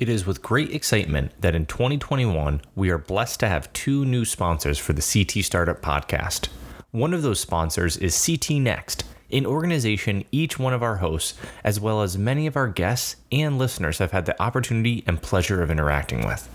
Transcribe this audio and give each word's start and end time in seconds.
It 0.00 0.08
is 0.08 0.24
with 0.24 0.40
great 0.40 0.72
excitement 0.72 1.32
that 1.42 1.54
in 1.54 1.66
2021, 1.66 2.62
we 2.74 2.88
are 2.88 2.96
blessed 2.96 3.38
to 3.40 3.48
have 3.48 3.70
two 3.74 4.06
new 4.06 4.24
sponsors 4.24 4.78
for 4.78 4.94
the 4.94 5.02
CT 5.02 5.44
Startup 5.44 5.78
podcast. 5.82 6.48
One 6.90 7.12
of 7.12 7.20
those 7.20 7.38
sponsors 7.38 7.98
is 7.98 8.26
CT 8.26 8.62
Next, 8.62 9.04
an 9.30 9.44
organization 9.44 10.24
each 10.32 10.58
one 10.58 10.72
of 10.72 10.82
our 10.82 10.96
hosts, 10.96 11.38
as 11.62 11.78
well 11.78 12.00
as 12.00 12.16
many 12.16 12.46
of 12.46 12.56
our 12.56 12.66
guests 12.66 13.16
and 13.30 13.58
listeners, 13.58 13.98
have 13.98 14.12
had 14.12 14.24
the 14.24 14.42
opportunity 14.42 15.04
and 15.06 15.20
pleasure 15.20 15.62
of 15.62 15.70
interacting 15.70 16.26
with. 16.26 16.48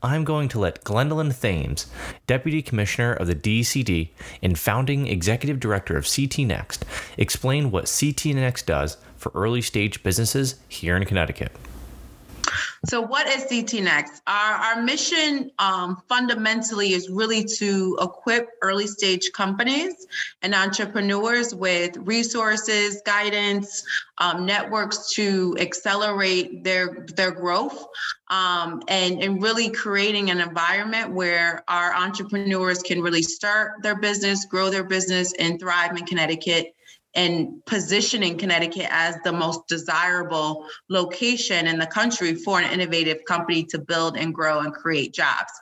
I'm 0.00 0.22
going 0.22 0.48
to 0.50 0.60
let 0.60 0.84
Glendowlyn 0.84 1.36
Thames, 1.36 1.88
Deputy 2.28 2.62
Commissioner 2.62 3.14
of 3.14 3.26
the 3.26 3.34
DCD 3.34 4.10
and 4.44 4.56
founding 4.56 5.08
Executive 5.08 5.58
Director 5.58 5.96
of 5.96 6.06
CT 6.08 6.38
Next, 6.46 6.84
explain 7.18 7.72
what 7.72 7.92
CT 7.92 8.26
Next 8.26 8.64
does 8.64 8.96
for 9.16 9.32
early 9.34 9.60
stage 9.60 10.04
businesses 10.04 10.60
here 10.68 10.96
in 10.96 11.04
Connecticut. 11.04 11.50
So, 12.88 13.00
what 13.00 13.26
is 13.26 13.44
CT 13.44 13.82
Next? 13.82 14.22
Our, 14.28 14.54
our 14.54 14.82
mission 14.82 15.50
um, 15.58 16.00
fundamentally 16.08 16.92
is 16.92 17.10
really 17.10 17.42
to 17.58 17.98
equip 18.00 18.48
early 18.62 18.86
stage 18.86 19.32
companies 19.32 20.06
and 20.42 20.54
entrepreneurs 20.54 21.52
with 21.52 21.96
resources, 21.96 23.02
guidance, 23.04 23.84
um, 24.18 24.46
networks 24.46 25.12
to 25.14 25.56
accelerate 25.58 26.62
their 26.62 27.06
their 27.16 27.32
growth, 27.32 27.86
um, 28.28 28.82
and 28.86 29.20
and 29.20 29.42
really 29.42 29.68
creating 29.68 30.30
an 30.30 30.40
environment 30.40 31.12
where 31.12 31.64
our 31.66 31.92
entrepreneurs 31.92 32.82
can 32.82 33.02
really 33.02 33.22
start 33.22 33.82
their 33.82 33.96
business, 33.98 34.44
grow 34.44 34.70
their 34.70 34.84
business, 34.84 35.32
and 35.40 35.58
thrive 35.58 35.96
in 35.96 36.06
Connecticut 36.06 36.75
and 37.16 37.64
positioning 37.64 38.36
Connecticut 38.36 38.86
as 38.90 39.16
the 39.24 39.32
most 39.32 39.66
desirable 39.66 40.66
location 40.90 41.66
in 41.66 41.78
the 41.78 41.86
country 41.86 42.34
for 42.34 42.60
an 42.60 42.70
innovative 42.70 43.24
company 43.26 43.64
to 43.64 43.78
build 43.78 44.16
and 44.16 44.32
grow 44.34 44.60
and 44.60 44.72
create 44.72 45.14
jobs. 45.14 45.52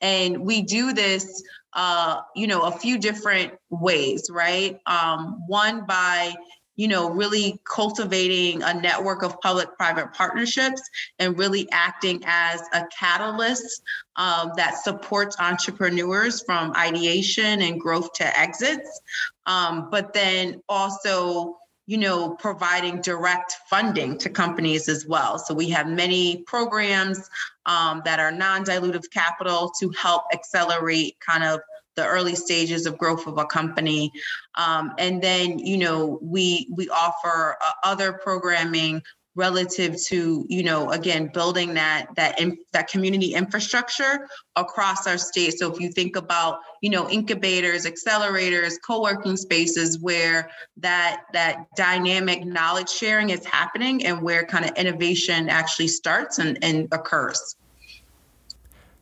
And 0.00 0.46
we 0.46 0.62
do 0.62 0.92
this, 0.92 1.42
uh, 1.74 2.20
you 2.36 2.46
know, 2.46 2.62
a 2.62 2.72
few 2.72 2.96
different 2.96 3.54
ways, 3.70 4.30
right? 4.30 4.78
Um, 4.86 5.42
one 5.48 5.84
by 5.84 6.34
you 6.80 6.88
know, 6.88 7.10
really 7.10 7.60
cultivating 7.64 8.62
a 8.62 8.72
network 8.72 9.22
of 9.22 9.38
public 9.42 9.68
private 9.76 10.14
partnerships 10.14 10.80
and 11.18 11.38
really 11.38 11.68
acting 11.70 12.22
as 12.24 12.62
a 12.72 12.86
catalyst 12.98 13.82
um, 14.16 14.52
that 14.56 14.78
supports 14.82 15.36
entrepreneurs 15.38 16.40
from 16.40 16.72
ideation 16.74 17.60
and 17.60 17.78
growth 17.78 18.10
to 18.14 18.38
exits. 18.38 19.02
Um, 19.44 19.90
but 19.90 20.14
then 20.14 20.62
also, 20.70 21.58
you 21.86 21.98
know, 21.98 22.34
providing 22.36 23.02
direct 23.02 23.56
funding 23.68 24.16
to 24.16 24.30
companies 24.30 24.88
as 24.88 25.06
well. 25.06 25.38
So 25.38 25.52
we 25.52 25.68
have 25.68 25.86
many 25.86 26.44
programs 26.46 27.28
um, 27.66 28.00
that 28.06 28.20
are 28.20 28.32
non 28.32 28.64
dilutive 28.64 29.10
capital 29.10 29.70
to 29.80 29.90
help 29.90 30.22
accelerate 30.32 31.18
kind 31.20 31.44
of 31.44 31.60
the 31.96 32.06
early 32.06 32.34
stages 32.34 32.86
of 32.86 32.98
growth 32.98 33.26
of 33.26 33.38
a 33.38 33.44
company. 33.44 34.12
Um, 34.56 34.92
and 34.98 35.22
then, 35.22 35.58
you 35.58 35.78
know, 35.78 36.18
we 36.22 36.68
we 36.74 36.88
offer 36.88 37.56
uh, 37.60 37.72
other 37.84 38.12
programming 38.12 39.02
relative 39.36 39.96
to 40.02 40.44
you 40.48 40.62
know 40.62 40.90
again 40.90 41.30
building 41.32 41.74
that 41.74 42.06
that 42.16 42.40
in, 42.40 42.58
that 42.72 42.88
community 42.88 43.32
infrastructure 43.32 44.26
across 44.56 45.06
our 45.06 45.16
state 45.16 45.56
so 45.56 45.72
if 45.72 45.78
you 45.78 45.88
think 45.88 46.16
about 46.16 46.58
you 46.82 46.90
know 46.90 47.08
incubators 47.08 47.86
accelerators 47.86 48.74
co-working 48.84 49.36
spaces 49.36 50.00
where 50.00 50.50
that 50.76 51.22
that 51.32 51.64
dynamic 51.76 52.44
knowledge 52.44 52.88
sharing 52.90 53.30
is 53.30 53.44
happening 53.44 54.04
and 54.04 54.20
where 54.20 54.44
kind 54.44 54.64
of 54.64 54.72
innovation 54.76 55.48
actually 55.48 55.88
starts 55.88 56.38
and, 56.38 56.58
and 56.64 56.88
occurs 56.90 57.54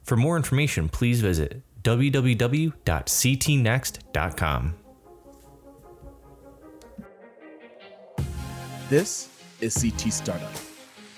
for 0.04 0.16
more 0.16 0.36
information 0.36 0.90
please 0.90 1.22
visit 1.22 1.62
www.ctnext.com. 1.82 4.74
This 8.88 9.28
is 9.60 9.74
CT 9.74 10.12
Startup, 10.12 10.52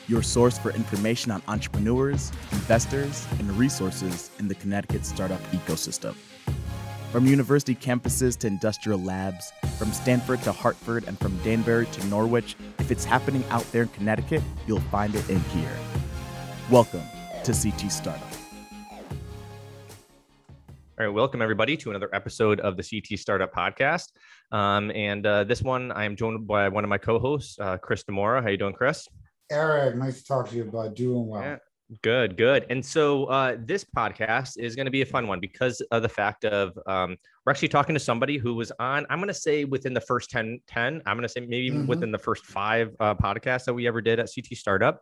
your 0.09 0.23
source 0.23 0.59
for 0.59 0.73
information 0.73 1.31
on 1.31 1.41
entrepreneurs, 1.47 2.33
investors, 2.51 3.27
and 3.39 3.49
resources 3.53 4.31
in 4.39 4.49
the 4.49 4.57
Connecticut 4.57 5.07
startup 5.07 5.41
ecosystem. 5.53 6.17
From 7.13 7.27
university 7.27 7.75
campuses 7.75 8.37
to 8.39 8.47
industrial 8.47 9.01
labs, 9.01 9.53
from 9.79 9.93
Stamford 9.93 10.43
to 10.43 10.53
Hartford, 10.53 11.05
and 11.07 11.19
from 11.19 11.37
Danbury 11.39 11.87
to 11.87 12.07
Norwich, 12.07 12.57
if 12.79 12.91
it's 12.91 13.05
happening 13.05 13.45
out 13.51 13.71
there 13.73 13.83
in 13.83 13.89
Connecticut, 13.89 14.43
you'll 14.67 14.81
find 14.81 15.15
it 15.15 15.29
in 15.31 15.41
here. 15.41 15.77
Welcome 16.71 17.03
to 17.45 17.53
CT 17.53 17.91
Startup. 17.91 18.30
All 21.01 21.07
right, 21.07 21.15
welcome 21.15 21.41
everybody 21.41 21.79
to 21.79 21.89
another 21.89 22.11
episode 22.15 22.61
of 22.61 22.77
the 22.77 22.83
CT 22.83 23.19
Startup 23.19 23.51
Podcast. 23.51 24.09
Um, 24.53 24.91
and 24.91 25.25
uh, 25.25 25.45
this 25.45 25.63
one, 25.63 25.93
I 25.93 26.05
am 26.05 26.15
joined 26.15 26.47
by 26.47 26.69
one 26.69 26.85
of 26.85 26.91
my 26.91 26.99
co-hosts, 26.99 27.59
uh, 27.59 27.79
Chris 27.79 28.05
Demora. 28.05 28.43
How 28.43 28.51
you 28.51 28.59
doing, 28.59 28.75
Chris? 28.75 29.09
Eric, 29.51 29.97
nice 29.97 30.21
to 30.21 30.27
talk 30.27 30.51
to 30.51 30.57
you 30.57 30.65
about 30.65 30.95
doing 30.95 31.27
well. 31.27 31.41
Yeah, 31.41 31.57
good, 32.03 32.37
good. 32.37 32.67
And 32.69 32.85
so 32.85 33.25
uh, 33.25 33.57
this 33.59 33.83
podcast 33.83 34.59
is 34.59 34.77
going 34.77 34.85
to 34.85 34.91
be 34.91 35.01
a 35.01 35.07
fun 35.07 35.27
one 35.27 35.41
because 35.41 35.81
of 35.91 36.03
the 36.03 36.09
fact 36.11 36.45
of 36.45 36.79
um, 36.87 37.17
we're 37.47 37.51
actually 37.53 37.69
talking 37.69 37.95
to 37.95 37.99
somebody 37.99 38.37
who 38.37 38.53
was 38.53 38.71
on, 38.79 39.07
I'm 39.09 39.21
going 39.21 39.29
to 39.29 39.33
say 39.35 39.65
within 39.65 39.95
the 39.95 40.03
first 40.03 40.29
10, 40.29 40.61
10 40.67 41.01
I'm 41.07 41.17
going 41.17 41.23
to 41.23 41.31
say 41.31 41.41
maybe 41.41 41.71
mm-hmm. 41.71 41.87
within 41.87 42.13
the 42.13 42.19
first 42.19 42.45
five 42.45 42.95
uh, 43.01 43.15
podcasts 43.15 43.65
that 43.65 43.73
we 43.73 43.87
ever 43.89 44.03
did 44.03 44.21
at 44.21 44.29
CT 44.35 44.55
Startup. 44.55 45.01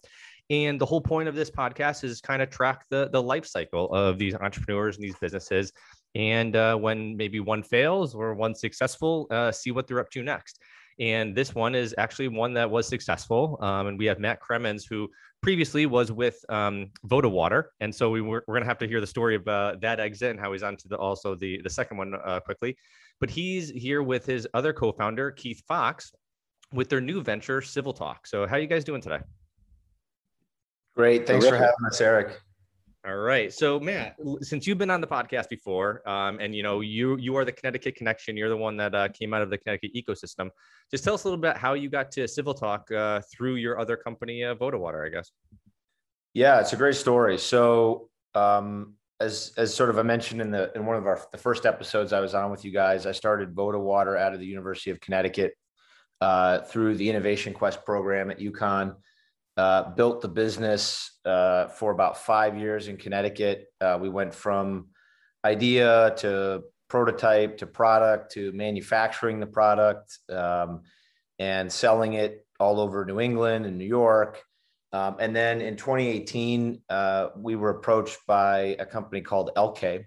And 0.51 0.81
the 0.81 0.87
whole 0.87 1.01
point 1.01 1.29
of 1.29 1.35
this 1.35 1.51
podcast 1.51 2.05
is 2.05 2.21
kind 2.21 2.41
of 2.41 2.49
track 2.49 2.85
the 2.89 3.11
the 3.11 3.23
life 3.23 3.47
cycle 3.47 3.93
of 3.93 4.19
these 4.19 4.35
entrepreneurs 4.35 4.97
and 4.97 5.05
these 5.05 5.19
businesses. 5.21 5.73
And 6.15 6.57
uh, 6.57 6.77
when 6.77 7.17
maybe 7.17 7.41
one 7.41 7.63
fails 7.63 8.15
or 8.15 8.35
one 8.35 8.55
successful, 8.55 9.27
uh, 9.31 9.53
see 9.53 9.71
what 9.71 9.87
they're 9.87 10.01
up 10.01 10.11
to 10.11 10.23
next. 10.23 10.59
And 11.01 11.35
this 11.35 11.55
one 11.55 11.75
is 11.75 11.95
actually 11.97 12.29
one 12.29 12.55
that 12.55 12.69
was 12.69 12.89
successful. 12.89 13.59
Um, 13.61 13.87
and 13.87 13.99
we 13.99 14.07
have 14.07 14.19
Matt 14.19 14.41
Kremens, 14.43 14.83
who 14.89 15.09
previously 15.43 15.87
was 15.87 16.11
with 16.11 16.45
um, 16.49 16.91
Voda 17.05 17.29
Water. 17.29 17.71
And 17.81 17.95
so 17.95 18.11
we 18.11 18.21
were, 18.21 18.43
we're 18.49 18.55
going 18.55 18.65
to 18.65 18.69
have 18.69 18.79
to 18.79 18.89
hear 18.89 19.01
the 19.01 19.07
story 19.07 19.37
of 19.37 19.47
uh, 19.47 19.77
that 19.81 20.01
exit 20.01 20.31
and 20.31 20.41
how 20.41 20.53
he's 20.53 20.65
on 20.65 20.77
to 20.77 20.89
the, 20.89 20.97
also 20.97 21.37
the, 21.37 21.61
the 21.63 21.71
second 21.71 21.99
one 21.99 22.15
uh, 22.25 22.41
quickly. 22.41 22.77
But 23.21 23.31
he's 23.31 23.71
here 23.71 24.03
with 24.03 24.27
his 24.27 24.49
other 24.55 24.73
co 24.73 24.93
founder, 24.93 25.31
Keith 25.31 25.63
Fox, 25.69 26.13
with 26.73 26.89
their 26.89 27.01
new 27.01 27.23
venture, 27.23 27.63
Civil 27.63 27.93
Talk. 27.93 28.27
So, 28.27 28.47
how 28.47 28.57
are 28.57 28.61
you 28.61 28.67
guys 28.67 28.85
doing 28.85 29.01
today? 29.01 29.21
Great. 30.99 31.29
Thanks 31.29 31.45
Terrific. 31.45 31.61
for 31.61 31.65
having 31.65 31.87
us, 31.87 32.01
Eric. 32.01 32.41
All 33.07 33.19
right. 33.19 33.53
So 33.53 33.79
Matt, 33.79 34.17
since 34.41 34.67
you've 34.67 34.79
been 34.79 34.91
on 34.91 35.01
the 35.01 35.07
podcast 35.07 35.49
before, 35.49 36.07
um, 36.09 36.41
and 36.41 36.57
you 36.57 36.65
know 36.65 36.81
you 36.81 37.17
you 37.19 37.37
are 37.37 37.45
the 37.45 37.53
Connecticut 37.53 37.95
connection, 37.95 38.37
you're 38.37 38.49
the 38.49 38.57
one 38.57 38.77
that 38.79 38.97
uh, 38.97 39.07
came 39.11 39.33
out 39.33 39.41
of 39.41 39.49
the 39.49 39.59
Connecticut 39.59 39.93
ecosystem. 39.95 40.51
Just 40.91 41.05
tell 41.05 41.15
us 41.15 41.23
a 41.23 41.29
little 41.29 41.41
bit 41.41 41.57
how 41.57 41.75
you 41.75 41.89
got 41.89 42.11
to 42.13 42.27
Civil 42.27 42.53
Talk 42.53 42.91
uh, 42.91 43.21
through 43.33 43.55
your 43.55 43.79
other 43.79 43.97
company, 43.97 44.43
uh, 44.43 44.57
Voda 44.57 44.77
Water, 44.77 45.07
I 45.07 45.09
guess. 45.09 45.31
Yeah, 46.35 46.59
it's 46.61 46.73
a 46.73 46.77
great 46.77 46.97
story. 46.97 47.39
So 47.39 48.09
um, 48.35 48.95
as 49.21 49.53
as 49.57 49.73
sort 49.73 49.91
of 49.91 50.01
I 50.01 50.03
mentioned 50.03 50.41
in 50.41 50.51
the 50.51 50.73
in 50.75 50.85
one 50.85 50.97
of 50.97 51.07
our 51.07 51.21
the 51.31 51.39
first 51.39 51.65
episodes 51.65 52.13
I 52.13 52.19
was 52.19 52.35
on 52.35 52.51
with 52.51 52.65
you 52.65 52.73
guys, 52.73 53.07
I 53.07 53.13
started 53.13 53.55
Voda 53.55 53.79
Water 53.79 54.17
out 54.17 54.35
of 54.35 54.41
the 54.41 54.47
University 54.47 54.91
of 54.91 54.99
Connecticut 54.99 55.53
uh, 56.21 56.59
through 56.63 56.97
the 56.97 57.09
Innovation 57.09 57.55
Quest 57.55 57.85
program 57.85 58.33
at 58.33 58.41
UConn. 58.41 58.97
Uh, 59.59 59.91
built 59.91 60.21
the 60.21 60.29
business 60.29 61.19
uh, 61.25 61.67
for 61.67 61.91
about 61.91 62.17
five 62.17 62.57
years 62.57 62.87
in 62.87 62.97
Connecticut. 62.97 63.67
Uh, 63.81 63.99
we 64.01 64.09
went 64.09 64.33
from 64.33 64.87
idea 65.45 66.15
to 66.17 66.63
prototype 66.87 67.59
to 67.59 67.67
product 67.67 68.31
to 68.31 68.53
manufacturing 68.53 69.41
the 69.41 69.49
product 69.49 70.17
um, 70.31 70.83
and 71.41 71.73
selling 71.73 72.13
it 72.13 72.47
all 72.61 72.79
over 72.79 73.05
New 73.05 73.19
England 73.19 73.67
and 73.67 73.77
New 73.77 73.85
York. 73.85 74.45
Um, 74.93 75.17
and 75.19 75.35
then 75.35 75.61
in 75.61 75.75
2018, 75.75 76.81
uh, 76.89 77.31
we 77.37 77.57
were 77.57 77.71
approached 77.71 78.19
by 78.29 78.77
a 78.79 78.87
company 78.87 79.23
called 79.23 79.51
Elkay. 79.57 80.05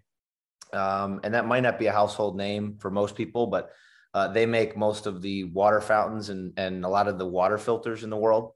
Um, 0.72 1.20
and 1.26 1.34
that 1.34 1.46
might 1.46 1.64
not 1.64 1.78
be 1.78 1.88
a 1.88 1.92
household 1.92 2.38
name 2.38 2.78
for 2.80 2.90
most 2.90 3.18
people, 3.18 3.48
but 3.48 3.72
uh, 4.14 4.30
they 4.30 4.46
make 4.46 4.78
most 4.78 5.08
of 5.08 5.22
the 5.22 5.44
water 5.44 5.82
fountains 5.82 6.30
and, 6.30 6.54
and 6.56 6.86
a 6.86 6.88
lot 6.88 7.10
of 7.10 7.18
the 7.18 7.28
water 7.28 7.58
filters 7.58 8.06
in 8.06 8.10
the 8.10 8.16
world. 8.16 8.54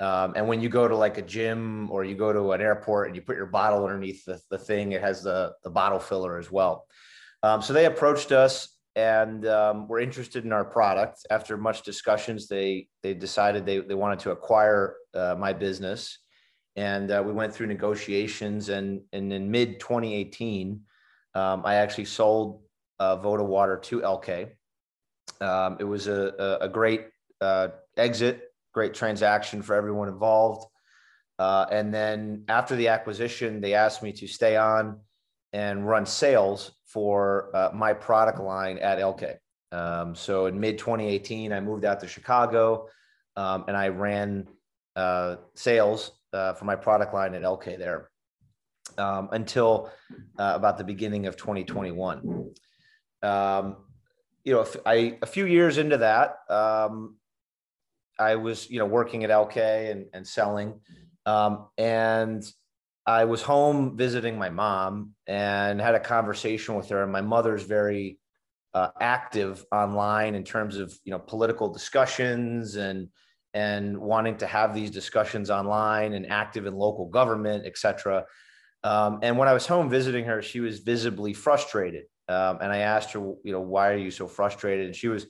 Um, 0.00 0.32
and 0.34 0.48
when 0.48 0.62
you 0.62 0.70
go 0.70 0.88
to 0.88 0.96
like 0.96 1.18
a 1.18 1.22
gym 1.22 1.90
or 1.90 2.04
you 2.04 2.14
go 2.14 2.32
to 2.32 2.52
an 2.52 2.60
airport 2.62 3.08
and 3.08 3.16
you 3.16 3.20
put 3.20 3.36
your 3.36 3.46
bottle 3.46 3.84
underneath 3.84 4.24
the, 4.24 4.40
the 4.50 4.56
thing, 4.56 4.92
it 4.92 5.02
has 5.02 5.22
the, 5.22 5.52
the 5.62 5.70
bottle 5.70 5.98
filler 5.98 6.38
as 6.38 6.50
well. 6.50 6.86
Um, 7.42 7.60
so 7.60 7.74
they 7.74 7.84
approached 7.84 8.32
us 8.32 8.76
and 8.96 9.46
um, 9.46 9.88
were 9.88 10.00
interested 10.00 10.44
in 10.44 10.52
our 10.52 10.64
product. 10.64 11.26
After 11.30 11.56
much 11.56 11.82
discussions, 11.82 12.48
they 12.48 12.88
they 13.02 13.14
decided 13.14 13.64
they, 13.64 13.78
they 13.78 13.94
wanted 13.94 14.18
to 14.20 14.30
acquire 14.30 14.96
uh, 15.14 15.36
my 15.38 15.52
business. 15.52 16.18
And 16.76 17.10
uh, 17.10 17.22
we 17.24 17.32
went 17.32 17.54
through 17.54 17.66
negotiations. 17.66 18.68
And, 18.70 19.02
and 19.12 19.32
in 19.32 19.50
mid 19.50 19.80
2018, 19.80 20.80
um, 21.34 21.62
I 21.64 21.76
actually 21.76 22.06
sold 22.06 22.62
uh, 22.98 23.16
Voda 23.16 23.44
Water 23.44 23.76
to 23.76 24.00
Elkay. 24.00 24.50
Um, 25.40 25.76
it 25.78 25.84
was 25.84 26.06
a, 26.06 26.58
a, 26.60 26.64
a 26.64 26.68
great 26.68 27.06
uh, 27.40 27.68
exit 27.96 28.49
great 28.72 28.94
transaction 28.94 29.62
for 29.62 29.74
everyone 29.74 30.08
involved. 30.08 30.66
Uh, 31.38 31.66
and 31.70 31.92
then 31.92 32.44
after 32.48 32.76
the 32.76 32.88
acquisition, 32.88 33.60
they 33.60 33.74
asked 33.74 34.02
me 34.02 34.12
to 34.12 34.26
stay 34.26 34.56
on 34.56 35.00
and 35.52 35.86
run 35.86 36.06
sales 36.06 36.72
for 36.86 37.50
uh, 37.54 37.70
my 37.74 37.92
product 37.92 38.40
line 38.40 38.78
at 38.78 38.98
Elkay. 38.98 39.36
Um, 39.72 40.14
so 40.14 40.46
in 40.46 40.58
mid 40.60 40.78
2018, 40.78 41.52
I 41.52 41.60
moved 41.60 41.84
out 41.84 42.00
to 42.00 42.08
Chicago 42.08 42.88
um, 43.36 43.64
and 43.68 43.76
I 43.76 43.88
ran 43.88 44.48
uh, 44.96 45.36
sales 45.54 46.12
uh, 46.32 46.54
for 46.54 46.64
my 46.64 46.76
product 46.76 47.14
line 47.14 47.34
at 47.34 47.42
Elkay 47.42 47.78
there 47.78 48.10
um, 48.98 49.28
until 49.32 49.90
uh, 50.38 50.52
about 50.54 50.78
the 50.78 50.84
beginning 50.84 51.26
of 51.26 51.36
2021. 51.36 52.52
Um, 53.22 53.76
you 54.44 54.54
know, 54.54 54.66
I, 54.86 55.18
a 55.22 55.26
few 55.26 55.46
years 55.46 55.78
into 55.78 55.98
that, 55.98 56.38
um, 56.48 57.16
I 58.20 58.36
was, 58.36 58.70
you 58.70 58.78
know, 58.78 58.86
working 58.86 59.24
at 59.24 59.30
Elkay 59.30 59.90
and, 59.90 60.06
and 60.12 60.26
selling. 60.26 60.80
Um, 61.26 61.68
and 61.78 62.44
I 63.06 63.24
was 63.24 63.42
home 63.42 63.96
visiting 63.96 64.38
my 64.38 64.50
mom 64.50 65.14
and 65.26 65.80
had 65.80 65.94
a 65.94 66.00
conversation 66.00 66.74
with 66.76 66.90
her. 66.90 67.02
And 67.02 67.10
my 67.10 67.22
mother's 67.22 67.64
very 67.64 68.18
uh, 68.74 68.90
active 69.00 69.64
online 69.72 70.34
in 70.34 70.44
terms 70.44 70.76
of 70.76 70.96
you 71.04 71.10
know 71.10 71.18
political 71.18 71.68
discussions 71.72 72.76
and 72.76 73.08
and 73.52 73.98
wanting 73.98 74.36
to 74.36 74.46
have 74.46 74.74
these 74.74 74.92
discussions 74.92 75.50
online 75.50 76.12
and 76.12 76.30
active 76.30 76.66
in 76.66 76.74
local 76.74 77.06
government, 77.08 77.64
et 77.66 77.76
cetera. 77.76 78.24
Um, 78.84 79.18
and 79.22 79.36
when 79.36 79.48
I 79.48 79.52
was 79.52 79.66
home 79.66 79.90
visiting 79.90 80.24
her, 80.26 80.40
she 80.40 80.60
was 80.60 80.78
visibly 80.78 81.32
frustrated. 81.32 82.04
Um, 82.28 82.58
and 82.62 82.72
I 82.72 82.78
asked 82.78 83.10
her, 83.12 83.18
you 83.18 83.52
know, 83.52 83.60
why 83.60 83.90
are 83.90 83.96
you 83.96 84.12
so 84.12 84.28
frustrated? 84.28 84.86
And 84.86 84.94
she 84.94 85.08
was 85.08 85.26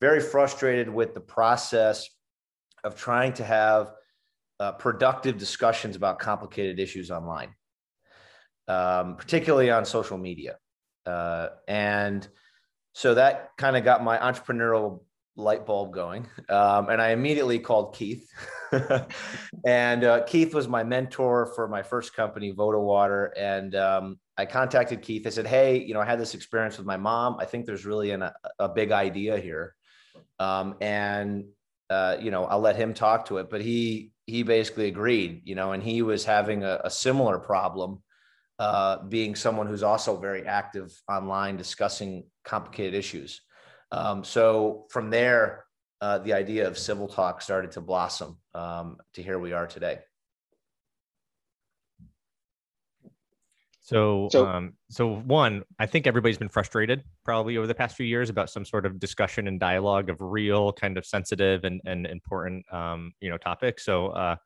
very 0.00 0.18
frustrated 0.18 0.88
with 0.88 1.14
the 1.14 1.20
process 1.20 2.08
of 2.84 2.96
trying 2.96 3.32
to 3.34 3.44
have 3.44 3.92
uh, 4.58 4.72
productive 4.72 5.38
discussions 5.38 5.96
about 5.96 6.18
complicated 6.18 6.78
issues 6.78 7.10
online, 7.10 7.54
um, 8.68 9.16
particularly 9.16 9.70
on 9.70 9.84
social 9.84 10.18
media. 10.18 10.56
Uh, 11.06 11.48
and 11.66 12.28
so 12.92 13.14
that 13.14 13.50
kind 13.56 13.76
of 13.76 13.84
got 13.84 14.04
my 14.04 14.18
entrepreneurial 14.18 15.00
light 15.36 15.64
bulb 15.64 15.92
going. 15.92 16.26
Um, 16.48 16.88
and 16.90 17.00
I 17.00 17.10
immediately 17.10 17.58
called 17.58 17.94
Keith. 17.94 18.28
and 19.64 20.04
uh, 20.04 20.24
Keith 20.24 20.54
was 20.54 20.68
my 20.68 20.84
mentor 20.84 21.46
for 21.54 21.66
my 21.68 21.82
first 21.82 22.14
company, 22.14 22.50
Voda 22.50 22.78
Water. 22.78 23.32
And 23.36 23.74
um, 23.74 24.18
I 24.36 24.46
contacted 24.46 25.02
Keith. 25.02 25.26
I 25.26 25.30
said, 25.30 25.46
Hey, 25.46 25.82
you 25.82 25.94
know, 25.94 26.00
I 26.00 26.04
had 26.04 26.20
this 26.20 26.34
experience 26.34 26.76
with 26.76 26.86
my 26.86 26.96
mom. 26.96 27.36
I 27.38 27.46
think 27.46 27.64
there's 27.64 27.86
really 27.86 28.10
an, 28.10 28.28
a, 28.58 28.68
big 28.68 28.92
idea 28.92 29.38
here. 29.38 29.74
Um, 30.38 30.76
and, 30.80 31.44
uh, 31.90 32.16
you 32.20 32.30
know, 32.30 32.44
I'll 32.44 32.60
let 32.60 32.76
him 32.76 32.94
talk 32.94 33.26
to 33.26 33.38
it. 33.38 33.50
But 33.50 33.60
he 33.60 34.12
he 34.26 34.42
basically 34.44 34.86
agreed, 34.86 35.42
you 35.44 35.54
know, 35.56 35.72
and 35.72 35.82
he 35.82 36.02
was 36.02 36.24
having 36.24 36.62
a, 36.62 36.80
a 36.84 36.90
similar 36.90 37.38
problem, 37.38 38.02
uh, 38.58 39.02
being 39.08 39.34
someone 39.34 39.66
who's 39.66 39.82
also 39.82 40.16
very 40.16 40.46
active 40.46 40.92
online 41.08 41.56
discussing 41.56 42.24
complicated 42.44 42.94
issues. 42.94 43.40
Um, 43.90 44.22
so 44.22 44.86
from 44.90 45.10
there, 45.10 45.64
uh, 46.00 46.18
the 46.18 46.32
idea 46.32 46.68
of 46.68 46.78
civil 46.78 47.08
talk 47.08 47.42
started 47.42 47.72
to 47.72 47.80
blossom 47.80 48.38
um, 48.54 48.96
to 49.14 49.22
here 49.22 49.38
we 49.38 49.52
are 49.52 49.66
today. 49.66 49.98
So, 53.90 54.28
so, 54.30 54.46
um, 54.46 54.74
so 54.88 55.16
one, 55.16 55.64
I 55.80 55.86
think 55.86 56.06
everybody's 56.06 56.38
been 56.38 56.48
frustrated 56.48 57.02
probably 57.24 57.56
over 57.56 57.66
the 57.66 57.74
past 57.74 57.96
few 57.96 58.06
years 58.06 58.30
about 58.30 58.48
some 58.48 58.64
sort 58.64 58.86
of 58.86 59.00
discussion 59.00 59.48
and 59.48 59.58
dialogue 59.58 60.08
of 60.10 60.18
real 60.20 60.72
kind 60.72 60.96
of 60.96 61.04
sensitive 61.04 61.64
and, 61.64 61.80
and 61.84 62.06
important, 62.06 62.72
um, 62.72 63.12
you 63.20 63.28
know, 63.28 63.36
topics. 63.36 63.84
So, 63.84 64.10
uh, 64.10 64.36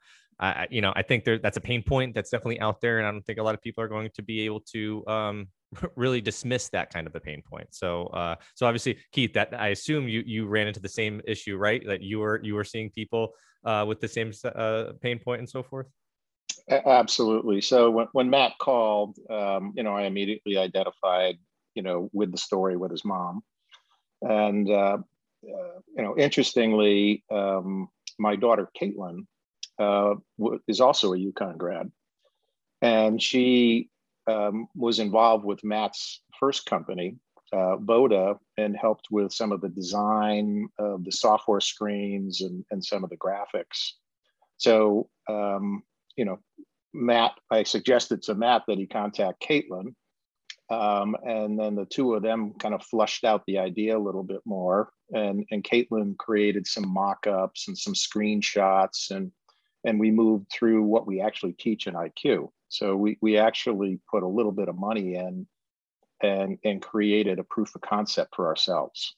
I, 0.40 0.66
you 0.70 0.80
know, 0.80 0.94
I 0.96 1.02
think 1.02 1.24
there, 1.24 1.38
that's 1.38 1.58
a 1.58 1.60
pain 1.60 1.82
point 1.82 2.14
that's 2.14 2.30
definitely 2.30 2.58
out 2.60 2.80
there. 2.80 2.96
And 2.96 3.06
I 3.06 3.10
don't 3.10 3.20
think 3.20 3.38
a 3.38 3.42
lot 3.42 3.54
of 3.54 3.60
people 3.60 3.84
are 3.84 3.88
going 3.88 4.08
to 4.14 4.22
be 4.22 4.46
able 4.46 4.60
to, 4.72 5.06
um, 5.08 5.48
really 5.94 6.22
dismiss 6.22 6.70
that 6.70 6.90
kind 6.90 7.06
of 7.06 7.14
a 7.14 7.20
pain 7.20 7.42
point. 7.42 7.66
So, 7.70 8.06
uh, 8.14 8.36
so 8.54 8.64
obviously 8.64 8.96
Keith, 9.12 9.34
that 9.34 9.52
I 9.52 9.68
assume 9.68 10.08
you, 10.08 10.22
you 10.24 10.46
ran 10.46 10.68
into 10.68 10.80
the 10.80 10.88
same 10.88 11.20
issue, 11.26 11.58
right? 11.58 11.86
That 11.86 12.00
you 12.00 12.20
were, 12.20 12.40
you 12.42 12.54
were 12.54 12.64
seeing 12.64 12.88
people, 12.88 13.34
uh, 13.66 13.84
with 13.86 14.00
the 14.00 14.08
same, 14.08 14.32
uh, 14.54 14.92
pain 15.02 15.18
point 15.18 15.40
and 15.40 15.48
so 15.50 15.62
forth. 15.62 15.86
Absolutely. 16.68 17.60
So 17.60 17.90
when, 17.90 18.06
when 18.12 18.30
Matt 18.30 18.52
called, 18.58 19.18
um, 19.30 19.74
you 19.76 19.82
know, 19.82 19.94
I 19.94 20.04
immediately 20.04 20.56
identified, 20.56 21.36
you 21.74 21.82
know, 21.82 22.08
with 22.12 22.32
the 22.32 22.38
story 22.38 22.76
with 22.76 22.90
his 22.90 23.04
mom. 23.04 23.42
And, 24.22 24.70
uh, 24.70 24.98
uh, 25.44 25.80
you 25.96 26.02
know, 26.02 26.16
interestingly, 26.16 27.22
um, 27.30 27.88
my 28.18 28.36
daughter, 28.36 28.68
Caitlin, 28.80 29.26
uh, 29.78 30.14
is 30.66 30.80
also 30.80 31.12
a 31.12 31.18
UConn 31.18 31.58
grad. 31.58 31.90
And 32.80 33.20
she 33.20 33.90
um, 34.26 34.68
was 34.74 35.00
involved 35.00 35.44
with 35.44 35.64
Matt's 35.64 36.22
first 36.40 36.64
company, 36.64 37.16
uh, 37.52 37.76
Voda, 37.76 38.38
and 38.56 38.74
helped 38.74 39.08
with 39.10 39.32
some 39.32 39.52
of 39.52 39.60
the 39.60 39.68
design 39.68 40.68
of 40.78 41.04
the 41.04 41.12
software 41.12 41.60
screens 41.60 42.40
and, 42.40 42.64
and 42.70 42.82
some 42.82 43.04
of 43.04 43.10
the 43.10 43.18
graphics. 43.18 43.92
So, 44.56 45.10
um, 45.28 45.82
you 46.16 46.24
know, 46.24 46.38
Matt, 46.92 47.32
I 47.50 47.64
suggested 47.64 48.22
to 48.22 48.34
Matt 48.34 48.62
that 48.68 48.78
he 48.78 48.86
contact 48.86 49.42
Caitlin. 49.42 49.94
Um, 50.70 51.14
and 51.24 51.58
then 51.58 51.74
the 51.74 51.84
two 51.84 52.14
of 52.14 52.22
them 52.22 52.54
kind 52.58 52.74
of 52.74 52.82
flushed 52.82 53.24
out 53.24 53.42
the 53.46 53.58
idea 53.58 53.98
a 53.98 54.00
little 54.00 54.22
bit 54.22 54.40
more. 54.44 54.90
And, 55.12 55.44
and 55.50 55.62
Caitlin 55.62 56.16
created 56.16 56.66
some 56.66 56.88
mock-ups 56.88 57.68
and 57.68 57.76
some 57.76 57.92
screenshots 57.94 59.10
and, 59.10 59.30
and 59.84 60.00
we 60.00 60.10
moved 60.10 60.46
through 60.50 60.82
what 60.82 61.06
we 61.06 61.20
actually 61.20 61.52
teach 61.52 61.86
in 61.86 61.94
IQ. 61.94 62.48
So 62.68 62.96
we, 62.96 63.18
we 63.20 63.36
actually 63.36 64.00
put 64.10 64.22
a 64.22 64.28
little 64.28 64.52
bit 64.52 64.68
of 64.68 64.78
money 64.78 65.16
in 65.16 65.46
and, 66.22 66.58
and 66.64 66.80
created 66.80 67.38
a 67.38 67.44
proof 67.44 67.74
of 67.74 67.82
concept 67.82 68.34
for 68.34 68.46
ourselves. 68.46 69.14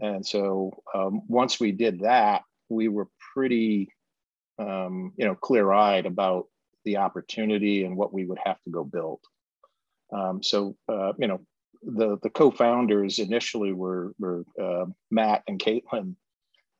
And 0.00 0.26
so 0.26 0.82
um, 0.92 1.22
once 1.28 1.60
we 1.60 1.70
did 1.70 2.00
that, 2.00 2.42
we 2.68 2.88
were 2.88 3.08
pretty 3.32 3.92
um, 4.58 5.12
you 5.16 5.24
know, 5.24 5.34
clear-eyed 5.34 6.06
about 6.06 6.46
the 6.84 6.98
opportunity 6.98 7.84
and 7.84 7.96
what 7.96 8.12
we 8.12 8.24
would 8.24 8.38
have 8.44 8.62
to 8.64 8.70
go 8.70 8.84
build. 8.84 9.20
Um, 10.12 10.42
so, 10.42 10.76
uh, 10.88 11.12
you 11.18 11.26
know, 11.26 11.40
the 11.82 12.18
the 12.22 12.30
co-founders 12.30 13.18
initially 13.18 13.72
were 13.72 14.14
were 14.18 14.44
uh, 14.60 14.86
Matt 15.10 15.42
and 15.48 15.58
Caitlin, 15.58 16.14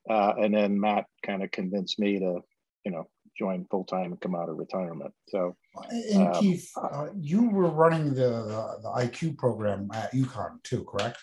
uh, 0.09 0.35
and 0.39 0.55
then 0.55 0.81
Matt 0.81 1.07
kind 1.25 1.43
of 1.43 1.51
convinced 1.51 1.99
me 1.99 2.19
to, 2.21 2.41
you 2.85 2.93
know, 2.93 3.09
join 3.39 3.67
full 3.71 3.85
time 3.85 4.13
and 4.13 4.21
come 4.21 4.35
out 4.35 4.49
of 4.49 4.57
retirement. 4.57 5.13
So, 5.29 5.57
and 5.91 6.29
um, 6.29 6.41
Keith, 6.41 6.71
uh, 6.81 7.09
you 7.19 7.49
were 7.51 7.69
running 7.69 8.11
the, 8.11 8.31
the, 8.31 8.79
the 8.83 8.89
IQ 8.89 9.37
program 9.37 9.91
at 9.93 10.13
UConn 10.13 10.63
too, 10.63 10.85
correct? 10.85 11.19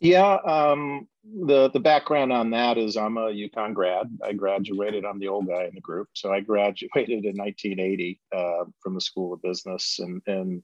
Yeah, 0.00 0.34
um, 0.44 1.08
the 1.24 1.70
the 1.70 1.80
background 1.80 2.32
on 2.32 2.50
that 2.50 2.76
is 2.76 2.96
I'm 2.96 3.16
a 3.16 3.28
UConn 3.28 3.74
grad. 3.74 4.06
I 4.22 4.32
graduated. 4.32 5.04
I'm 5.04 5.18
the 5.18 5.28
old 5.28 5.48
guy 5.48 5.64
in 5.64 5.74
the 5.74 5.80
group, 5.80 6.08
so 6.12 6.32
I 6.32 6.40
graduated 6.40 7.24
in 7.24 7.36
1980 7.36 8.20
uh, 8.34 8.64
from 8.82 8.94
the 8.94 9.00
School 9.00 9.32
of 9.32 9.42
Business 9.42 9.98
and 9.98 10.20
and 10.26 10.62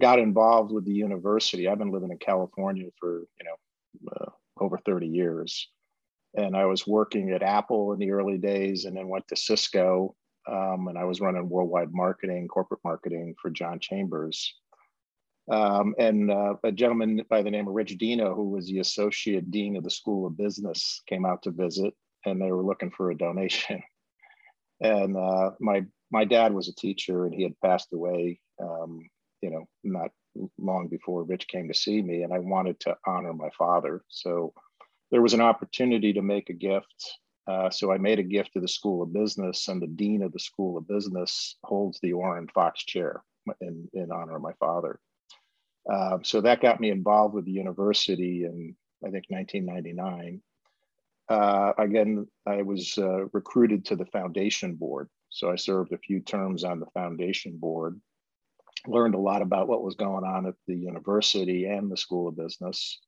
got 0.00 0.18
involved 0.18 0.72
with 0.72 0.86
the 0.86 0.92
university. 0.92 1.68
I've 1.68 1.78
been 1.78 1.92
living 1.92 2.10
in 2.10 2.18
California 2.18 2.88
for 2.98 3.20
you 3.38 3.44
know 3.44 4.12
uh, 4.16 4.30
over 4.64 4.78
30 4.78 5.06
years, 5.06 5.68
and 6.34 6.56
I 6.56 6.64
was 6.64 6.86
working 6.86 7.32
at 7.32 7.42
Apple 7.42 7.92
in 7.92 7.98
the 7.98 8.12
early 8.12 8.38
days, 8.38 8.86
and 8.86 8.96
then 8.96 9.08
went 9.08 9.28
to 9.28 9.36
Cisco, 9.36 10.16
um, 10.48 10.88
and 10.88 10.96
I 10.96 11.04
was 11.04 11.20
running 11.20 11.50
worldwide 11.50 11.92
marketing, 11.92 12.48
corporate 12.48 12.80
marketing 12.82 13.34
for 13.42 13.50
John 13.50 13.78
Chambers 13.78 14.54
um, 15.50 15.94
and 15.98 16.30
uh, 16.30 16.54
a 16.62 16.72
gentleman 16.72 17.22
by 17.28 17.42
the 17.42 17.50
name 17.50 17.66
of 17.66 17.74
Rich 17.74 17.98
Dino, 17.98 18.34
who 18.34 18.50
was 18.50 18.66
the 18.66 18.78
associate 18.78 19.50
dean 19.50 19.76
of 19.76 19.84
the 19.84 19.90
School 19.90 20.26
of 20.26 20.36
Business, 20.36 21.02
came 21.08 21.24
out 21.24 21.42
to 21.42 21.50
visit, 21.50 21.94
and 22.24 22.40
they 22.40 22.52
were 22.52 22.64
looking 22.64 22.90
for 22.90 23.10
a 23.10 23.16
donation. 23.16 23.82
And 24.82 25.14
uh, 25.14 25.50
my 25.60 25.84
my 26.10 26.24
dad 26.24 26.54
was 26.54 26.68
a 26.68 26.74
teacher, 26.74 27.26
and 27.26 27.34
he 27.34 27.42
had 27.42 27.60
passed 27.60 27.92
away, 27.92 28.40
um, 28.58 29.00
you 29.42 29.50
know, 29.50 29.68
not 29.84 30.10
long 30.56 30.88
before 30.88 31.22
Rich 31.24 31.48
came 31.48 31.68
to 31.68 31.74
see 31.74 32.00
me, 32.00 32.22
and 32.22 32.32
I 32.32 32.38
wanted 32.38 32.80
to 32.80 32.96
honor 33.06 33.34
my 33.34 33.50
father. 33.58 34.02
So 34.08 34.54
there 35.10 35.20
was 35.20 35.34
an 35.34 35.40
opportunity 35.40 36.14
to 36.14 36.22
make 36.22 36.48
a 36.48 36.54
gift. 36.54 37.18
Uh, 37.46 37.68
so 37.68 37.92
I 37.92 37.98
made 37.98 38.18
a 38.18 38.22
gift 38.22 38.54
to 38.54 38.60
the 38.60 38.68
School 38.68 39.02
of 39.02 39.12
Business, 39.12 39.68
and 39.68 39.82
the 39.82 39.86
dean 39.86 40.22
of 40.22 40.32
the 40.32 40.38
School 40.38 40.78
of 40.78 40.88
Business 40.88 41.56
holds 41.64 41.98
the 42.00 42.12
Orrin 42.12 42.48
Fox 42.48 42.84
Chair 42.84 43.22
in, 43.60 43.88
in 43.92 44.10
honor 44.12 44.36
of 44.36 44.42
my 44.42 44.52
father. 44.60 44.98
Uh, 45.90 46.18
so 46.22 46.40
that 46.40 46.62
got 46.62 46.80
me 46.80 46.90
involved 46.90 47.34
with 47.34 47.44
the 47.44 47.50
university 47.50 48.44
in, 48.44 48.76
I 49.04 49.10
think, 49.10 49.24
1999. 49.28 50.40
Uh, 51.28 51.72
again, 51.78 52.26
I 52.46 52.62
was 52.62 52.96
uh, 52.96 53.26
recruited 53.32 53.84
to 53.86 53.96
the 53.96 54.06
foundation 54.06 54.76
board. 54.76 55.08
So 55.30 55.50
I 55.50 55.56
served 55.56 55.92
a 55.92 55.98
few 55.98 56.20
terms 56.20 56.64
on 56.64 56.80
the 56.80 56.86
foundation 56.94 57.56
board, 57.56 58.00
learned 58.86 59.14
a 59.14 59.18
lot 59.18 59.42
about 59.42 59.68
what 59.68 59.82
was 59.82 59.94
going 59.94 60.24
on 60.24 60.46
at 60.46 60.54
the 60.66 60.76
university 60.76 61.66
and 61.66 61.90
the 61.90 61.96
School 61.96 62.28
of 62.28 62.36
Business. 62.36 62.98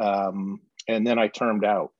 Um, 0.00 0.60
and 0.88 1.06
then 1.06 1.18
I 1.18 1.28
termed 1.28 1.64
out. 1.64 1.90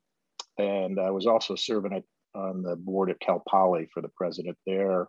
And 0.58 0.98
I 0.98 1.10
was 1.10 1.26
also 1.26 1.54
serving 1.54 2.02
on 2.34 2.62
the 2.62 2.76
board 2.76 3.10
at 3.10 3.20
Cal 3.20 3.42
Poly 3.48 3.88
for 3.92 4.02
the 4.02 4.10
president 4.16 4.56
there. 4.66 5.08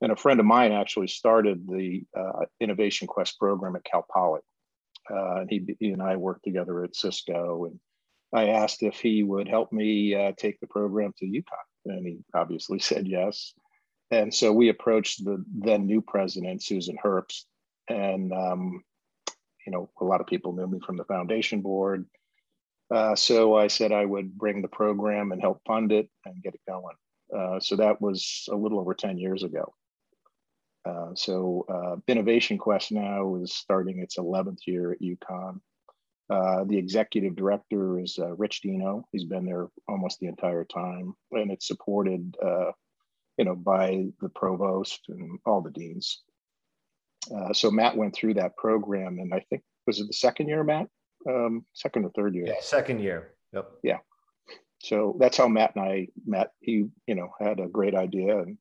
And 0.00 0.12
a 0.12 0.16
friend 0.16 0.40
of 0.40 0.46
mine 0.46 0.72
actually 0.72 1.08
started 1.08 1.66
the 1.66 2.02
uh, 2.16 2.44
Innovation 2.60 3.06
Quest 3.06 3.38
program 3.38 3.76
at 3.76 3.84
Cal 3.84 4.04
Poly. 4.12 4.40
Uh, 5.10 5.40
and 5.40 5.50
he, 5.50 5.76
he, 5.78 5.90
and 5.90 6.02
I 6.02 6.16
worked 6.16 6.44
together 6.44 6.84
at 6.84 6.96
Cisco. 6.96 7.66
And 7.66 7.80
I 8.34 8.50
asked 8.50 8.82
if 8.82 9.00
he 9.00 9.22
would 9.22 9.48
help 9.48 9.72
me 9.72 10.14
uh, 10.14 10.32
take 10.36 10.60
the 10.60 10.66
program 10.66 11.12
to 11.18 11.26
UConn. 11.26 11.42
And 11.86 12.06
he 12.06 12.18
obviously 12.34 12.78
said 12.80 13.06
yes. 13.06 13.54
And 14.10 14.32
so 14.32 14.52
we 14.52 14.68
approached 14.68 15.24
the 15.24 15.44
then 15.48 15.86
new 15.86 16.00
president, 16.00 16.62
Susan 16.62 16.96
Herbst. 17.02 17.44
And, 17.88 18.32
um, 18.32 18.82
you 19.66 19.72
know, 19.72 19.90
a 20.00 20.04
lot 20.04 20.20
of 20.20 20.26
people 20.26 20.52
knew 20.52 20.66
me 20.66 20.78
from 20.84 20.96
the 20.96 21.04
foundation 21.04 21.60
board. 21.62 22.06
Uh, 22.94 23.16
so 23.16 23.56
I 23.56 23.66
said 23.66 23.90
I 23.90 24.04
would 24.04 24.36
bring 24.36 24.62
the 24.62 24.68
program 24.68 25.32
and 25.32 25.40
help 25.40 25.60
fund 25.66 25.90
it 25.90 26.08
and 26.24 26.42
get 26.42 26.54
it 26.54 26.60
going. 26.68 26.94
Uh, 27.36 27.58
so 27.58 27.76
that 27.76 28.00
was 28.00 28.48
a 28.52 28.54
little 28.54 28.78
over 28.78 28.94
10 28.94 29.18
years 29.18 29.42
ago. 29.42 29.74
Uh, 30.86 31.14
so 31.14 31.64
uh, 31.68 31.96
Innovation 32.06 32.58
Quest 32.58 32.92
now 32.92 33.36
is 33.36 33.54
starting 33.54 33.98
its 33.98 34.18
11th 34.18 34.66
year 34.66 34.92
at 34.92 35.00
UConn. 35.00 35.60
Uh, 36.28 36.64
the 36.64 36.76
executive 36.76 37.36
director 37.36 37.98
is 38.00 38.18
uh, 38.20 38.34
Rich 38.36 38.60
Dino. 38.60 39.06
He's 39.12 39.24
been 39.24 39.44
there 39.44 39.68
almost 39.88 40.18
the 40.20 40.26
entire 40.26 40.64
time, 40.64 41.14
and 41.32 41.50
it's 41.50 41.66
supported, 41.66 42.36
you 43.38 43.44
know, 43.44 43.54
by 43.54 44.06
the 44.20 44.28
provost 44.30 45.00
and 45.08 45.38
all 45.44 45.60
the 45.60 45.70
deans. 45.70 46.22
so 47.52 47.70
Matt 47.70 47.96
went 47.96 48.14
through 48.14 48.34
that 48.34 48.56
program, 48.56 49.18
and 49.18 49.32
I 49.32 49.40
think 49.50 49.62
was 49.86 50.00
it 50.00 50.06
the 50.08 50.12
second 50.12 50.48
year, 50.48 50.64
Matt? 50.64 50.88
um, 51.28 51.64
second 51.72 52.04
or 52.04 52.10
third 52.10 52.34
year. 52.34 52.46
Yeah, 52.46 52.60
second 52.60 53.00
year. 53.00 53.34
Yep. 53.52 53.70
Yeah. 53.82 53.98
So 54.82 55.16
that's 55.18 55.36
how 55.36 55.48
Matt 55.48 55.74
and 55.74 55.84
I 55.84 56.08
met. 56.26 56.52
He, 56.60 56.86
you 57.06 57.14
know, 57.14 57.30
had 57.40 57.60
a 57.60 57.68
great 57.68 57.94
idea 57.94 58.38
and 58.38 58.58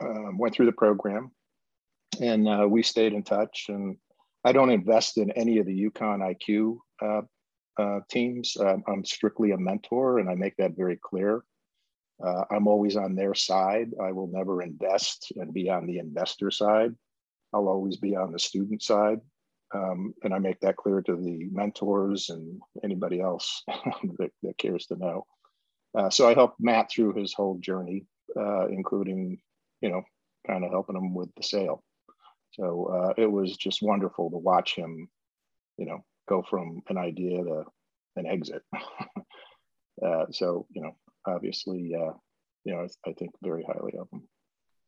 um, 0.00 0.38
went 0.38 0.54
through 0.54 0.66
the 0.66 0.72
program, 0.72 1.30
and 2.20 2.48
uh, 2.48 2.66
we 2.68 2.82
stayed 2.82 3.12
in 3.12 3.22
touch. 3.22 3.66
And 3.68 3.96
I 4.44 4.52
don't 4.52 4.70
invest 4.70 5.18
in 5.18 5.30
any 5.32 5.58
of 5.58 5.66
the 5.66 5.90
UConn 5.90 6.36
IQ 6.36 6.78
uh, 7.02 7.22
uh, 7.82 8.00
teams. 8.10 8.56
I'm 8.56 9.04
strictly 9.04 9.52
a 9.52 9.58
mentor, 9.58 10.18
and 10.18 10.30
I 10.30 10.34
make 10.34 10.56
that 10.56 10.76
very 10.76 10.98
clear. 11.02 11.44
Uh, 12.24 12.44
I'm 12.50 12.66
always 12.66 12.96
on 12.96 13.14
their 13.14 13.34
side. 13.34 13.90
I 14.02 14.12
will 14.12 14.28
never 14.28 14.62
invest 14.62 15.32
and 15.36 15.52
be 15.52 15.68
on 15.68 15.86
the 15.86 15.98
investor 15.98 16.50
side. 16.50 16.94
I'll 17.52 17.68
always 17.68 17.96
be 17.96 18.16
on 18.16 18.32
the 18.32 18.38
student 18.38 18.82
side. 18.82 19.20
Um, 19.74 20.14
and 20.22 20.32
I 20.32 20.38
make 20.38 20.60
that 20.60 20.76
clear 20.76 21.02
to 21.02 21.16
the 21.16 21.48
mentors 21.50 22.30
and 22.30 22.60
anybody 22.84 23.20
else 23.20 23.64
that, 24.18 24.30
that, 24.42 24.58
cares 24.58 24.86
to 24.86 24.96
know. 24.96 25.26
Uh, 25.96 26.08
so 26.08 26.28
I 26.28 26.34
helped 26.34 26.60
Matt 26.60 26.90
through 26.90 27.14
his 27.14 27.34
whole 27.34 27.58
journey, 27.58 28.06
uh, 28.38 28.68
including, 28.68 29.38
you 29.80 29.90
know, 29.90 30.02
kind 30.46 30.64
of 30.64 30.70
helping 30.70 30.96
him 30.96 31.14
with 31.14 31.28
the 31.36 31.42
sale. 31.42 31.82
So 32.52 32.86
uh, 32.86 33.14
it 33.20 33.30
was 33.30 33.56
just 33.56 33.82
wonderful 33.82 34.30
to 34.30 34.36
watch 34.36 34.74
him, 34.74 35.08
you 35.76 35.86
know, 35.86 36.04
go 36.28 36.42
from 36.42 36.82
an 36.88 36.96
idea 36.96 37.42
to 37.44 37.64
an 38.16 38.26
exit. 38.26 38.62
Uh, 40.04 40.26
so, 40.30 40.66
you 40.74 40.82
know, 40.82 40.94
obviously, 41.26 41.94
uh, 41.94 42.12
you 42.64 42.74
know, 42.74 42.86
I 43.06 43.12
think 43.14 43.30
very 43.42 43.64
highly 43.64 43.94
of 43.98 44.08
him. 44.12 44.28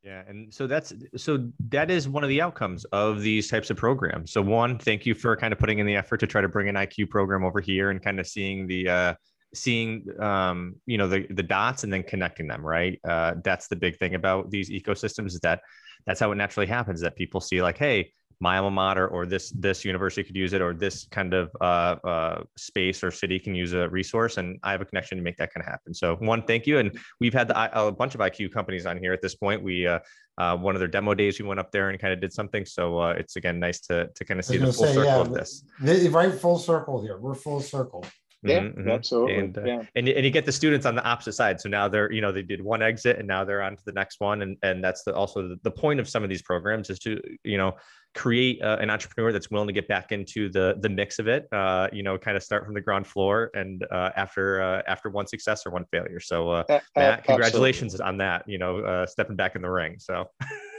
Yeah, 0.03 0.23
and 0.27 0.53
so 0.53 0.65
that's 0.65 0.93
so 1.17 1.49
that 1.69 1.91
is 1.91 2.07
one 2.07 2.23
of 2.23 2.29
the 2.29 2.41
outcomes 2.41 2.85
of 2.85 3.21
these 3.21 3.49
types 3.49 3.69
of 3.69 3.75
programs. 3.75 4.31
So 4.31 4.41
one, 4.41 4.77
thank 4.77 5.05
you 5.05 5.13
for 5.13 5.35
kind 5.35 5.51
of 5.51 5.59
putting 5.59 5.79
in 5.79 5.85
the 5.85 5.95
effort 5.95 6.17
to 6.21 6.27
try 6.27 6.39
to 6.39 6.47
bring 6.47 6.69
an 6.69 6.75
IQ 6.75 7.09
program 7.09 7.43
over 7.43 7.59
here 7.59 7.89
and 7.89 8.01
kind 8.01 8.19
of 8.19 8.27
seeing 8.27 8.65
the 8.65 8.87
uh 8.87 9.13
seeing 9.53 10.05
um 10.19 10.75
you 10.85 10.97
know 10.97 11.07
the 11.07 11.25
the 11.31 11.43
dots 11.43 11.83
and 11.83 11.91
then 11.91 12.03
connecting 12.03 12.47
them, 12.47 12.65
right? 12.65 12.99
Uh 13.07 13.35
that's 13.43 13.67
the 13.67 13.75
big 13.75 13.97
thing 13.97 14.15
about 14.15 14.51
these 14.51 14.69
ecosystems 14.69 15.27
is 15.27 15.39
that 15.41 15.61
that's 16.05 16.19
how 16.19 16.31
it 16.31 16.35
naturally 16.35 16.67
happens 16.67 17.01
that 17.01 17.15
people 17.15 17.41
see 17.41 17.61
like, 17.61 17.77
hey, 17.77 18.11
my 18.41 18.57
alma 18.57 18.71
mater 18.71 19.07
or 19.07 19.25
this 19.25 19.51
this 19.51 19.83
university 19.83 20.23
could 20.23 20.35
use 20.35 20.53
it 20.53 20.61
or 20.61 20.73
this 20.73 21.05
kind 21.11 21.33
of 21.33 21.51
uh, 21.59 21.95
uh, 22.05 22.43
space 22.55 23.03
or 23.03 23.11
city 23.11 23.37
can 23.37 23.53
use 23.53 23.73
a 23.73 23.89
resource 23.89 24.37
and 24.37 24.57
i 24.63 24.71
have 24.71 24.79
a 24.79 24.85
connection 24.85 25.17
to 25.17 25.23
make 25.23 25.35
that 25.37 25.53
kind 25.53 25.61
of 25.65 25.69
happen. 25.69 25.93
So 25.93 26.15
one 26.15 26.43
thank 26.43 26.65
you 26.65 26.77
and 26.77 26.97
we've 27.19 27.33
had 27.33 27.49
the, 27.49 27.87
a 27.87 27.91
bunch 27.91 28.15
of 28.15 28.21
iq 28.21 28.51
companies 28.53 28.85
on 28.85 28.97
here 28.97 29.11
at 29.11 29.21
this 29.21 29.35
point. 29.35 29.61
We 29.61 29.87
uh, 29.87 29.99
uh, 30.37 30.55
one 30.55 30.73
of 30.73 30.79
their 30.79 30.87
demo 30.87 31.13
days 31.13 31.37
we 31.39 31.45
went 31.45 31.59
up 31.59 31.71
there 31.71 31.89
and 31.89 31.99
kind 31.99 32.13
of 32.13 32.21
did 32.21 32.31
something. 32.31 32.65
So 32.65 32.97
uh, 32.97 33.09
it's 33.17 33.35
again 33.35 33.59
nice 33.59 33.81
to 33.81 34.07
to 34.15 34.25
kind 34.25 34.39
of 34.39 34.45
see 34.45 34.57
the 34.57 34.71
full 34.71 34.85
say, 34.85 34.93
circle 34.93 35.03
yeah, 35.03 35.19
of 35.19 35.33
this. 35.33 35.65
right 35.81 36.33
full 36.33 36.57
circle 36.57 37.01
here. 37.01 37.17
We're 37.19 37.35
full 37.35 37.59
circle 37.59 38.05
yeah, 38.43 38.59
mm-hmm, 38.59 38.79
mm-hmm. 38.79 38.89
absolutely. 38.89 39.37
And, 39.37 39.57
uh, 39.57 39.63
yeah. 39.65 39.81
and 39.95 40.07
and 40.07 40.25
you 40.25 40.31
get 40.31 40.45
the 40.45 40.51
students 40.51 40.85
on 40.85 40.95
the 40.95 41.03
opposite 41.03 41.33
side. 41.33 41.59
So 41.59 41.67
now 41.69 41.87
they're 41.87 42.11
you 42.11 42.21
know 42.21 42.31
they 42.31 42.41
did 42.41 42.61
one 42.61 42.81
exit 42.81 43.17
and 43.17 43.27
now 43.27 43.43
they're 43.43 43.61
on 43.61 43.75
to 43.75 43.83
the 43.85 43.91
next 43.91 44.19
one. 44.19 44.41
And 44.41 44.57
and 44.63 44.83
that's 44.83 45.03
the, 45.03 45.13
also 45.13 45.49
the, 45.49 45.57
the 45.63 45.71
point 45.71 45.99
of 45.99 46.07
some 46.07 46.23
of 46.23 46.29
these 46.29 46.41
programs 46.41 46.89
is 46.89 46.99
to 46.99 47.19
you 47.43 47.57
know 47.57 47.75
create 48.15 48.61
uh, 48.61 48.77
an 48.79 48.89
entrepreneur 48.89 49.31
that's 49.31 49.51
willing 49.51 49.67
to 49.67 49.73
get 49.73 49.87
back 49.87 50.11
into 50.11 50.49
the 50.49 50.77
the 50.81 50.89
mix 50.89 51.19
of 51.19 51.27
it 51.27 51.47
uh, 51.51 51.87
you 51.93 52.01
know 52.01 52.17
kind 52.17 52.35
of 52.35 52.43
start 52.43 52.65
from 52.65 52.73
the 52.73 52.81
ground 52.81 53.05
floor 53.05 53.51
and 53.53 53.85
uh, 53.91 54.09
after 54.15 54.61
uh, 54.61 54.81
after 54.87 55.09
one 55.09 55.27
success 55.27 55.65
or 55.65 55.71
one 55.71 55.85
failure 55.91 56.19
so 56.19 56.49
uh, 56.49 56.79
matt 56.95 57.23
congratulations 57.23 57.93
Absolutely. 57.93 58.09
on 58.09 58.17
that 58.17 58.43
you 58.47 58.57
know 58.57 58.79
uh, 58.79 59.05
stepping 59.05 59.35
back 59.35 59.55
in 59.55 59.61
the 59.61 59.69
ring 59.69 59.95
so 59.99 60.25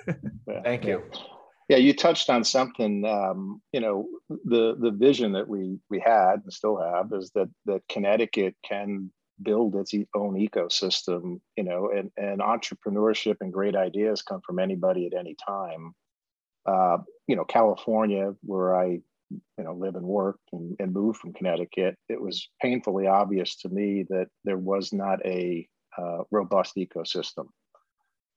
thank 0.65 0.85
you 0.85 1.03
yeah 1.71 1.77
you 1.77 1.95
touched 1.95 2.29
on 2.29 2.43
something 2.43 3.05
um, 3.07 3.63
you 3.73 3.81
know 3.81 4.07
the 4.29 4.77
the 4.79 4.91
vision 4.91 5.33
that 5.33 5.49
we 5.49 5.79
we 5.89 6.01
had 6.01 6.41
and 6.43 6.53
still 6.53 6.77
have 6.77 7.13
is 7.13 7.31
that 7.37 7.49
that 7.65 7.81
connecticut 7.89 8.55
can 8.69 9.11
build 9.43 9.77
its 9.77 9.95
own 10.15 10.35
ecosystem 10.35 11.41
you 11.57 11.63
know 11.63 11.91
and 11.97 12.11
and 12.17 12.41
entrepreneurship 12.41 13.37
and 13.41 13.53
great 13.53 13.77
ideas 13.77 14.21
come 14.21 14.41
from 14.45 14.59
anybody 14.59 15.07
at 15.07 15.19
any 15.19 15.37
time. 15.47 15.95
Uh, 16.67 16.99
you 17.27 17.37
know, 17.37 17.45
California, 17.45 18.35
where 18.43 18.77
I, 18.77 19.01
you 19.31 19.65
know, 19.65 19.73
live 19.73 19.97
and 19.97 20.05
work 20.05 20.39
and, 20.53 20.77
and 20.79 20.93
moved 20.93 21.19
from 21.19 21.33
Connecticut, 21.33 21.97
it 22.11 22.21
was 22.21 22.51
painfully 22.61 23.07
obvious 23.07 23.57
to 23.63 23.71
me 23.71 24.05
that 24.11 24.27
there 24.45 24.59
was 24.59 24.93
not 24.93 25.25
a 25.25 25.67
uh, 25.97 26.19
robust 26.31 26.77
ecosystem 26.77 27.47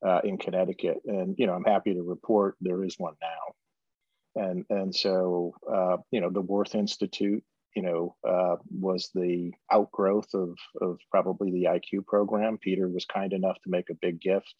uh, 0.05 0.21
in 0.23 0.37
Connecticut. 0.37 1.01
And, 1.05 1.35
you 1.37 1.47
know, 1.47 1.53
I'm 1.53 1.63
happy 1.63 1.93
to 1.93 2.03
report 2.03 2.55
there 2.61 2.83
is 2.83 2.95
one 2.97 3.15
now. 3.21 4.41
And, 4.43 4.65
and 4.69 4.95
so, 4.95 5.53
uh, 5.71 5.97
you 6.11 6.21
know, 6.21 6.29
the 6.29 6.41
Werth 6.41 6.75
Institute, 6.75 7.43
you 7.75 7.81
know, 7.81 8.15
uh, 8.27 8.55
was 8.69 9.09
the 9.13 9.51
outgrowth 9.71 10.33
of, 10.33 10.57
of 10.81 10.99
probably 11.11 11.51
the 11.51 11.65
IQ 11.65 12.05
program. 12.05 12.57
Peter 12.57 12.87
was 12.87 13.05
kind 13.05 13.33
enough 13.33 13.57
to 13.63 13.69
make 13.69 13.89
a 13.89 13.95
big 14.01 14.19
gift 14.19 14.55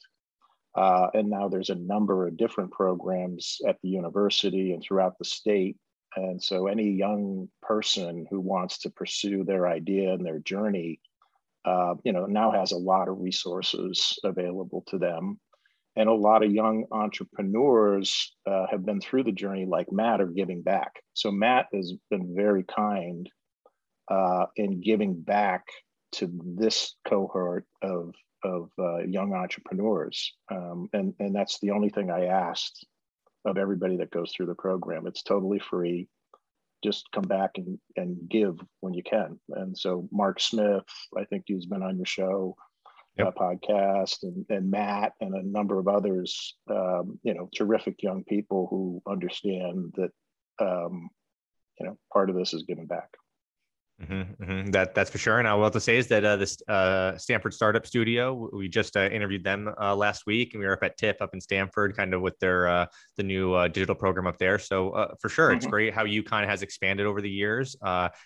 uh, 0.75 1.07
and 1.13 1.29
now 1.29 1.47
there's 1.47 1.69
a 1.69 1.75
number 1.75 2.27
of 2.27 2.37
different 2.37 2.71
programs 2.71 3.59
at 3.67 3.77
the 3.83 3.89
university 3.89 4.73
and 4.73 4.81
throughout 4.81 5.17
the 5.19 5.25
state. 5.25 5.77
And 6.15 6.41
so 6.41 6.67
any 6.67 6.89
young 6.91 7.49
person 7.61 8.25
who 8.29 8.39
wants 8.39 8.79
to 8.79 8.89
pursue 8.89 9.43
their 9.43 9.67
idea 9.67 10.13
and 10.13 10.25
their 10.25 10.39
journey, 10.39 10.99
uh, 11.65 11.95
you 12.03 12.13
know, 12.13 12.25
now 12.25 12.51
has 12.51 12.71
a 12.71 12.77
lot 12.77 13.07
of 13.07 13.19
resources 13.19 14.17
available 14.23 14.83
to 14.87 14.97
them. 14.97 15.39
And 15.95 16.09
a 16.09 16.13
lot 16.13 16.43
of 16.43 16.51
young 16.51 16.85
entrepreneurs 16.91 18.35
uh, 18.47 18.65
have 18.71 18.85
been 18.85 18.99
through 18.99 19.25
the 19.25 19.31
journey 19.31 19.65
like 19.65 19.91
Matt 19.91 20.21
are 20.21 20.27
giving 20.27 20.63
back. 20.63 20.91
So 21.13 21.31
Matt 21.31 21.67
has 21.73 21.93
been 22.09 22.33
very 22.35 22.63
kind 22.63 23.29
uh, 24.09 24.47
in 24.55 24.81
giving 24.81 25.21
back 25.21 25.65
to 26.13 26.29
this 26.57 26.95
cohort 27.07 27.65
of 27.81 28.13
of 28.43 28.69
uh, 28.77 28.99
young 28.99 29.33
entrepreneurs. 29.33 30.33
Um, 30.51 30.89
and, 30.93 31.13
and 31.19 31.33
that's 31.33 31.59
the 31.59 31.71
only 31.71 31.89
thing 31.89 32.11
I 32.11 32.25
asked 32.25 32.85
of 33.45 33.57
everybody 33.57 33.97
that 33.97 34.11
goes 34.11 34.31
through 34.31 34.47
the 34.47 34.55
program. 34.55 35.07
It's 35.07 35.23
totally 35.23 35.59
free. 35.59 36.07
Just 36.83 37.07
come 37.13 37.23
back 37.23 37.51
and, 37.55 37.79
and 37.95 38.17
give 38.29 38.59
when 38.81 38.93
you 38.93 39.03
can. 39.03 39.39
And 39.49 39.77
so 39.77 40.07
Mark 40.11 40.39
Smith, 40.39 40.83
I 41.17 41.23
think 41.25 41.43
he's 41.47 41.65
been 41.65 41.83
on 41.83 41.97
your 41.97 42.05
show, 42.05 42.55
uh, 43.19 43.25
yep. 43.25 43.27
uh, 43.27 43.39
podcast, 43.39 44.23
and, 44.23 44.45
and 44.49 44.69
Matt 44.69 45.13
and 45.21 45.33
a 45.33 45.47
number 45.47 45.79
of 45.79 45.87
others, 45.87 46.55
um, 46.69 47.19
you 47.23 47.33
know, 47.33 47.49
terrific 47.55 48.03
young 48.03 48.23
people 48.23 48.67
who 48.69 49.01
understand 49.09 49.93
that, 49.95 50.11
um, 50.59 51.09
you 51.79 51.85
know, 51.85 51.97
part 52.11 52.29
of 52.29 52.35
this 52.35 52.53
is 52.53 52.63
giving 52.63 52.87
back. 52.87 53.09
Mm-hmm, 54.01 54.43
mm-hmm. 54.43 54.71
That 54.71 54.95
that's 54.95 55.09
for 55.09 55.17
sure. 55.17 55.39
And 55.39 55.47
I 55.47 55.53
will 55.53 55.63
have 55.63 55.73
to 55.73 55.79
say 55.79 55.97
is 55.97 56.07
that 56.07 56.25
uh, 56.25 56.35
this 56.35 56.57
uh, 56.67 57.15
Stamford 57.17 57.53
Startup 57.53 57.85
Studio, 57.85 58.49
we 58.51 58.67
just 58.67 58.97
uh, 58.97 59.01
interviewed 59.01 59.43
them 59.43 59.73
uh, 59.79 59.95
last 59.95 60.25
week, 60.25 60.53
and 60.53 60.59
we 60.59 60.65
were 60.65 60.73
up 60.73 60.83
at 60.83 60.97
TIP 60.97 61.21
up 61.21 61.33
in 61.33 61.39
Stamford, 61.39 61.95
kind 61.95 62.13
of 62.13 62.21
with 62.21 62.37
their 62.39 62.67
uh, 62.67 62.85
the 63.17 63.23
new 63.23 63.53
uh, 63.53 63.67
digital 63.67 63.95
program 63.95 64.25
up 64.25 64.37
there. 64.39 64.57
So 64.57 65.15
for 65.21 65.29
sure, 65.29 65.49
mm-hmm. 65.49 65.57
it's 65.57 65.67
great 65.67 65.93
how 65.93 66.05
UConn 66.05 66.45
has 66.47 66.63
expanded 66.63 67.05
over 67.05 67.21
the 67.21 67.29
years. 67.29 67.75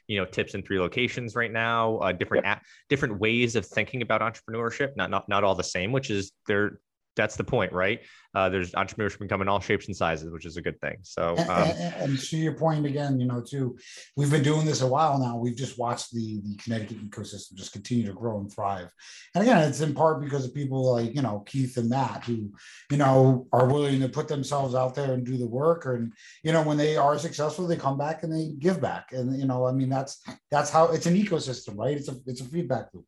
you 0.07 0.17
know, 0.17 0.25
tips 0.25 0.55
in 0.55 0.63
three 0.63 0.79
locations 0.79 1.36
right 1.36 1.51
now, 1.51 2.00
different 2.13 2.45
yep. 2.45 2.62
different 2.89 3.19
ways 3.19 3.55
of 3.55 3.65
thinking 3.65 4.01
about 4.01 4.21
entrepreneurship. 4.21 4.95
Not 4.95 5.12
not 5.12 5.27
not 5.27 5.43
all 5.43 5.55
the 5.55 5.63
same, 5.63 5.91
which 5.91 6.09
is 6.09 6.31
they're 6.47 6.79
that's 7.17 7.36
the 7.36 7.43
point, 7.43 7.74
right? 7.74 8.00
Uh, 8.33 8.50
there's 8.50 8.71
entrepreneurship 8.74 9.17
can 9.17 9.27
come 9.27 9.41
in 9.41 9.47
all 9.47 9.59
shapes 9.59 9.88
and 9.88 9.97
sizes, 9.97 10.31
which 10.31 10.45
is 10.45 10.57
a 10.57 10.62
good 10.62 10.79
thing. 10.79 10.95
So, 11.01 11.36
and, 11.38 11.50
um, 11.50 11.69
and, 11.69 11.95
and, 11.95 12.19
to 12.19 12.38
your 12.38 12.53
point 12.53 12.86
again, 12.86 13.19
you 13.19 13.25
know, 13.25 13.41
too, 13.41 13.77
we've 14.15 14.29
been 14.29 14.43
doing 14.43 14.63
this 14.63 14.81
a 14.81 14.88
while 14.88 15.17
now. 15.17 15.38
We've 15.38 15.55
just 15.55 15.79
watched 15.79 16.13
the 16.13 16.39
the 16.43 16.55
Connecticut 16.57 17.09
ecosystem 17.09 17.55
just 17.55 17.74
continue 17.74 18.05
to 18.05 18.13
grow 18.13 18.39
and 18.39 18.53
thrive. 18.53 18.89
And 19.33 19.43
again, 19.43 19.67
it's 19.67 19.81
in 19.81 19.95
part 19.95 20.21
because 20.21 20.45
of 20.45 20.53
people 20.53 20.93
like 20.93 21.15
you 21.15 21.21
know 21.21 21.43
Keith 21.47 21.77
and 21.77 21.89
Matt 21.89 22.25
who, 22.25 22.53
you 22.91 22.97
know, 22.97 23.47
are 23.51 23.67
willing 23.67 24.00
to 24.01 24.09
put 24.09 24.27
themselves 24.27 24.75
out 24.75 24.93
there 24.93 25.13
and 25.13 25.25
do 25.25 25.38
the 25.38 25.47
work. 25.47 25.86
And 25.86 26.13
you 26.43 26.51
know, 26.51 26.62
when 26.62 26.77
they 26.77 26.95
are 26.95 27.17
successful, 27.17 27.65
they 27.65 27.75
come 27.75 27.97
back 27.97 28.24
and 28.24 28.31
they 28.31 28.53
give 28.59 28.79
back. 28.79 29.13
And 29.13 29.39
you 29.39 29.47
know, 29.47 29.65
I 29.65 29.71
mean, 29.71 29.89
that's 29.89 30.21
that's 30.51 30.69
how 30.69 30.89
it's 30.89 31.07
an 31.07 31.15
ecosystem, 31.15 31.75
right? 31.75 31.97
It's 31.97 32.07
a 32.07 32.15
it's 32.27 32.41
a 32.41 32.45
feedback 32.45 32.89
loop. 32.93 33.05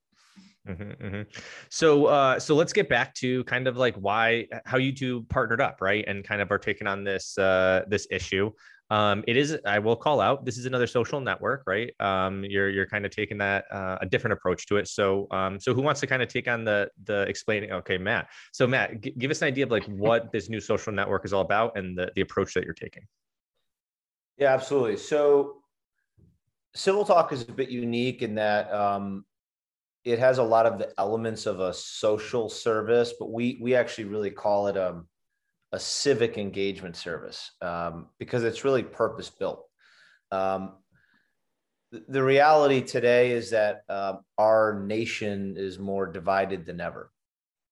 Mm-hmm, 0.67 1.05
mm-hmm. 1.05 1.21
So, 1.69 2.05
uh, 2.05 2.39
so 2.39 2.53
let's 2.55 2.73
get 2.73 2.89
back 2.89 3.15
to 3.15 3.43
kind 3.45 3.67
of 3.67 3.77
like 3.77 3.95
why, 3.95 4.47
how 4.65 4.77
you 4.77 4.93
two 4.93 5.25
partnered 5.29 5.61
up, 5.61 5.81
right, 5.81 6.03
and 6.07 6.23
kind 6.23 6.41
of 6.41 6.51
are 6.51 6.59
taking 6.59 6.87
on 6.87 7.03
this 7.03 7.37
uh, 7.37 7.83
this 7.87 8.07
issue. 8.11 8.51
Um, 8.91 9.23
it 9.27 9.37
is, 9.37 9.57
I 9.65 9.77
will 9.77 9.95
call 9.95 10.19
out, 10.19 10.45
this 10.45 10.57
is 10.57 10.65
another 10.65 10.87
social 10.87 11.21
network, 11.21 11.63
right? 11.67 11.93
Um, 11.99 12.43
you're 12.43 12.69
you're 12.69 12.87
kind 12.87 13.05
of 13.05 13.11
taking 13.11 13.37
that 13.37 13.65
uh, 13.71 13.99
a 14.01 14.05
different 14.05 14.33
approach 14.33 14.65
to 14.67 14.77
it. 14.77 14.87
So, 14.87 15.27
um, 15.31 15.59
so 15.59 15.73
who 15.73 15.81
wants 15.81 16.01
to 16.01 16.07
kind 16.07 16.21
of 16.21 16.27
take 16.27 16.47
on 16.47 16.63
the 16.65 16.89
the 17.05 17.21
explaining? 17.21 17.71
Okay, 17.71 17.97
Matt. 17.97 18.29
So, 18.51 18.67
Matt, 18.67 19.01
g- 19.01 19.13
give 19.17 19.31
us 19.31 19.41
an 19.41 19.47
idea 19.47 19.65
of 19.65 19.71
like 19.71 19.85
what 19.85 20.31
this 20.31 20.49
new 20.49 20.59
social 20.59 20.91
network 20.91 21.23
is 21.23 21.33
all 21.33 21.41
about 21.41 21.77
and 21.77 21.97
the 21.97 22.11
the 22.15 22.21
approach 22.21 22.53
that 22.55 22.63
you're 22.63 22.73
taking. 22.73 23.03
Yeah, 24.37 24.53
absolutely. 24.53 24.97
So, 24.97 25.61
Civil 26.73 27.05
Talk 27.05 27.31
is 27.31 27.43
a 27.43 27.51
bit 27.51 27.69
unique 27.69 28.23
in 28.23 28.35
that 28.35 28.73
um, 28.73 29.25
it 30.05 30.19
has 30.19 30.37
a 30.37 30.43
lot 30.43 30.65
of 30.65 30.79
the 30.79 30.93
elements 30.97 31.45
of 31.45 31.59
a 31.59 31.73
social 31.73 32.49
service, 32.49 33.13
but 33.19 33.31
we 33.31 33.59
we 33.61 33.75
actually 33.75 34.05
really 34.05 34.31
call 34.31 34.67
it 34.67 34.77
um, 34.77 35.07
a 35.71 35.79
civic 35.79 36.37
engagement 36.37 36.95
service 36.95 37.51
um, 37.61 38.07
because 38.17 38.43
it's 38.43 38.63
really 38.63 38.83
purpose 38.83 39.29
built. 39.29 39.65
Um, 40.31 40.73
the 41.91 42.23
reality 42.23 42.81
today 42.81 43.31
is 43.31 43.49
that 43.49 43.81
uh, 43.89 44.17
our 44.37 44.83
nation 44.85 45.55
is 45.57 45.79
more 45.79 46.05
divided 46.05 46.65
than 46.65 46.79
ever. 46.79 47.11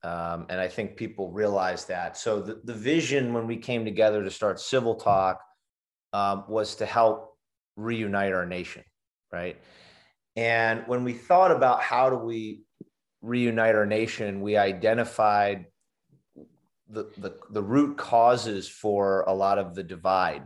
Um, 0.04 0.46
and 0.50 0.60
I 0.60 0.68
think 0.68 0.96
people 0.96 1.32
realize 1.32 1.86
that. 1.86 2.18
So 2.18 2.42
the, 2.42 2.62
the 2.64 2.74
vision 2.74 3.34
when 3.34 3.48
we 3.48 3.58
came 3.58 3.86
together 3.86 4.24
to 4.24 4.32
start 4.32 4.60
Civil 4.60 4.96
Talk 4.96 5.40
um, 6.14 6.46
was 6.48 6.76
to 6.76 6.86
help 6.86 7.36
reunite 7.76 8.34
our 8.34 8.46
nation, 8.46 8.84
right? 9.32 9.58
And 10.38 10.84
when 10.86 11.04
we 11.04 11.14
thought 11.14 11.52
about 11.52 11.82
how 11.82 12.12
do 12.12 12.16
we 12.16 12.62
reunite 13.24 13.74
our 13.74 13.88
nation, 13.88 14.42
we 14.42 14.56
identified 14.56 15.66
the, 16.88 17.10
the, 17.18 17.36
the 17.50 17.64
root 17.64 17.98
causes 17.98 18.70
for 18.70 19.22
a 19.22 19.34
lot 19.34 19.58
of 19.58 19.74
the 19.74 19.82
divide. 19.82 20.46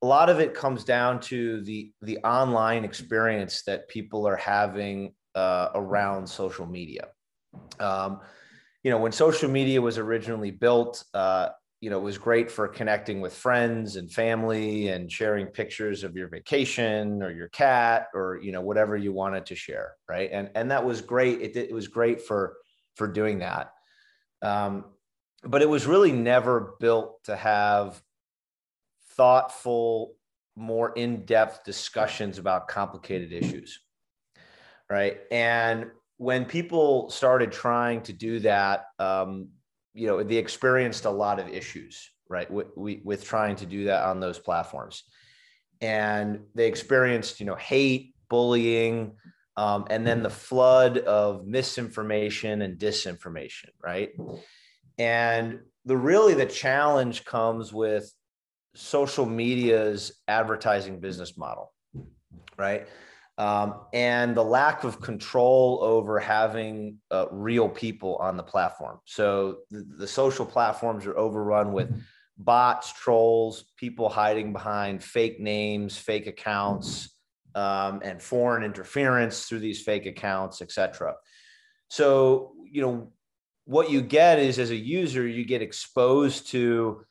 A 0.00 0.06
lot 0.06 0.30
of 0.30 0.38
it 0.38 0.54
comes 0.54 0.84
down 0.84 1.18
to 1.22 1.60
the, 1.62 1.92
the 2.00 2.18
online 2.18 2.84
experience 2.84 3.64
that 3.64 3.88
people 3.88 4.28
are 4.28 4.36
having 4.36 5.14
uh, 5.34 5.70
around 5.74 6.28
social 6.28 6.64
media. 6.64 7.08
Um, 7.80 8.20
you 8.84 8.92
know, 8.92 8.98
when 8.98 9.10
social 9.10 9.50
media 9.50 9.82
was 9.82 9.98
originally 9.98 10.52
built, 10.52 11.04
uh, 11.12 11.48
you 11.80 11.90
know, 11.90 11.98
it 11.98 12.02
was 12.02 12.18
great 12.18 12.50
for 12.50 12.66
connecting 12.66 13.20
with 13.20 13.32
friends 13.32 13.96
and 13.96 14.10
family 14.10 14.88
and 14.88 15.12
sharing 15.12 15.46
pictures 15.46 16.02
of 16.02 16.16
your 16.16 16.28
vacation 16.28 17.22
or 17.22 17.30
your 17.30 17.48
cat 17.50 18.08
or, 18.14 18.40
you 18.42 18.50
know, 18.50 18.60
whatever 18.60 18.96
you 18.96 19.12
wanted 19.12 19.46
to 19.46 19.54
share. 19.54 19.94
Right. 20.08 20.28
And, 20.32 20.50
and 20.56 20.70
that 20.72 20.84
was 20.84 21.00
great. 21.00 21.40
It, 21.40 21.56
it 21.56 21.72
was 21.72 21.86
great 21.86 22.20
for, 22.20 22.56
for 22.96 23.06
doing 23.06 23.38
that. 23.38 23.72
Um, 24.42 24.86
but 25.44 25.62
it 25.62 25.68
was 25.68 25.86
really 25.86 26.10
never 26.10 26.74
built 26.80 27.22
to 27.24 27.36
have 27.36 28.02
thoughtful, 29.16 30.14
more 30.56 30.92
in-depth 30.94 31.64
discussions 31.64 32.38
about 32.38 32.66
complicated 32.66 33.32
issues. 33.32 33.78
Right. 34.90 35.18
And 35.30 35.92
when 36.16 36.44
people 36.44 37.10
started 37.10 37.52
trying 37.52 38.00
to 38.02 38.12
do 38.12 38.40
that, 38.40 38.86
um, 38.98 39.50
you 39.98 40.06
know 40.06 40.22
they 40.22 40.36
experienced 40.36 41.04
a 41.04 41.10
lot 41.10 41.40
of 41.40 41.48
issues 41.48 42.10
right 42.28 42.50
with, 42.50 42.68
with 42.76 43.24
trying 43.24 43.56
to 43.56 43.66
do 43.66 43.84
that 43.84 44.04
on 44.04 44.20
those 44.20 44.38
platforms. 44.38 45.04
And 45.80 46.40
they 46.54 46.66
experienced 46.66 47.40
you 47.40 47.46
know 47.46 47.56
hate 47.56 48.14
bullying 48.28 49.16
um, 49.56 49.86
and 49.90 50.06
then 50.06 50.22
the 50.22 50.30
flood 50.30 50.98
of 50.98 51.46
misinformation 51.46 52.62
and 52.62 52.78
disinformation 52.78 53.70
right? 53.82 54.10
And 54.98 55.60
the 55.84 55.96
really 55.96 56.34
the 56.34 56.46
challenge 56.46 57.24
comes 57.24 57.72
with 57.72 58.12
social 58.74 59.26
media's 59.26 60.12
advertising 60.28 61.00
business 61.00 61.36
model 61.36 61.72
right 62.56 62.86
um, 63.38 63.76
and 63.92 64.36
the 64.36 64.42
lack 64.42 64.82
of 64.82 65.00
control 65.00 65.78
over 65.80 66.18
having 66.18 66.98
uh, 67.12 67.26
real 67.30 67.68
people 67.68 68.16
on 68.16 68.36
the 68.36 68.42
platform. 68.42 68.98
So 69.04 69.58
the, 69.70 69.86
the, 69.98 70.08
social 70.08 70.44
platforms 70.44 71.06
are 71.06 71.16
overrun 71.16 71.72
with 71.72 71.88
bots, 72.36 72.92
trolls, 72.92 73.64
people 73.76 74.08
hiding 74.08 74.52
behind 74.52 75.04
fake 75.04 75.38
names, 75.38 75.96
fake 75.96 76.26
accounts, 76.26 77.14
um, 77.54 78.00
and 78.02 78.20
foreign 78.20 78.64
interference 78.64 79.46
through 79.46 79.60
these 79.60 79.82
fake 79.82 80.06
accounts, 80.06 80.60
etc. 80.60 81.14
So 81.88 82.54
you 82.68 82.82
know 82.82 83.12
what 83.66 83.88
you 83.88 84.02
get 84.02 84.40
is 84.40 84.58
as 84.58 84.70
a 84.70 84.76
user, 84.76 85.26
you 85.26 85.44
get 85.44 85.62
exposed 85.62 86.48
to 86.48 87.04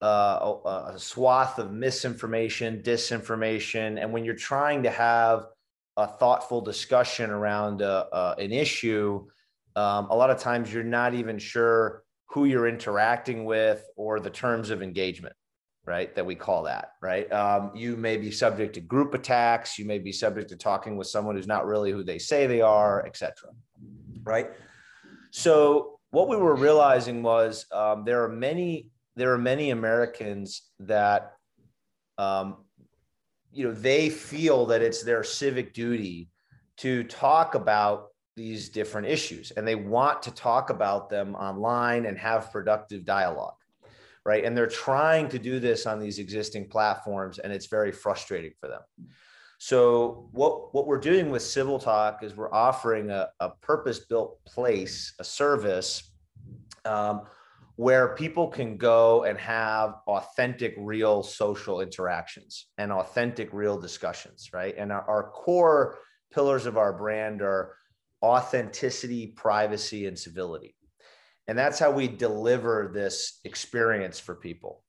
uh, 0.00 0.54
a, 0.64 0.92
a 0.94 0.98
swath 0.98 1.58
of 1.58 1.72
misinformation, 1.72 2.82
disinformation, 2.82 4.00
and 4.00 4.12
when 4.12 4.24
you're 4.24 4.34
trying 4.34 4.82
to 4.84 4.90
have 4.90 5.46
a 5.96 6.06
thoughtful 6.06 6.60
discussion 6.60 7.30
around 7.30 7.82
uh, 7.82 8.06
uh, 8.12 8.34
an 8.38 8.52
issue, 8.52 9.26
um, 9.76 10.06
a 10.10 10.16
lot 10.16 10.30
of 10.30 10.38
times 10.38 10.72
you're 10.72 10.82
not 10.82 11.14
even 11.14 11.38
sure 11.38 12.02
who 12.26 12.46
you're 12.46 12.68
interacting 12.68 13.44
with 13.44 13.86
or 13.96 14.18
the 14.18 14.30
terms 14.30 14.70
of 14.70 14.82
engagement, 14.82 15.34
right? 15.84 16.14
That 16.14 16.26
we 16.26 16.34
call 16.34 16.64
that, 16.64 16.92
right? 17.00 17.30
Um, 17.32 17.70
you 17.74 17.96
may 17.96 18.16
be 18.16 18.30
subject 18.30 18.74
to 18.74 18.80
group 18.80 19.14
attacks. 19.14 19.78
You 19.78 19.84
may 19.84 19.98
be 19.98 20.10
subject 20.10 20.48
to 20.50 20.56
talking 20.56 20.96
with 20.96 21.06
someone 21.06 21.36
who's 21.36 21.46
not 21.46 21.66
really 21.66 21.92
who 21.92 22.02
they 22.02 22.18
say 22.18 22.46
they 22.46 22.60
are, 22.60 23.06
etc. 23.06 23.50
Right? 24.24 24.50
So 25.30 25.98
what 26.10 26.28
we 26.28 26.36
were 26.36 26.56
realizing 26.56 27.22
was 27.22 27.66
um, 27.72 28.04
there 28.04 28.22
are 28.24 28.28
many 28.28 28.88
there 29.16 29.32
are 29.32 29.38
many 29.38 29.70
Americans 29.70 30.62
that 30.80 31.34
um, 32.18 32.63
you 33.54 33.66
know 33.66 33.74
they 33.74 34.10
feel 34.10 34.66
that 34.66 34.82
it's 34.82 35.02
their 35.02 35.22
civic 35.22 35.72
duty 35.72 36.28
to 36.76 37.04
talk 37.04 37.54
about 37.54 38.08
these 38.36 38.68
different 38.68 39.06
issues 39.06 39.52
and 39.52 39.66
they 39.66 39.76
want 39.76 40.22
to 40.22 40.30
talk 40.32 40.70
about 40.70 41.08
them 41.08 41.34
online 41.36 42.06
and 42.06 42.18
have 42.18 42.50
productive 42.50 43.04
dialogue 43.04 43.54
right? 44.24 44.44
And 44.44 44.56
they're 44.56 44.66
trying 44.66 45.28
to 45.28 45.38
do 45.38 45.60
this 45.60 45.86
on 45.86 46.00
these 46.00 46.18
existing 46.18 46.68
platforms 46.68 47.38
and 47.38 47.52
it's 47.52 47.66
very 47.66 47.92
frustrating 47.92 48.52
for 48.58 48.68
them. 48.68 48.80
So 49.58 50.28
what 50.32 50.74
what 50.74 50.86
we're 50.86 50.98
doing 50.98 51.30
with 51.30 51.42
civil 51.42 51.78
talk 51.78 52.22
is 52.22 52.36
we're 52.36 52.52
offering 52.52 53.10
a, 53.10 53.28
a 53.40 53.50
purpose 53.50 54.00
built 54.00 54.44
place 54.44 55.14
a 55.20 55.24
service 55.24 56.10
um, 56.84 57.22
where 57.76 58.14
people 58.14 58.48
can 58.48 58.76
go 58.76 59.24
and 59.24 59.38
have 59.38 59.94
authentic, 60.06 60.74
real 60.78 61.22
social 61.22 61.80
interactions 61.80 62.66
and 62.78 62.92
authentic, 62.92 63.52
real 63.52 63.78
discussions, 63.78 64.50
right? 64.52 64.74
And 64.78 64.92
our, 64.92 65.02
our, 65.08 65.30
core 65.30 65.98
pillars 66.32 66.66
of 66.66 66.76
our 66.76 66.92
brand 66.92 67.42
are 67.42 67.74
authenticity, 68.22 69.28
privacy, 69.28 70.06
and 70.06 70.16
civility. 70.16 70.76
And 71.48 71.58
that's 71.58 71.78
how 71.78 71.90
we 71.90 72.06
deliver 72.06 72.90
this 72.94 73.40
experience 73.44 74.20
for 74.20 74.36
people. 74.36 74.82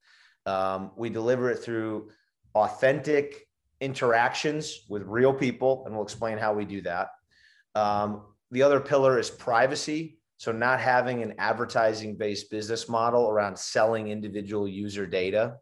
Um, 0.46 0.92
we 0.96 1.10
deliver 1.10 1.50
it 1.50 1.58
through 1.58 2.12
authentic 2.54 3.48
interactions 3.82 4.86
with 4.88 5.02
real 5.04 5.34
people, 5.34 5.84
and 5.86 5.96
we'll 5.96 6.04
explain 6.04 6.38
how 6.38 6.54
we 6.54 6.66
do 6.66 6.82
that. 6.82 7.10
Um, 7.74 8.22
the 8.52 8.62
other 8.62 8.80
pillar 8.80 9.20
is 9.20 9.30
privacy, 9.30 10.20
so 10.38 10.52
not 10.52 10.80
having 10.80 11.24
an 11.24 11.34
advertising 11.38 12.16
based 12.16 12.50
business 12.52 12.90
model 12.90 13.30
around 13.30 13.58
selling 13.58 14.10
individual 14.10 14.68
user 14.68 15.06
data. 15.06 15.56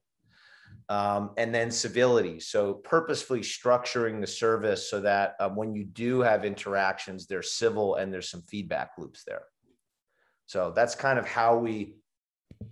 Um, 0.89 1.31
and 1.37 1.55
then 1.55 1.71
civility. 1.71 2.41
So 2.41 2.73
purposefully 2.73 3.39
structuring 3.39 4.19
the 4.19 4.27
service 4.27 4.89
so 4.89 4.99
that 4.99 5.35
um, 5.39 5.55
when 5.55 5.73
you 5.73 5.85
do 5.85 6.19
have 6.19 6.43
interactions, 6.43 7.25
they're 7.25 7.41
civil 7.41 7.95
and 7.95 8.13
there's 8.13 8.29
some 8.29 8.41
feedback 8.41 8.91
loops 8.97 9.23
there. 9.25 9.43
So 10.45 10.73
that's 10.75 10.93
kind 10.93 11.17
of 11.17 11.25
how 11.25 11.57
we 11.57 11.95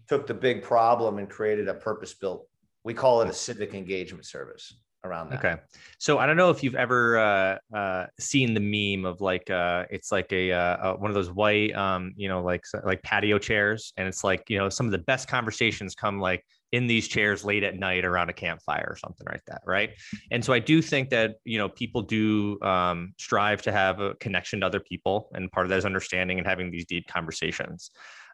took 0.09 0.27
the 0.27 0.33
big 0.33 0.61
problem 0.61 1.19
and 1.19 1.29
created 1.29 1.69
a 1.69 1.73
purpose 1.73 2.13
built. 2.13 2.47
We 2.83 2.93
call 2.93 3.21
it 3.21 3.29
a 3.29 3.33
civic 3.33 3.73
engagement 3.73 4.25
service. 4.25 4.80
Around 5.03 5.29
that. 5.29 5.39
Okay. 5.39 5.55
So 5.97 6.17
I 6.17 6.25
don't 6.25 6.37
know 6.37 6.49
if 6.49 6.63
you've 6.63 6.75
ever 6.75 7.17
uh, 7.17 7.57
uh, 7.75 8.07
seen 8.19 8.53
the 8.53 8.59
meme 8.59 9.05
of 9.05 9.21
like 9.21 9.49
uh, 9.49 9.85
it's 9.89 10.11
like 10.11 10.31
a 10.31 10.51
uh, 10.51 10.95
one 10.95 11.09
of 11.09 11.15
those 11.15 11.31
white, 11.31 11.75
um, 11.75 12.13
you 12.15 12.27
know, 12.27 12.41
like 12.43 12.63
like 12.85 13.01
patio 13.03 13.39
chairs, 13.39 13.93
and 13.97 14.07
it's 14.07 14.23
like 14.23 14.43
you 14.49 14.57
know 14.57 14.69
some 14.69 14.85
of 14.85 14.91
the 14.91 14.99
best 14.99 15.27
conversations 15.27 15.95
come 15.95 16.19
like 16.19 16.45
in 16.71 16.87
these 16.87 17.07
chairs 17.07 17.43
late 17.43 17.63
at 17.63 17.75
night 17.75 18.05
around 18.05 18.29
a 18.29 18.33
campfire 18.33 18.87
or 18.89 18.95
something 18.95 19.27
like 19.29 19.43
that, 19.45 19.61
right? 19.65 19.91
And 20.31 20.43
so 20.43 20.53
I 20.53 20.59
do 20.59 20.81
think 20.81 21.09
that 21.09 21.35
you 21.43 21.57
know 21.57 21.69
people 21.69 22.01
do 22.01 22.59
um, 22.61 23.13
strive 23.17 23.61
to 23.63 23.71
have 23.71 23.99
a 23.99 24.15
connection 24.15 24.61
to 24.61 24.65
other 24.65 24.79
people, 24.79 25.29
and 25.33 25.51
part 25.51 25.65
of 25.65 25.69
that 25.69 25.79
is 25.79 25.85
understanding 25.85 26.37
and 26.37 26.47
having 26.47 26.71
these 26.71 26.85
deep 26.85 27.07
conversations. 27.07 27.91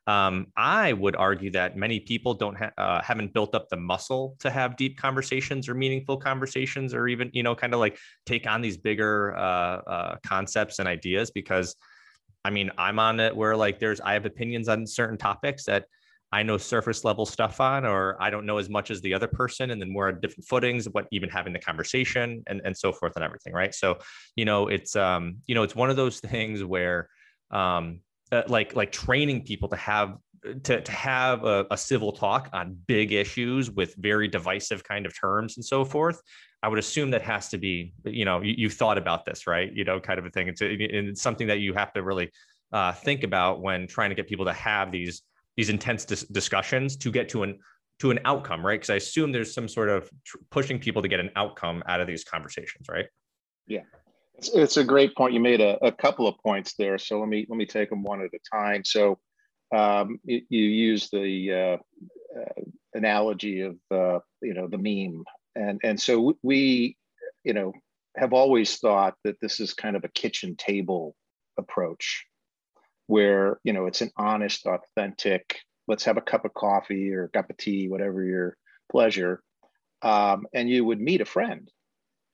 Um, 0.07 0.47
I 0.55 0.93
would 0.93 1.17
argue 1.17 1.51
that 1.51 1.75
many 1.75 1.99
people 1.99 2.33
don't 2.33 2.57
ha- 2.57 2.71
uh, 2.77 3.01
haven't 3.01 3.33
built 3.33 3.53
up 3.53 3.67
the 3.67 3.75
muscle 3.75 4.37
to 4.39 4.49
have 4.49 4.77
deep 4.77 4.97
conversations 4.97 5.67
or 5.67 5.75
meaningful 5.75 6.15
conversations, 6.17 6.93
or 6.93 7.09
even 7.09 7.29
you 7.33 7.43
know, 7.43 7.53
kind 7.53 7.73
of 7.73 7.81
like 7.81 7.97
take 8.25 8.47
on 8.47 8.61
these 8.61 8.77
bigger 8.77 9.35
uh, 9.35 9.39
uh, 9.39 10.15
concepts 10.25 10.79
and 10.79 10.87
ideas. 10.87 11.29
Because, 11.29 11.75
I 12.45 12.49
mean, 12.51 12.71
I'm 12.77 12.99
on 12.99 13.19
it 13.19 13.35
where 13.35 13.57
like 13.57 13.79
there's 13.79 13.99
I 13.99 14.13
have 14.13 14.25
opinions 14.25 14.69
on 14.69 14.87
certain 14.87 15.17
topics 15.17 15.65
that 15.65 15.85
I 16.31 16.43
know 16.43 16.57
surface 16.57 17.03
level 17.03 17.25
stuff 17.25 17.61
on, 17.61 17.85
or 17.85 18.21
I 18.21 18.29
don't 18.29 18.45
know 18.45 18.57
as 18.57 18.69
much 18.69 18.91
as 18.91 19.01
the 19.01 19.13
other 19.13 19.27
person, 19.27 19.71
and 19.71 19.81
then 19.81 19.93
we're 19.93 20.09
on 20.09 20.19
different 20.21 20.45
footings, 20.45 20.87
what 20.89 21.07
even 21.11 21.29
having 21.29 21.53
the 21.53 21.59
conversation 21.59 22.43
and, 22.47 22.61
and 22.65 22.77
so 22.77 22.91
forth 22.91 23.13
and 23.15 23.23
everything, 23.23 23.53
right? 23.53 23.73
So, 23.73 23.99
you 24.35 24.45
know, 24.45 24.67
it's 24.67 24.95
um, 24.95 25.37
you 25.47 25.55
know, 25.55 25.63
it's 25.63 25.75
one 25.75 25.89
of 25.89 25.95
those 25.95 26.19
things 26.21 26.63
where 26.63 27.09
um, 27.51 28.01
uh, 28.31 28.43
like 28.47 28.75
like 28.75 28.91
training 28.91 29.43
people 29.43 29.69
to 29.69 29.75
have 29.75 30.17
to, 30.63 30.81
to 30.81 30.91
have 30.91 31.43
a, 31.43 31.65
a, 31.71 31.77
civil 31.77 32.11
talk 32.11 32.49
on 32.53 32.77
big 32.85 33.11
issues 33.11 33.71
with 33.71 33.95
very 33.95 34.27
divisive 34.27 34.83
kind 34.83 35.05
of 35.05 35.19
terms 35.19 35.57
and 35.57 35.65
so 35.65 35.83
forth 35.83 36.21
i 36.63 36.67
would 36.67 36.79
assume 36.79 37.09
that 37.11 37.21
has 37.21 37.49
to 37.49 37.57
be 37.57 37.93
you 38.05 38.23
know 38.23 38.41
you, 38.41 38.53
you've 38.57 38.73
thought 38.73 38.97
about 38.97 39.25
this 39.25 39.47
right? 39.47 39.73
You 39.73 39.83
know 39.83 39.99
kind 39.99 40.19
of 40.19 40.25
a 40.25 40.29
thing. 40.29 40.47
It's, 40.47 40.61
it's 40.61 41.21
something 41.21 41.47
that 41.47 41.59
you 41.59 41.73
have 41.73 41.93
to 41.93 42.03
really 42.03 42.31
uh, 42.71 42.91
think 42.91 43.23
about 43.23 43.61
when 43.61 43.87
trying 43.87 44.09
to 44.09 44.15
get 44.15 44.27
people 44.27 44.45
to 44.45 44.53
have 44.53 44.91
these 44.91 45.23
these 45.55 45.69
intense 45.69 46.05
dis- 46.05 46.23
discussions 46.25 46.97
to 46.97 47.11
get 47.11 47.29
to 47.29 47.43
an 47.43 47.59
to 47.99 48.11
an 48.11 48.19
outcome 48.25 48.65
right? 48.65 48.79
Because 48.79 48.89
i 48.89 48.95
assume 48.95 49.31
there's 49.31 49.53
some 49.53 49.67
sort 49.67 49.89
of 49.89 50.09
tr- 50.25 50.37
pushing 50.51 50.77
people 50.77 51.01
to 51.01 51.07
get 51.07 51.19
an 51.19 51.31
outcome 51.35 51.83
out 51.87 52.01
of 52.01 52.07
these 52.07 52.23
conversations 52.23 52.87
right? 52.89 53.07
Yeah 53.67 53.81
it's, 54.37 54.49
it's 54.49 54.77
a 54.77 54.83
great 54.83 55.15
point. 55.15 55.33
You 55.33 55.39
made 55.39 55.61
a, 55.61 55.83
a, 55.85 55.91
couple 55.91 56.27
of 56.27 56.37
points 56.39 56.75
there. 56.75 56.97
So 56.97 57.19
let 57.19 57.29
me 57.29 57.45
let 57.49 57.57
me 57.57 57.65
take 57.65 57.89
them 57.89 58.03
one 58.03 58.21
at 58.21 58.33
a 58.33 58.55
time. 58.55 58.83
So 58.83 59.19
um, 59.75 60.19
you, 60.23 60.41
you 60.49 60.63
use 60.63 61.09
the 61.09 61.53
uh, 61.53 62.39
uh, 62.39 62.61
analogy 62.93 63.61
of 63.61 63.77
uh, 63.91 64.19
you 64.41 64.53
know 64.53 64.67
the 64.67 64.77
meme, 64.77 65.23
and 65.55 65.81
and 65.83 65.99
so 65.99 66.35
we 66.43 66.97
you 67.43 67.53
know 67.53 67.73
have 68.15 68.33
always 68.33 68.77
thought 68.77 69.15
that 69.23 69.39
this 69.41 69.59
is 69.59 69.73
kind 69.73 69.95
of 69.95 70.03
a 70.03 70.09
kitchen 70.09 70.55
table 70.55 71.15
approach, 71.57 72.25
where 73.07 73.59
you 73.63 73.73
know 73.73 73.87
it's 73.87 74.01
an 74.01 74.11
honest, 74.17 74.65
authentic. 74.67 75.59
Let's 75.87 76.03
have 76.03 76.17
a 76.17 76.21
cup 76.21 76.45
of 76.45 76.53
coffee 76.53 77.13
or 77.13 77.25
a 77.25 77.29
cup 77.29 77.49
of 77.49 77.57
tea, 77.57 77.87
whatever 77.87 78.23
your 78.23 78.57
pleasure, 78.91 79.41
um, 80.01 80.45
and 80.53 80.69
you 80.69 80.85
would 80.85 80.99
meet 80.99 81.21
a 81.21 81.25
friend 81.25 81.71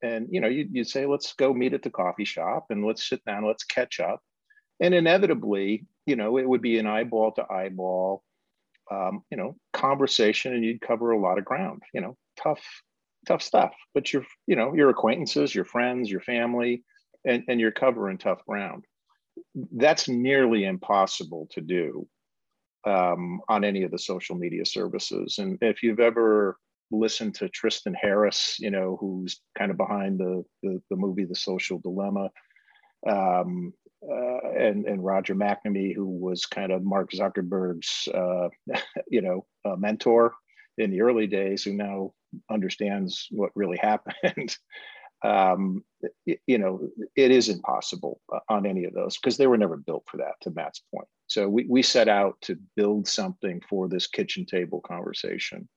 and 0.04 0.28
you 0.30 0.42
know 0.42 0.48
you, 0.48 0.68
you'd 0.72 0.88
say 0.88 1.06
let's 1.06 1.34
go 1.34 1.54
meet 1.54 1.74
at 1.74 1.82
the 1.82 1.90
coffee 1.90 2.26
shop 2.26 2.68
and 2.70 2.86
let's 2.86 3.08
sit 3.08 3.24
down 3.26 3.48
let's 3.48 3.64
catch 3.64 4.00
up. 4.00 4.22
And 4.80 4.94
inevitably 4.94 5.86
you 6.06 6.16
know 6.16 6.38
it 6.38 6.48
would 6.48 6.62
be 6.62 6.78
an 6.78 6.86
eyeball 6.86 7.32
to 7.34 7.52
eyeball 7.52 8.24
um, 8.92 9.24
you 9.32 9.38
know 9.38 9.56
conversation 9.72 10.54
and 10.54 10.64
you'd 10.64 10.82
cover 10.82 11.12
a 11.12 11.20
lot 11.20 11.40
of 11.40 11.46
ground 11.46 11.82
you 11.94 12.02
know 12.02 12.16
tough 12.42 12.64
tough 13.26 13.42
stuff. 13.42 13.74
But 13.94 14.14
your 14.14 14.26
you 14.46 14.56
know 14.56 14.76
your 14.76 14.90
acquaintances 14.90 15.56
your 15.56 15.66
friends 15.66 16.12
your 16.12 16.22
family 16.22 16.84
and, 17.26 17.44
and 17.48 17.60
you're 17.60 17.72
covering 17.72 18.18
tough 18.18 18.46
ground. 18.46 18.86
That's 19.72 20.10
nearly 20.10 20.66
impossible 20.66 21.48
to 21.52 21.62
do 21.62 22.08
um, 22.86 23.42
on 23.48 23.64
any 23.64 23.84
of 23.84 23.92
the 23.92 24.00
social 24.00 24.36
media 24.36 24.66
services. 24.66 25.38
And 25.40 25.58
if 25.62 25.82
you've 25.84 26.00
ever 26.00 26.58
listen 26.92 27.32
to 27.34 27.50
Tristan 27.50 27.94
Harris, 27.94 28.58
you 28.60 28.72
know, 28.72 28.98
who's 29.00 29.42
kind 29.58 29.72
of 29.72 29.78
behind 29.78 30.20
the 30.20 30.44
the, 30.62 30.82
the 30.90 30.96
movie 30.96 31.26
The 31.26 31.36
Social 31.36 31.80
Dilemma, 31.80 32.30
um, 33.08 33.74
uh, 34.10 34.50
and 34.58 34.86
and 34.86 35.04
Roger 35.04 35.36
McNamee, 35.36 35.96
who 35.96 36.06
was 36.06 36.46
kind 36.46 36.72
of 36.72 36.84
Mark 36.84 37.12
Zuckerberg's, 37.12 38.08
uh, 38.14 38.50
you 39.10 39.22
know, 39.22 39.46
uh, 39.66 39.76
mentor 39.76 40.34
in 40.78 40.92
the 40.92 41.02
early 41.02 41.28
days, 41.28 41.64
who 41.64 41.74
now 41.74 42.14
understands 42.50 43.28
what 43.32 43.52
really 43.56 43.78
happened. 43.82 44.56
um, 45.24 45.84
you 46.26 46.58
know, 46.58 46.90
it 47.16 47.32
is 47.32 47.48
impossible 47.48 48.20
on 48.50 48.66
any 48.66 48.84
of 48.84 48.94
those 48.94 49.18
because 49.18 49.38
they 49.38 49.48
were 49.48 49.58
never 49.58 49.78
built 49.78 50.04
for 50.10 50.18
that. 50.18 50.34
To 50.42 50.52
Matt's 50.52 50.82
point, 50.94 51.08
so 51.28 51.48
we 51.48 51.66
we 51.70 51.82
set 51.82 52.08
out 52.08 52.36
to 52.42 52.58
build 52.76 53.08
something 53.08 53.62
for 53.70 53.88
this 53.88 54.08
kitchen 54.08 54.46
table 54.46 54.82
conversation 54.82 55.68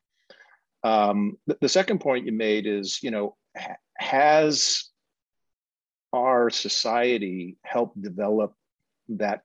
um, 0.82 1.36
the, 1.46 1.58
the, 1.60 1.68
second 1.68 2.00
point 2.00 2.26
you 2.26 2.32
made 2.32 2.66
is, 2.66 3.02
you 3.02 3.10
know, 3.10 3.36
ha- 3.56 3.76
has 3.96 4.84
our 6.12 6.50
society 6.50 7.56
helped 7.62 8.00
develop 8.00 8.54
that 9.08 9.42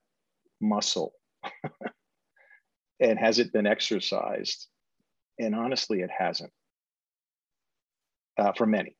muscle? 0.59 1.13
and 2.99 3.17
has 3.17 3.39
it 3.39 3.53
been 3.53 3.65
exercised? 3.65 4.67
And 5.39 5.55
honestly, 5.55 6.01
it 6.01 6.11
hasn't 6.15 6.51
uh, 8.37 8.51
for 8.53 8.65
many. 8.65 8.95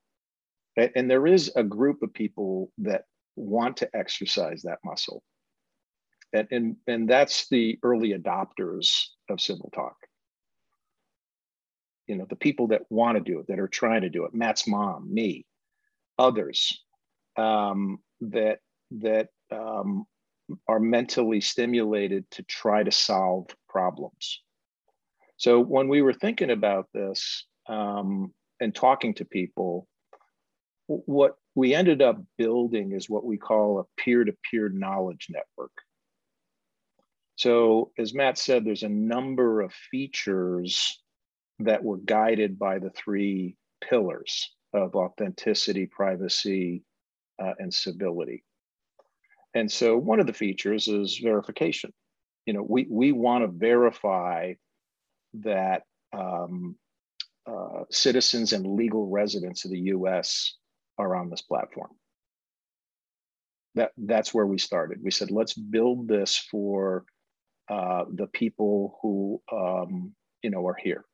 And 0.76 1.10
there 1.10 1.26
is 1.26 1.52
a 1.54 1.62
group 1.62 2.02
of 2.02 2.14
people 2.14 2.72
that 2.78 3.04
want 3.36 3.76
to 3.78 3.90
exercise 3.94 4.62
that 4.62 4.78
muscle. 4.84 5.22
And, 6.32 6.48
and, 6.50 6.76
and 6.86 7.08
that's 7.08 7.48
the 7.50 7.78
early 7.82 8.14
adopters 8.14 9.04
of 9.28 9.40
civil 9.40 9.70
talk 9.74 9.96
you 12.06 12.16
know 12.16 12.26
the 12.28 12.36
people 12.36 12.68
that 12.68 12.82
want 12.90 13.16
to 13.16 13.22
do 13.22 13.38
it 13.38 13.46
that 13.48 13.58
are 13.58 13.68
trying 13.68 14.02
to 14.02 14.08
do 14.08 14.24
it 14.24 14.34
matt's 14.34 14.66
mom 14.66 15.12
me 15.12 15.44
others 16.18 16.82
um, 17.36 17.98
that 18.20 18.58
that 18.90 19.28
um, 19.50 20.04
are 20.68 20.80
mentally 20.80 21.40
stimulated 21.40 22.30
to 22.30 22.42
try 22.42 22.82
to 22.82 22.90
solve 22.90 23.46
problems. 23.68 24.40
So 25.36 25.60
when 25.60 25.88
we 25.88 26.02
were 26.02 26.12
thinking 26.12 26.50
about 26.50 26.88
this 26.92 27.46
um, 27.68 28.32
and 28.60 28.74
talking 28.74 29.14
to 29.14 29.24
people 29.24 29.88
what 30.86 31.36
we 31.54 31.74
ended 31.74 32.02
up 32.02 32.20
building 32.36 32.92
is 32.92 33.08
what 33.08 33.24
we 33.24 33.38
call 33.38 33.78
a 33.78 34.00
peer-to-peer 34.02 34.68
knowledge 34.68 35.28
network. 35.30 35.72
So 37.36 37.92
as 37.98 38.14
matt 38.14 38.36
said 38.36 38.64
there's 38.64 38.82
a 38.82 38.88
number 38.88 39.62
of 39.62 39.72
features 39.72 41.00
that 41.60 41.82
were 41.82 41.98
guided 41.98 42.58
by 42.58 42.78
the 42.78 42.90
three 42.90 43.56
pillars 43.82 44.50
of 44.72 44.94
authenticity, 44.94 45.86
privacy, 45.86 46.82
uh, 47.42 47.52
and 47.58 47.72
civility. 47.72 48.44
And 49.54 49.70
so 49.70 49.96
one 49.96 50.20
of 50.20 50.26
the 50.26 50.32
features 50.32 50.88
is 50.88 51.18
verification. 51.18 51.92
You 52.46 52.54
know, 52.54 52.66
we, 52.68 52.86
we 52.90 53.12
want 53.12 53.44
to 53.44 53.48
verify 53.48 54.54
that 55.34 55.82
um, 56.12 56.76
uh, 57.46 57.84
citizens 57.90 58.52
and 58.52 58.66
legal 58.66 59.08
residents 59.08 59.64
of 59.64 59.70
the 59.70 59.80
US 59.80 60.56
are 60.98 61.14
on 61.14 61.30
this 61.30 61.42
platform. 61.42 61.90
That, 63.74 63.92
that's 63.96 64.34
where 64.34 64.46
we 64.46 64.58
started. 64.58 64.98
We 65.02 65.10
said, 65.10 65.30
let's 65.30 65.54
build 65.54 66.08
this 66.08 66.36
for 66.36 67.04
uh, 67.70 68.04
the 68.12 68.26
people 68.26 68.98
who 69.00 69.40
um, 69.50 70.12
you 70.42 70.50
know 70.50 70.66
are 70.66 70.76
here 70.82 71.04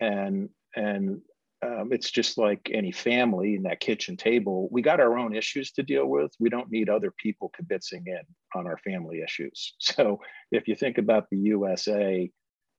and 0.00 0.48
and 0.76 1.20
um, 1.64 1.92
it's 1.92 2.10
just 2.10 2.36
like 2.36 2.70
any 2.72 2.92
family 2.92 3.54
in 3.54 3.62
that 3.62 3.80
kitchen 3.80 4.16
table. 4.16 4.68
We 4.70 4.82
got 4.82 5.00
our 5.00 5.16
own 5.16 5.34
issues 5.34 5.72
to 5.72 5.82
deal 5.82 6.06
with. 6.06 6.32
We 6.38 6.50
don't 6.50 6.70
need 6.70 6.88
other 6.88 7.12
people 7.16 7.50
kibitzing 7.58 8.06
in 8.06 8.22
on 8.54 8.66
our 8.66 8.78
family 8.78 9.22
issues. 9.22 9.74
So 9.80 10.20
if 10.50 10.68
you 10.68 10.74
think 10.74 10.98
about 10.98 11.30
the 11.30 11.38
USA 11.38 12.30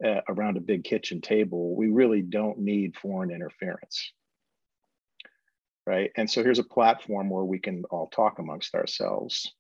uh, 0.06 0.22
around 0.28 0.58
a 0.58 0.62
big 0.62 0.84
kitchen 0.84 1.22
table, 1.22 1.76
we 1.76 1.88
really 1.88 2.22
don't 2.22 2.60
need 2.60 2.98
foreign 2.98 3.32
interference. 3.32 4.12
Right. 5.88 6.12
And 6.18 6.30
so 6.30 6.44
here's 6.44 6.60
a 6.60 6.64
platform 6.64 7.30
where 7.30 7.46
we 7.46 7.60
can 7.60 7.84
all 7.92 8.08
talk 8.08 8.40
amongst 8.40 8.76
ourselves. 8.76 9.54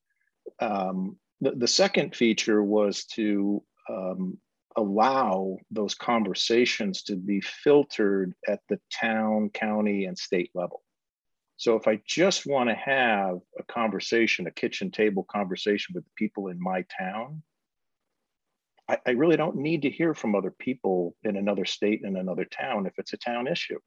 Um, 0.59 1.17
the, 1.41 1.51
the 1.51 1.67
second 1.67 2.15
feature 2.15 2.63
was 2.63 3.05
to 3.13 3.63
um, 3.89 4.37
allow 4.77 5.57
those 5.71 5.95
conversations 5.95 7.03
to 7.03 7.15
be 7.15 7.41
filtered 7.41 8.33
at 8.47 8.59
the 8.69 8.79
town, 8.91 9.49
county, 9.49 10.05
and 10.05 10.17
state 10.17 10.51
level. 10.53 10.83
So 11.57 11.75
if 11.75 11.87
I 11.87 12.01
just 12.05 12.45
want 12.45 12.69
to 12.69 12.75
have 12.75 13.39
a 13.57 13.63
conversation, 13.63 14.47
a 14.47 14.51
kitchen 14.51 14.91
table 14.91 15.25
conversation 15.31 15.93
with 15.95 16.03
the 16.03 16.11
people 16.17 16.49
in 16.49 16.61
my 16.61 16.83
town, 16.99 17.43
I, 18.89 18.97
I 19.07 19.11
really 19.11 19.37
don't 19.37 19.57
need 19.57 19.83
to 19.83 19.89
hear 19.89 20.13
from 20.13 20.35
other 20.35 20.51
people 20.51 21.15
in 21.23 21.37
another 21.37 21.65
state 21.65 22.03
and 22.03 22.17
another 22.17 22.45
town 22.45 22.85
if 22.85 22.93
it's 22.97 23.13
a 23.13 23.17
town 23.17 23.47
issue. 23.47 23.79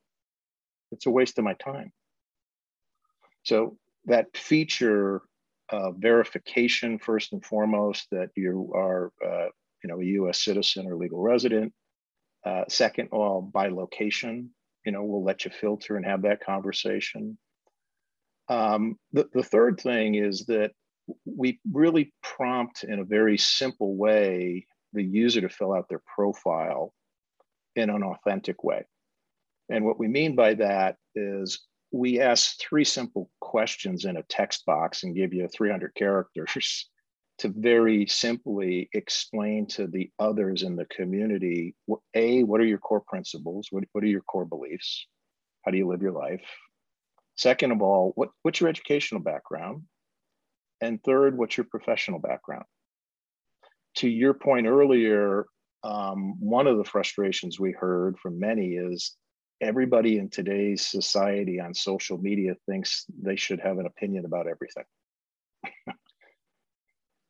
it's 0.92 1.06
a 1.06 1.10
waste 1.10 1.38
of 1.38 1.44
my 1.44 1.54
time. 1.54 1.92
So 3.44 3.76
that 4.06 4.36
feature 4.36 5.22
uh, 5.70 5.92
verification 5.92 6.98
first 6.98 7.32
and 7.32 7.44
foremost 7.44 8.06
that 8.10 8.30
you 8.36 8.72
are 8.74 9.12
uh, 9.24 9.48
you 9.82 9.88
know 9.88 10.00
a 10.00 10.04
U.S. 10.04 10.42
citizen 10.42 10.86
or 10.86 10.96
legal 10.96 11.20
resident. 11.20 11.72
Uh, 12.44 12.64
second, 12.68 13.08
all 13.12 13.42
by 13.42 13.68
location. 13.68 14.50
You 14.84 14.92
know, 14.92 15.02
we'll 15.02 15.24
let 15.24 15.44
you 15.44 15.50
filter 15.50 15.96
and 15.96 16.06
have 16.06 16.22
that 16.22 16.40
conversation. 16.44 17.36
Um, 18.48 18.96
the, 19.12 19.28
the 19.34 19.42
third 19.42 19.80
thing 19.80 20.14
is 20.14 20.46
that 20.46 20.70
we 21.24 21.60
really 21.70 22.12
prompt 22.22 22.84
in 22.84 22.98
a 22.98 23.04
very 23.04 23.36
simple 23.36 23.96
way 23.96 24.66
the 24.92 25.04
user 25.04 25.40
to 25.40 25.48
fill 25.48 25.74
out 25.74 25.88
their 25.88 26.02
profile 26.14 26.94
in 27.76 27.90
an 27.90 28.02
authentic 28.02 28.64
way. 28.64 28.84
And 29.68 29.84
what 29.84 29.98
we 29.98 30.08
mean 30.08 30.34
by 30.34 30.54
that 30.54 30.96
is 31.14 31.66
we 31.92 32.20
ask 32.20 32.58
three 32.58 32.84
simple 32.84 33.30
questions 33.40 34.04
in 34.04 34.16
a 34.16 34.22
text 34.24 34.64
box 34.66 35.02
and 35.02 35.14
give 35.14 35.32
you 35.32 35.48
300 35.48 35.94
characters 35.94 36.88
to 37.38 37.52
very 37.56 38.06
simply 38.06 38.88
explain 38.92 39.66
to 39.66 39.86
the 39.86 40.10
others 40.18 40.62
in 40.62 40.76
the 40.76 40.86
community 40.86 41.74
a 42.14 42.42
what 42.42 42.60
are 42.60 42.66
your 42.66 42.78
core 42.78 43.02
principles? 43.06 43.68
What, 43.70 43.84
what 43.92 44.04
are 44.04 44.08
your 44.08 44.22
core 44.22 44.44
beliefs? 44.44 45.06
How 45.64 45.70
do 45.70 45.78
you 45.78 45.86
live 45.86 46.02
your 46.02 46.12
life? 46.12 46.44
Second 47.36 47.72
of 47.72 47.82
all 47.82 48.12
what, 48.16 48.30
what's 48.42 48.60
your 48.60 48.68
educational 48.68 49.20
background? 49.20 49.84
And 50.80 51.02
third 51.02 51.38
what's 51.38 51.56
your 51.56 51.66
professional 51.70 52.18
background? 52.18 52.64
To 53.96 54.08
your 54.08 54.34
point 54.34 54.66
earlier 54.66 55.46
um, 55.84 56.40
one 56.40 56.66
of 56.66 56.76
the 56.76 56.84
frustrations 56.84 57.60
we 57.60 57.72
heard 57.72 58.18
from 58.18 58.40
many 58.40 58.74
is 58.74 59.16
everybody 59.60 60.18
in 60.18 60.28
today's 60.28 60.86
society 60.86 61.60
on 61.60 61.74
social 61.74 62.18
media 62.18 62.54
thinks 62.68 63.04
they 63.22 63.36
should 63.36 63.60
have 63.60 63.78
an 63.78 63.86
opinion 63.86 64.24
about 64.24 64.46
everything. 64.48 64.84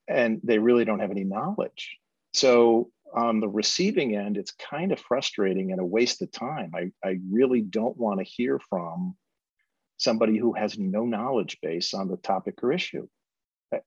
And 0.09 0.41
they 0.43 0.59
really 0.59 0.85
don't 0.85 1.01
have 1.01 1.11
any 1.11 1.25
knowledge. 1.25 1.97
So 2.33 2.91
on 3.15 3.41
the 3.41 3.49
receiving 3.49 4.17
end, 4.17 4.37
it's 4.37 4.53
kind 4.53 4.93
of 4.93 5.01
frustrating 5.01 5.73
and 5.73 5.81
a 5.81 5.85
waste 5.85 6.23
of 6.23 6.31
time. 6.31 6.73
I, 6.75 6.91
I 7.07 7.19
really 7.31 7.63
don't 7.63 7.97
want 7.97 8.21
to 8.21 8.25
hear 8.25 8.61
from 8.69 9.17
somebody 9.97 10.39
who 10.39 10.53
has 10.53 10.79
no 10.79 11.05
knowledge 11.05 11.59
base 11.61 11.95
on 11.95 12.09
the 12.09 12.17
topic 12.17 12.63
or 12.63 12.73
issue. 12.73 13.09
Uh, 13.75 13.79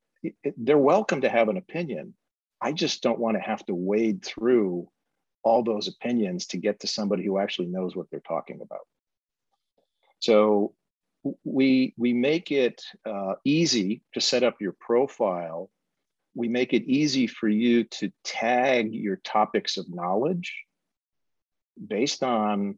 they're 0.58 0.78
welcome 0.78 1.22
to 1.22 1.30
have 1.30 1.50
an 1.50 1.58
opinion. 1.58 2.14
I 2.62 2.74
just 2.74 3.02
don't 3.02 3.20
want 3.20 3.38
to 3.38 3.42
have 3.42 3.66
to 3.68 3.76
wade 3.76 4.24
through 4.24 4.90
all 5.44 5.64
those 5.64 5.88
opinions 5.88 6.48
to 6.48 6.58
get 6.58 6.82
to 6.82 6.88
somebody 6.88 7.26
who 7.26 7.40
actually 7.40 7.68
knows 7.68 7.96
what 7.96 8.08
they're 8.12 8.20
talking 8.20 8.62
about. 8.62 8.86
So 10.20 10.76
we 11.44 11.94
we 11.98 12.14
make 12.14 12.52
it 12.52 12.84
uh, 13.06 13.36
easy 13.44 14.02
to 14.14 14.22
set 14.22 14.44
up 14.44 14.58
your 14.60 14.76
profile. 14.80 15.70
We 16.34 16.48
make 16.48 16.74
it 16.74 16.84
easy 16.84 17.28
for 17.28 17.48
you 17.48 17.84
to 17.86 18.12
tag 18.24 18.94
your 18.94 19.18
topics 19.18 19.78
of 19.78 19.94
knowledge 19.94 20.54
based 21.86 22.24
on 22.24 22.78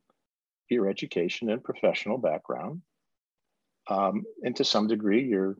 your 0.69 0.87
education 0.87 1.49
and 1.49 1.63
professional 1.63 2.17
background, 2.17 2.81
um, 3.87 4.23
and 4.43 4.55
to 4.55 4.63
some 4.63 4.87
degree 4.87 5.23
your 5.23 5.57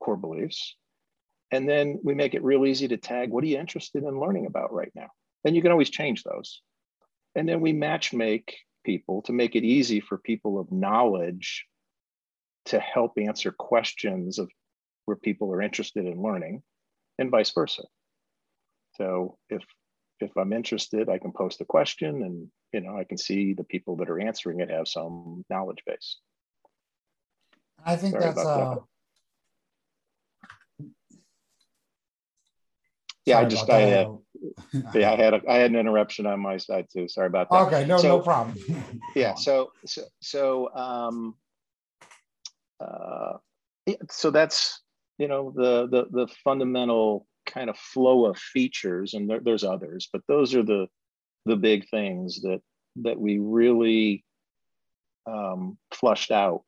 core 0.00 0.16
beliefs. 0.16 0.76
And 1.50 1.68
then 1.68 1.98
we 2.02 2.14
make 2.14 2.34
it 2.34 2.42
real 2.42 2.64
easy 2.66 2.88
to 2.88 2.96
tag 2.96 3.30
what 3.30 3.44
are 3.44 3.48
you 3.48 3.58
interested 3.58 4.04
in 4.04 4.18
learning 4.18 4.46
about 4.46 4.72
right 4.72 4.92
now? 4.94 5.08
And 5.44 5.54
you 5.54 5.62
can 5.62 5.72
always 5.72 5.90
change 5.90 6.22
those. 6.22 6.62
And 7.34 7.48
then 7.48 7.60
we 7.60 7.72
match 7.72 8.12
make 8.12 8.56
people 8.84 9.22
to 9.22 9.32
make 9.32 9.54
it 9.54 9.64
easy 9.64 10.00
for 10.00 10.18
people 10.18 10.58
of 10.58 10.72
knowledge 10.72 11.66
to 12.66 12.78
help 12.78 13.12
answer 13.18 13.52
questions 13.52 14.38
of 14.38 14.50
where 15.04 15.16
people 15.16 15.52
are 15.52 15.62
interested 15.62 16.06
in 16.06 16.22
learning 16.22 16.62
and 17.18 17.30
vice 17.30 17.50
versa. 17.50 17.82
So 18.96 19.38
if 19.48 19.62
if 20.20 20.36
I'm 20.36 20.52
interested, 20.52 21.08
I 21.08 21.18
can 21.18 21.32
post 21.32 21.60
a 21.60 21.64
question 21.64 22.22
and 22.22 22.48
you 22.72 22.80
know 22.80 22.96
I 22.96 23.04
can 23.04 23.18
see 23.18 23.54
the 23.54 23.64
people 23.64 23.96
that 23.96 24.10
are 24.10 24.20
answering 24.20 24.60
it 24.60 24.70
have 24.70 24.88
some 24.88 25.44
knowledge 25.50 25.82
base. 25.86 26.18
I 27.84 27.96
think 27.96 28.12
Sorry 28.12 28.24
that's 28.24 28.38
uh, 28.38 28.74
that. 28.74 28.82
yeah, 33.24 33.38
I 33.38 33.44
just 33.44 33.68
I 33.70 33.80
had, 33.80 34.08
yeah, 34.94 35.12
I 35.12 35.16
had 35.16 35.34
a, 35.34 35.40
I 35.48 35.54
had 35.54 35.70
an 35.70 35.76
interruption 35.76 36.26
on 36.26 36.40
my 36.40 36.56
side 36.56 36.86
too. 36.92 37.08
Sorry 37.08 37.26
about 37.26 37.50
that. 37.50 37.66
Okay, 37.66 37.86
no, 37.86 37.98
so, 37.98 38.08
no 38.08 38.20
problem. 38.20 38.56
yeah, 39.14 39.34
so 39.34 39.72
so 39.86 40.02
so 40.20 40.74
um, 40.74 41.34
uh, 42.80 43.34
yeah, 43.86 43.96
so 44.10 44.30
that's 44.30 44.81
you 45.22 45.28
know 45.28 45.52
the 45.54 45.86
the 45.86 46.06
the 46.10 46.26
fundamental 46.42 47.28
kind 47.46 47.70
of 47.70 47.76
flow 47.78 48.26
of 48.26 48.36
features, 48.36 49.14
and 49.14 49.30
there, 49.30 49.38
there's 49.38 49.62
others, 49.62 50.08
but 50.12 50.22
those 50.26 50.52
are 50.56 50.64
the 50.64 50.88
the 51.46 51.54
big 51.54 51.88
things 51.90 52.42
that 52.42 52.60
that 52.96 53.20
we 53.20 53.38
really 53.38 54.24
um, 55.26 55.78
flushed 55.92 56.32
out 56.32 56.64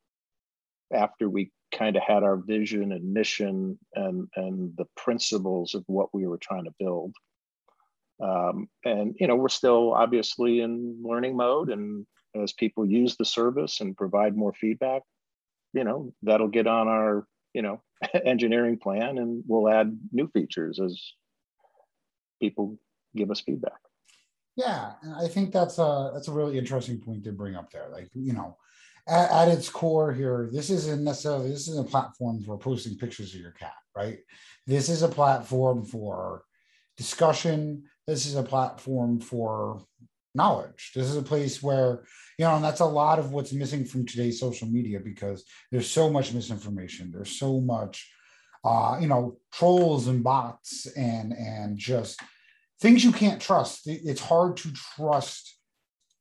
after 0.93 1.29
we 1.29 1.51
kind 1.73 1.97
of 1.97 2.05
had 2.05 2.23
our 2.23 2.37
vision 2.37 2.93
and 2.93 3.13
mission 3.13 3.77
and 3.97 4.29
and 4.37 4.73
the 4.77 4.87
principles 4.97 5.75
of 5.75 5.83
what 5.89 6.15
we 6.15 6.25
were 6.25 6.39
trying 6.39 6.65
to 6.67 6.75
build. 6.79 7.13
Um, 8.23 8.69
and 8.85 9.17
you 9.19 9.27
know 9.27 9.35
we're 9.35 9.49
still 9.49 9.93
obviously 9.95 10.61
in 10.61 11.03
learning 11.03 11.37
mode 11.37 11.71
and 11.71 12.07
as 12.41 12.53
people 12.53 12.87
use 12.87 13.17
the 13.17 13.25
service 13.25 13.81
and 13.81 13.97
provide 13.97 14.37
more 14.37 14.53
feedback 14.53 15.03
you 15.73 15.83
know 15.83 16.13
that'll 16.23 16.49
get 16.49 16.69
on 16.69 16.87
our 16.87 17.27
you 17.55 17.63
know 17.63 17.83
engineering 18.25 18.79
plan 18.79 19.19
and 19.19 19.43
we'll 19.47 19.69
add 19.69 19.99
new 20.13 20.29
features 20.29 20.81
as 20.81 21.01
people 22.41 22.79
give 23.17 23.31
us 23.31 23.41
feedback 23.41 23.81
yeah 24.57 24.93
i 25.17 25.29
think 25.29 25.53
that's 25.53 25.79
a 25.79 26.11
that's 26.13 26.29
a 26.29 26.33
really 26.33 26.59
interesting 26.59 27.01
point 27.01 27.25
to 27.25 27.33
bring 27.33 27.55
up 27.55 27.71
there 27.71 27.89
like 27.91 28.09
you 28.15 28.33
know 28.33 28.57
at, 29.07 29.31
at, 29.31 29.49
its 29.49 29.69
core 29.69 30.13
here, 30.13 30.49
this 30.53 30.71
isn't 30.71 31.05
necessarily 31.05 31.51
this 31.51 31.69
isn't 31.69 31.87
a 31.87 31.91
platform 31.91 32.43
for 32.43 32.59
posting 32.59 32.97
pictures 32.97 33.35
of 33.35 33.41
your 33.41 33.51
cat, 33.53 33.75
right? 33.95 34.19
This 34.67 34.89
is 34.89 35.03
a 35.03 35.09
platform 35.09 35.85
for 35.85 36.45
discussion. 36.97 37.85
This 38.07 38.27
is 38.27 38.37
a 38.37 38.43
platform 38.43 39.21
for 39.21 39.85
knowledge. 40.35 40.93
This 40.95 41.07
is 41.07 41.17
a 41.17 41.23
place 41.23 41.63
where, 41.63 42.05
you 42.39 42.45
know, 42.45 42.57
and 42.57 42.65
that's 42.65 42.81
a 42.81 42.87
lot 42.87 43.19
of 43.19 43.33
what's 43.33 43.53
missing 43.53 43.85
from 43.85 44.07
today's 44.07 44.41
social 44.41 44.69
media 44.69 45.01
because 45.01 45.45
there's 45.71 45.91
so 45.91 46.11
much 46.11 46.33
misinformation. 46.33 47.13
There's 47.13 47.39
so 47.39 47.61
much 47.61 48.11
uh, 48.65 48.97
you 48.99 49.07
know, 49.07 49.37
trolls 49.53 50.09
and 50.09 50.25
bots 50.25 50.87
and 50.97 51.35
and 51.35 51.77
just 51.77 52.19
things 52.81 53.05
you 53.05 53.13
can't 53.13 53.41
trust. 53.41 53.83
It's 53.87 54.23
hard 54.23 54.57
to 54.59 54.73
trust 54.97 55.59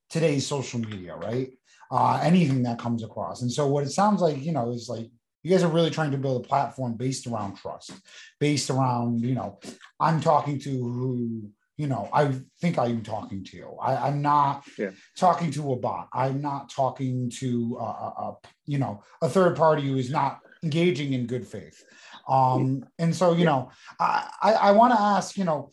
today's 0.10 0.46
social 0.46 0.80
media, 0.80 1.16
right? 1.16 1.52
uh, 1.94 2.20
anything 2.24 2.64
that 2.64 2.80
comes 2.80 3.04
across. 3.04 3.44
And 3.44 3.52
so 3.52 3.68
what 3.68 3.84
it 3.84 3.92
sounds 3.92 4.20
like, 4.20 4.44
you 4.44 4.52
know, 4.52 4.72
is 4.72 4.90
like 4.90 5.08
you 5.44 5.52
guys 5.52 5.62
are 5.62 5.72
really 5.72 5.92
trying 5.92 6.10
to 6.12 6.18
build 6.18 6.44
a 6.44 6.48
platform 6.48 6.96
based 6.96 7.28
around 7.28 7.56
trust, 7.56 7.92
based 8.40 8.72
around, 8.72 9.22
you 9.22 9.36
know, 9.36 9.60
I'm 10.00 10.20
talking 10.20 10.60
to 10.62 10.70
who, 10.72 11.52
you 11.78 11.88
know, 11.88 12.10
I 12.14 12.34
think 12.62 12.78
I'm 12.78 13.02
talking 13.02 13.44
to 13.46 13.58
you. 13.58 13.78
I, 13.82 14.08
am 14.08 14.22
not 14.22 14.64
yeah. 14.78 14.92
talking 15.18 15.52
to 15.52 15.74
a 15.74 15.76
bot. 15.76 16.08
I'm 16.14 16.42
not 16.42 16.70
talking 16.70 17.32
to, 17.38 17.78
a, 17.80 17.84
a, 17.84 18.38
you 18.66 18.78
know, 18.78 19.04
a 19.22 19.30
third 19.30 19.56
party 19.56 19.88
who 19.88 19.98
is 19.98 20.12
not 20.12 20.40
engaging 20.64 21.14
in 21.14 21.26
good 21.26 21.48
faith. 21.48 21.84
Um, 22.28 22.86
and 23.00 23.16
so, 23.16 23.34
you 23.34 23.40
yeah. 23.40 23.46
know, 23.46 23.72
I, 24.00 24.30
I, 24.42 24.54
I 24.54 24.72
want 24.72 24.94
to 24.94 25.02
ask, 25.02 25.36
you 25.36 25.46
know, 25.46 25.72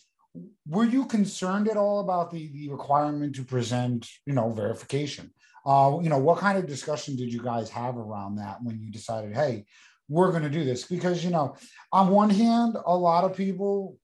were 0.66 0.84
you 0.84 1.04
concerned 1.04 1.68
at 1.68 1.76
all 1.76 2.00
about 2.00 2.30
the, 2.30 2.50
the 2.52 2.70
requirement 2.70 3.34
to 3.36 3.44
present, 3.44 4.08
you 4.26 4.32
know, 4.32 4.50
verification? 4.50 5.30
Uh, 5.66 5.98
you 6.02 6.08
know, 6.08 6.18
what 6.18 6.38
kind 6.38 6.56
of 6.56 6.66
discussion 6.66 7.16
did 7.16 7.32
you 7.32 7.42
guys 7.42 7.68
have 7.68 7.98
around 7.98 8.36
that 8.36 8.62
when 8.62 8.80
you 8.80 8.90
decided, 8.90 9.34
hey, 9.34 9.66
we're 10.08 10.30
going 10.30 10.42
to 10.42 10.50
do 10.50 10.64
this? 10.64 10.84
Because, 10.84 11.22
you 11.22 11.30
know, 11.30 11.56
on 11.92 12.08
one 12.08 12.30
hand, 12.30 12.76
a 12.86 12.96
lot 12.96 13.24
of 13.24 13.36
people 13.36 13.98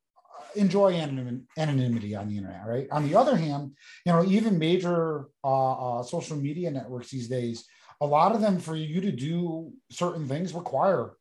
enjoy 0.56 0.94
anonymity 0.94 2.14
on 2.14 2.28
the 2.28 2.36
internet, 2.36 2.66
right? 2.66 2.88
On 2.90 3.06
the 3.06 3.16
other 3.16 3.36
hand, 3.36 3.76
you 4.04 4.12
know, 4.12 4.24
even 4.24 4.58
major 4.58 5.26
uh, 5.44 5.98
uh, 5.98 6.02
social 6.02 6.36
media 6.36 6.70
networks 6.70 7.10
these 7.10 7.28
days, 7.28 7.66
a 8.00 8.06
lot 8.06 8.34
of 8.34 8.40
them 8.40 8.58
for 8.58 8.76
you 8.76 9.00
to 9.00 9.12
do 9.12 9.72
certain 9.90 10.26
things 10.26 10.52
require 10.52 11.12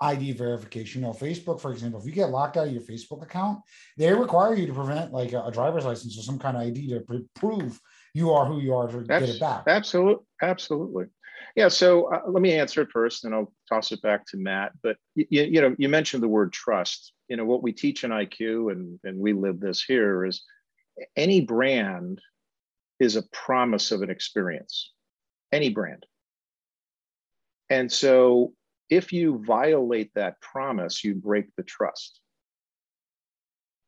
ID 0.00 0.32
verification. 0.32 1.00
You 1.00 1.08
know, 1.08 1.12
Facebook, 1.12 1.60
for 1.60 1.72
example, 1.72 2.00
if 2.00 2.06
you 2.06 2.12
get 2.12 2.30
locked 2.30 2.56
out 2.56 2.66
of 2.66 2.72
your 2.72 2.82
Facebook 2.82 3.22
account, 3.22 3.60
they 3.96 4.12
require 4.12 4.54
you 4.54 4.66
to 4.66 4.72
prevent 4.72 5.12
like 5.12 5.32
a, 5.32 5.44
a 5.44 5.52
driver's 5.52 5.84
license 5.84 6.18
or 6.18 6.22
some 6.22 6.38
kind 6.38 6.56
of 6.56 6.62
ID 6.62 6.88
to 6.88 7.00
pr- 7.00 7.16
prove 7.36 7.80
you 8.14 8.32
are 8.32 8.44
who 8.44 8.60
you 8.60 8.74
are 8.74 8.88
to 8.88 9.02
get 9.02 9.28
it 9.28 9.40
back. 9.40 9.64
Absolutely, 9.66 10.24
absolutely. 10.42 11.04
Yeah. 11.56 11.68
So 11.68 12.12
uh, 12.12 12.20
let 12.28 12.42
me 12.42 12.52
answer 12.54 12.82
it 12.82 12.90
first, 12.92 13.24
and 13.24 13.34
I'll 13.34 13.52
toss 13.68 13.92
it 13.92 14.02
back 14.02 14.26
to 14.28 14.36
Matt. 14.38 14.72
But 14.82 14.96
you, 15.14 15.26
you 15.30 15.60
know, 15.60 15.74
you 15.78 15.88
mentioned 15.88 16.22
the 16.22 16.28
word 16.28 16.52
trust. 16.52 17.12
You 17.28 17.36
know, 17.36 17.44
what 17.44 17.62
we 17.62 17.72
teach 17.72 18.04
in 18.04 18.10
IQ, 18.10 18.72
and 18.72 18.98
and 19.04 19.18
we 19.18 19.32
live 19.32 19.60
this 19.60 19.82
here, 19.82 20.24
is 20.26 20.42
any 21.16 21.40
brand 21.42 22.20
is 23.00 23.16
a 23.16 23.22
promise 23.32 23.92
of 23.92 24.02
an 24.02 24.10
experience. 24.10 24.92
any 25.52 25.70
brand. 25.70 26.06
And 27.70 27.90
so 27.90 28.52
if 28.90 29.12
you 29.12 29.42
violate 29.46 30.12
that 30.14 30.40
promise, 30.40 31.04
you 31.04 31.14
break 31.14 31.46
the 31.56 31.62
trust. 31.62 32.20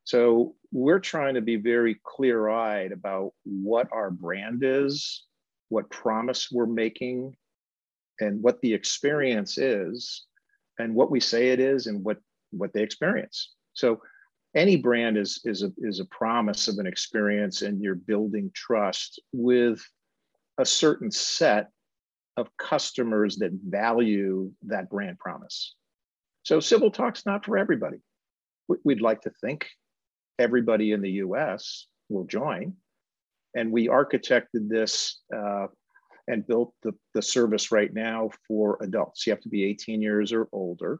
So 0.03 0.55
we're 0.71 0.99
trying 0.99 1.35
to 1.35 1.41
be 1.41 1.57
very 1.57 1.99
clear 2.03 2.49
eyed 2.49 2.91
about 2.91 3.33
what 3.43 3.87
our 3.91 4.11
brand 4.11 4.63
is, 4.63 5.23
what 5.69 5.89
promise 5.89 6.49
we're 6.51 6.65
making, 6.67 7.35
and 8.19 8.41
what 8.41 8.61
the 8.61 8.73
experience 8.73 9.57
is, 9.57 10.25
and 10.79 10.93
what 10.93 11.11
we 11.11 11.19
say 11.19 11.49
it 11.49 11.59
is, 11.59 11.87
and 11.87 12.03
what, 12.03 12.17
what 12.51 12.73
they 12.73 12.83
experience. 12.83 13.53
So 13.73 14.01
any 14.55 14.77
brand 14.77 15.17
is, 15.17 15.41
is, 15.43 15.63
a, 15.63 15.71
is 15.79 15.99
a 15.99 16.05
promise 16.05 16.67
of 16.67 16.77
an 16.77 16.87
experience, 16.87 17.61
and 17.61 17.81
you're 17.81 17.95
building 17.95 18.51
trust 18.53 19.21
with 19.33 19.81
a 20.57 20.65
certain 20.65 21.11
set 21.11 21.69
of 22.37 22.49
customers 22.57 23.37
that 23.37 23.51
value 23.67 24.51
that 24.63 24.89
brand 24.89 25.19
promise. 25.19 25.75
So 26.43 26.59
Civil 26.59 26.91
Talk's 26.91 27.25
not 27.25 27.45
for 27.45 27.57
everybody. 27.57 27.97
We'd 28.83 29.01
like 29.01 29.21
to 29.21 29.31
think 29.41 29.67
everybody 30.39 30.91
in 30.91 31.01
the 31.01 31.11
US 31.11 31.87
will 32.09 32.25
join. 32.25 32.73
And 33.55 33.71
we 33.71 33.87
architected 33.87 34.69
this 34.69 35.21
uh, 35.35 35.67
and 36.27 36.47
built 36.47 36.73
the, 36.83 36.93
the 37.13 37.21
service 37.21 37.71
right 37.71 37.93
now 37.93 38.29
for 38.47 38.77
adults. 38.81 39.25
You 39.25 39.31
have 39.31 39.41
to 39.41 39.49
be 39.49 39.63
18 39.65 40.01
years 40.01 40.33
or 40.33 40.47
older. 40.51 40.99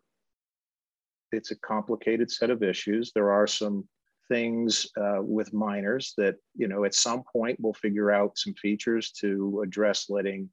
It's 1.31 1.51
a 1.51 1.59
complicated 1.59 2.31
set 2.31 2.49
of 2.49 2.63
issues. 2.63 3.11
There 3.13 3.31
are 3.31 3.47
some 3.47 3.88
things 4.29 4.88
uh, 4.97 5.21
with 5.21 5.53
minors 5.53 6.13
that, 6.17 6.35
you 6.55 6.67
know, 6.67 6.83
at 6.85 6.95
some 6.95 7.23
point 7.31 7.59
we'll 7.59 7.73
figure 7.73 8.11
out 8.11 8.38
some 8.38 8.53
features 8.53 9.11
to 9.11 9.61
address 9.63 10.09
letting 10.09 10.49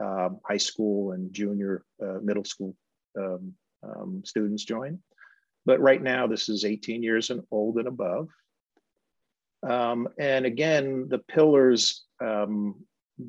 um, 0.00 0.40
high 0.46 0.56
school 0.56 1.12
and 1.12 1.32
junior 1.32 1.84
uh, 2.02 2.18
middle 2.22 2.44
school 2.44 2.74
um, 3.18 3.52
um, 3.82 4.22
students 4.24 4.64
join. 4.64 4.98
But 5.66 5.80
right 5.80 6.02
now, 6.02 6.26
this 6.26 6.48
is 6.48 6.64
18 6.64 7.02
years 7.02 7.30
and 7.30 7.42
old 7.50 7.78
and 7.78 7.88
above. 7.88 8.28
Um, 9.66 10.08
and 10.18 10.44
again, 10.44 11.08
the 11.08 11.18
pillars 11.18 12.04
um, 12.22 12.74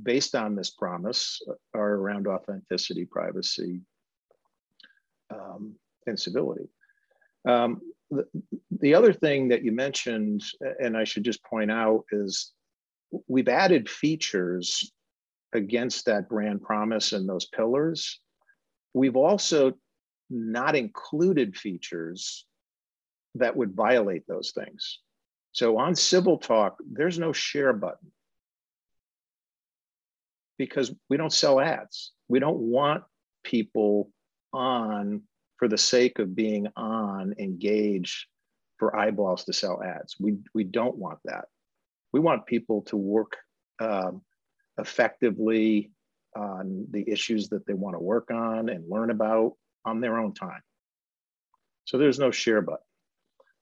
based 0.04 0.36
on 0.36 0.56
this 0.56 0.72
promise 0.72 1.42
are 1.74 1.94
around 1.94 2.28
authenticity, 2.28 3.06
privacy, 3.06 3.82
um, 5.30 5.76
and 6.08 6.20
civility. 6.20 6.70
The, 8.12 8.28
the 8.70 8.94
other 8.94 9.14
thing 9.14 9.48
that 9.50 9.64
you 9.64 9.72
mentioned, 9.72 10.44
and 10.80 10.96
I 10.96 11.06
should 11.06 11.24
just 11.24 11.44
point 11.44 11.72
out, 11.72 12.06
is 12.12 12.52
we've 13.28 13.48
added 13.48 13.90
features 13.90 14.92
against 15.54 16.06
that 16.06 16.30
brand 16.30 16.62
promise 16.62 17.14
and 17.14 17.28
those 17.28 17.46
pillars. 17.46 18.20
We've 18.94 19.16
also 19.16 19.74
not 20.30 20.76
included 20.76 21.58
features 21.58 22.46
that 23.36 23.56
would 23.56 23.74
violate 23.74 24.28
those 24.28 24.52
things. 24.52 25.00
So 25.52 25.78
on 25.78 25.96
Civil 25.96 26.38
Talk, 26.38 26.78
there's 26.86 27.18
no 27.18 27.34
share 27.34 27.74
button 27.74 28.12
because 30.58 30.94
we 31.10 31.18
don't 31.18 31.34
sell 31.34 31.60
ads. 31.60 32.14
We 32.28 32.40
don't 32.40 32.58
want 32.58 33.04
people 33.44 34.10
on 34.54 35.22
for 35.58 35.68
the 35.68 35.78
sake 35.78 36.20
of 36.20 36.36
being 36.36 36.68
on, 36.76 37.36
engaged 37.40 38.28
for 38.78 38.96
eyeballs 38.96 39.46
to 39.46 39.54
sell 39.54 39.82
ads. 39.82 40.16
We, 40.20 40.38
we 40.54 40.64
don't 40.64 40.98
want 40.98 41.20
that. 41.26 41.46
We 42.12 42.20
want 42.20 42.46
people 42.46 42.82
to 42.84 42.98
work 42.98 43.38
um, 43.80 44.22
effectively 44.78 45.92
on 46.36 46.88
the 46.92 47.10
issues 47.10 47.50
that 47.50 47.66
they 47.66 47.74
want 47.74 47.96
to 47.96 48.00
work 48.00 48.32
on 48.32 48.70
and 48.70 48.90
learn 48.90 49.10
about 49.10 49.54
on 49.86 50.02
their 50.02 50.18
own 50.18 50.34
time. 50.34 50.62
So 51.86 51.98
there's 51.98 52.20
no 52.20 52.32
share 52.32 52.62
button. 52.62 52.80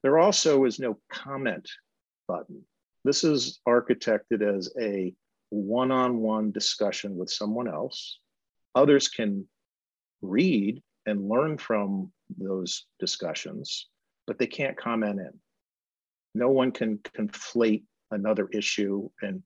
There 0.01 0.17
also 0.17 0.65
is 0.65 0.79
no 0.79 0.97
comment 1.12 1.69
button. 2.27 2.63
This 3.03 3.23
is 3.23 3.60
architected 3.67 4.41
as 4.41 4.73
a 4.79 5.13
one-on-one 5.53 6.51
discussion 6.51 7.15
with 7.15 7.29
someone 7.29 7.67
else. 7.67 8.19
Others 8.75 9.07
can 9.07 9.47
read 10.21 10.81
and 11.05 11.29
learn 11.29 11.57
from 11.57 12.11
those 12.37 12.85
discussions, 12.99 13.87
but 14.25 14.39
they 14.39 14.47
can't 14.47 14.77
comment 14.77 15.19
in. 15.19 15.31
No 16.33 16.49
one 16.49 16.71
can 16.71 16.97
conflate 16.97 17.83
another 18.09 18.47
issue 18.51 19.09
and 19.21 19.43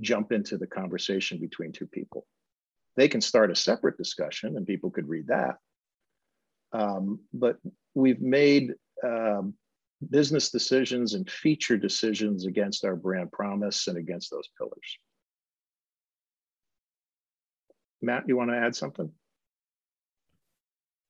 jump 0.00 0.30
into 0.30 0.56
the 0.56 0.66
conversation 0.66 1.40
between 1.40 1.72
two 1.72 1.86
people. 1.86 2.26
They 2.96 3.08
can 3.08 3.20
start 3.20 3.50
a 3.50 3.56
separate 3.56 3.96
discussion 3.96 4.56
and 4.56 4.66
people 4.66 4.90
could 4.90 5.08
read 5.08 5.26
that. 5.28 5.56
Um, 6.72 7.20
but 7.32 7.56
we've 7.94 8.20
made 8.20 8.74
um, 9.04 9.54
business 10.10 10.50
decisions 10.50 11.14
and 11.14 11.28
feature 11.28 11.76
decisions 11.76 12.46
against 12.46 12.84
our 12.84 12.94
brand 12.94 13.32
promise 13.32 13.88
and 13.88 13.98
against 13.98 14.30
those 14.30 14.48
pillars. 14.56 14.98
Matt, 18.02 18.24
you 18.28 18.36
want 18.36 18.50
to 18.50 18.56
add 18.56 18.76
something? 18.76 19.10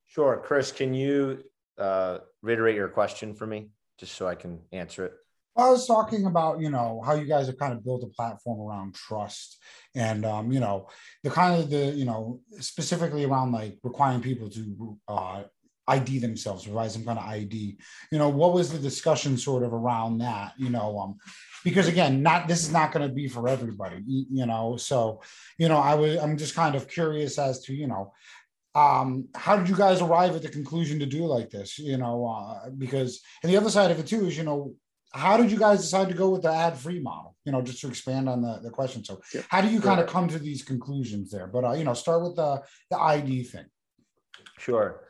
Sure. 0.06 0.42
Chris, 0.44 0.72
can 0.72 0.94
you 0.94 1.44
uh, 1.76 2.18
reiterate 2.42 2.76
your 2.76 2.88
question 2.88 3.34
for 3.34 3.46
me 3.46 3.70
just 3.98 4.14
so 4.14 4.26
I 4.26 4.34
can 4.34 4.60
answer 4.72 5.04
it? 5.04 5.12
I 5.56 5.70
was 5.70 5.88
talking 5.88 6.26
about, 6.26 6.60
you 6.60 6.70
know, 6.70 7.02
how 7.04 7.14
you 7.14 7.26
guys 7.26 7.48
have 7.48 7.58
kind 7.58 7.72
of 7.72 7.84
built 7.84 8.04
a 8.04 8.06
platform 8.06 8.60
around 8.60 8.94
trust 8.94 9.58
and, 9.94 10.24
um, 10.24 10.52
you 10.52 10.60
know, 10.60 10.88
the 11.24 11.30
kind 11.30 11.60
of 11.60 11.68
the, 11.68 11.86
you 11.86 12.04
know, 12.04 12.40
specifically 12.60 13.24
around 13.24 13.50
like 13.50 13.76
requiring 13.82 14.22
people 14.22 14.48
to 14.50 14.98
uh, 15.08 15.42
ID 15.88 16.20
themselves, 16.20 16.64
provide 16.64 16.92
some 16.92 17.04
kind 17.04 17.18
of 17.18 17.24
ID. 17.24 17.76
You 18.12 18.18
know, 18.18 18.28
what 18.28 18.52
was 18.52 18.70
the 18.70 18.78
discussion 18.78 19.36
sort 19.36 19.64
of 19.64 19.72
around 19.72 20.18
that? 20.18 20.52
You 20.58 20.70
know, 20.70 20.98
um, 20.98 21.16
because 21.64 21.88
again, 21.88 22.22
not 22.22 22.48
this 22.48 22.62
is 22.62 22.72
not 22.72 22.92
going 22.92 23.06
to 23.08 23.14
be 23.14 23.28
for 23.28 23.48
everybody. 23.48 24.02
You 24.06 24.46
know, 24.46 24.76
so 24.76 25.22
you 25.58 25.68
know, 25.68 25.78
I 25.78 25.94
was 25.94 26.16
I'm 26.16 26.36
just 26.36 26.54
kind 26.54 26.74
of 26.74 26.88
curious 26.88 27.38
as 27.38 27.62
to 27.64 27.74
you 27.74 27.86
know, 27.86 28.12
um, 28.74 29.28
how 29.34 29.56
did 29.56 29.68
you 29.68 29.76
guys 29.76 30.00
arrive 30.00 30.34
at 30.36 30.42
the 30.42 30.48
conclusion 30.48 30.98
to 31.00 31.06
do 31.06 31.24
like 31.26 31.50
this? 31.50 31.78
You 31.78 31.96
know, 31.96 32.26
uh, 32.26 32.70
because 32.70 33.20
and 33.42 33.52
the 33.52 33.56
other 33.56 33.70
side 33.70 33.90
of 33.90 33.98
it 33.98 34.06
too 34.06 34.26
is 34.26 34.36
you 34.36 34.44
know 34.44 34.74
how 35.12 35.36
did 35.36 35.50
you 35.50 35.58
guys 35.58 35.80
decide 35.80 36.08
to 36.08 36.14
go 36.14 36.30
with 36.30 36.42
the 36.42 36.52
ad-free 36.52 37.00
model? 37.00 37.34
You 37.44 37.52
know, 37.52 37.62
just 37.62 37.80
to 37.80 37.88
expand 37.88 38.28
on 38.28 38.42
the, 38.42 38.60
the 38.62 38.70
question. 38.70 39.04
So 39.04 39.20
yeah. 39.34 39.42
how 39.48 39.60
do 39.60 39.68
you 39.68 39.80
kind 39.80 40.00
of 40.00 40.06
come 40.06 40.28
to 40.28 40.38
these 40.38 40.62
conclusions 40.62 41.30
there? 41.30 41.46
But 41.46 41.64
uh, 41.64 41.72
you 41.72 41.84
know, 41.84 41.94
start 41.94 42.22
with 42.22 42.36
the 42.36 42.62
the 42.90 43.00
ID 43.00 43.44
thing. 43.44 43.66
Sure. 44.58 45.04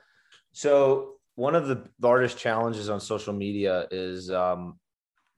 So 0.53 1.15
one 1.35 1.55
of 1.55 1.69
the 1.69 1.85
largest 2.01 2.39
challenges 2.39 2.89
on 2.91 3.01
social 3.01 3.33
media 3.33 3.87
is 3.91 4.31
um, 4.31 4.79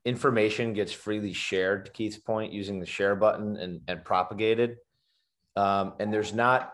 information 0.04 0.72
gets 0.72 0.92
freely 0.92 1.32
shared. 1.32 1.86
To 1.86 1.92
Keith's 1.92 2.18
point, 2.18 2.52
using 2.52 2.80
the 2.80 2.86
share 2.86 3.16
button 3.16 3.56
and, 3.56 3.80
and 3.88 4.04
propagated, 4.04 4.76
um, 5.56 5.94
and 6.00 6.12
there's 6.12 6.32
not 6.32 6.72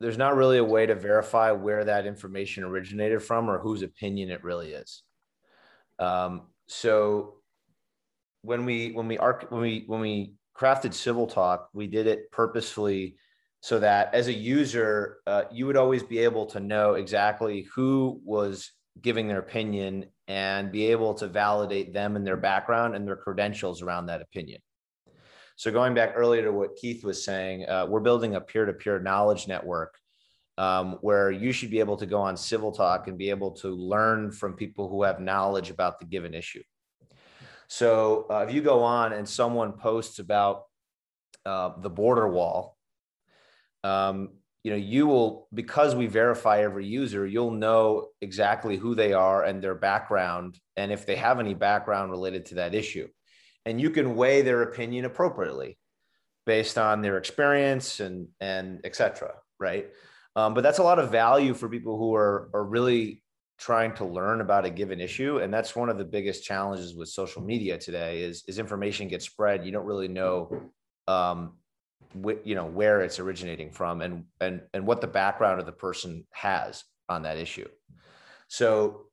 there's 0.00 0.18
not 0.18 0.36
really 0.36 0.58
a 0.58 0.64
way 0.64 0.86
to 0.86 0.94
verify 0.94 1.52
where 1.52 1.84
that 1.84 2.06
information 2.06 2.64
originated 2.64 3.22
from 3.22 3.48
or 3.48 3.58
whose 3.58 3.82
opinion 3.82 4.30
it 4.30 4.42
really 4.42 4.72
is. 4.72 5.02
Um, 5.98 6.42
so 6.66 7.34
when 8.42 8.64
we 8.64 8.92
when 8.92 9.08
we 9.08 9.18
arc 9.18 9.50
when 9.50 9.60
we 9.60 9.84
when 9.86 10.00
we 10.00 10.34
crafted 10.56 10.94
Civil 10.94 11.26
Talk, 11.26 11.68
we 11.72 11.86
did 11.86 12.06
it 12.06 12.30
purposefully 12.30 13.16
so 13.60 13.78
that 13.78 14.12
as 14.12 14.28
a 14.28 14.32
user, 14.32 15.18
uh, 15.26 15.44
you 15.50 15.66
would 15.66 15.78
always 15.78 16.02
be 16.02 16.18
able 16.18 16.44
to 16.46 16.60
know 16.60 16.94
exactly 16.94 17.66
who 17.74 18.20
was 18.22 18.70
giving 19.00 19.26
their 19.26 19.38
opinion 19.38 20.04
and 20.28 20.72
be 20.72 20.86
able 20.86 21.14
to 21.14 21.26
validate 21.26 21.92
them 21.92 22.16
and 22.16 22.26
their 22.26 22.36
background 22.36 22.94
and 22.94 23.06
their 23.06 23.16
credentials 23.16 23.82
around 23.82 24.06
that 24.06 24.22
opinion. 24.22 24.60
So 25.56 25.70
going 25.70 25.94
back 25.94 26.14
earlier 26.16 26.42
to 26.44 26.52
what 26.52 26.76
Keith 26.76 27.04
was 27.04 27.24
saying, 27.24 27.68
uh, 27.68 27.86
we're 27.88 28.00
building 28.00 28.34
a 28.34 28.40
peer-to-peer 28.40 29.00
knowledge 29.00 29.46
network 29.46 29.96
um, 30.58 30.98
where 31.00 31.30
you 31.30 31.52
should 31.52 31.70
be 31.70 31.80
able 31.80 31.96
to 31.96 32.06
go 32.06 32.20
on 32.20 32.36
Civil 32.36 32.72
Talk 32.72 33.06
and 33.06 33.18
be 33.18 33.30
able 33.30 33.52
to 33.52 33.68
learn 33.68 34.30
from 34.32 34.54
people 34.54 34.88
who 34.88 35.02
have 35.02 35.20
knowledge 35.20 35.70
about 35.70 35.98
the 35.98 36.06
given 36.06 36.34
issue. 36.34 36.62
So 37.66 38.26
uh, 38.30 38.46
if 38.48 38.54
you 38.54 38.62
go 38.62 38.82
on 38.82 39.12
and 39.12 39.28
someone 39.28 39.72
posts 39.72 40.18
about 40.18 40.64
uh, 41.46 41.72
the 41.80 41.90
border 41.90 42.28
wall, 42.28 42.76
um, 43.82 44.30
you 44.64 44.70
know 44.70 44.76
you 44.76 45.06
will 45.06 45.48
because 45.54 45.94
we 45.94 46.06
verify 46.06 46.62
every 46.62 46.86
user, 46.86 47.26
you'll 47.26 47.52
know 47.52 48.08
exactly 48.20 48.76
who 48.76 48.94
they 48.94 49.12
are 49.12 49.44
and 49.44 49.62
their 49.62 49.74
background, 49.74 50.58
and 50.76 50.90
if 50.90 51.06
they 51.06 51.16
have 51.16 51.38
any 51.38 51.54
background 51.54 52.10
related 52.10 52.46
to 52.46 52.56
that 52.56 52.74
issue, 52.74 53.08
and 53.64 53.80
you 53.80 53.90
can 53.90 54.16
weigh 54.16 54.42
their 54.42 54.62
opinion 54.62 55.04
appropriately 55.04 55.78
based 56.46 56.78
on 56.78 57.02
their 57.02 57.18
experience 57.18 58.00
and 58.00 58.28
and 58.40 58.80
etc. 58.84 59.34
Right. 59.60 59.86
Um, 60.36 60.54
but 60.54 60.62
that's 60.62 60.78
a 60.78 60.82
lot 60.82 60.98
of 60.98 61.12
value 61.12 61.54
for 61.54 61.68
people 61.68 61.96
who 61.96 62.14
are, 62.14 62.50
are 62.52 62.64
really 62.64 63.22
trying 63.58 63.94
to 63.94 64.04
learn 64.04 64.40
about 64.40 64.64
a 64.64 64.70
given 64.70 65.00
issue. 65.00 65.38
And 65.38 65.52
that's 65.52 65.76
one 65.76 65.88
of 65.88 65.98
the 65.98 66.04
biggest 66.04 66.44
challenges 66.44 66.94
with 66.94 67.08
social 67.08 67.42
media 67.42 67.78
today 67.78 68.22
is, 68.22 68.42
is 68.48 68.58
information 68.58 69.08
gets 69.08 69.26
spread. 69.26 69.64
You 69.64 69.72
don't 69.72 69.86
really 69.86 70.08
know 70.08 70.70
um, 71.06 71.52
wh- 72.22 72.44
you 72.44 72.54
know 72.54 72.66
where 72.66 73.02
it's 73.02 73.18
originating 73.18 73.70
from 73.70 74.00
and 74.00 74.24
and 74.40 74.62
and 74.72 74.86
what 74.86 75.00
the 75.00 75.06
background 75.06 75.60
of 75.60 75.66
the 75.66 75.72
person 75.72 76.24
has 76.32 76.84
on 77.08 77.22
that 77.22 77.36
issue. 77.36 77.68
So 78.48 79.06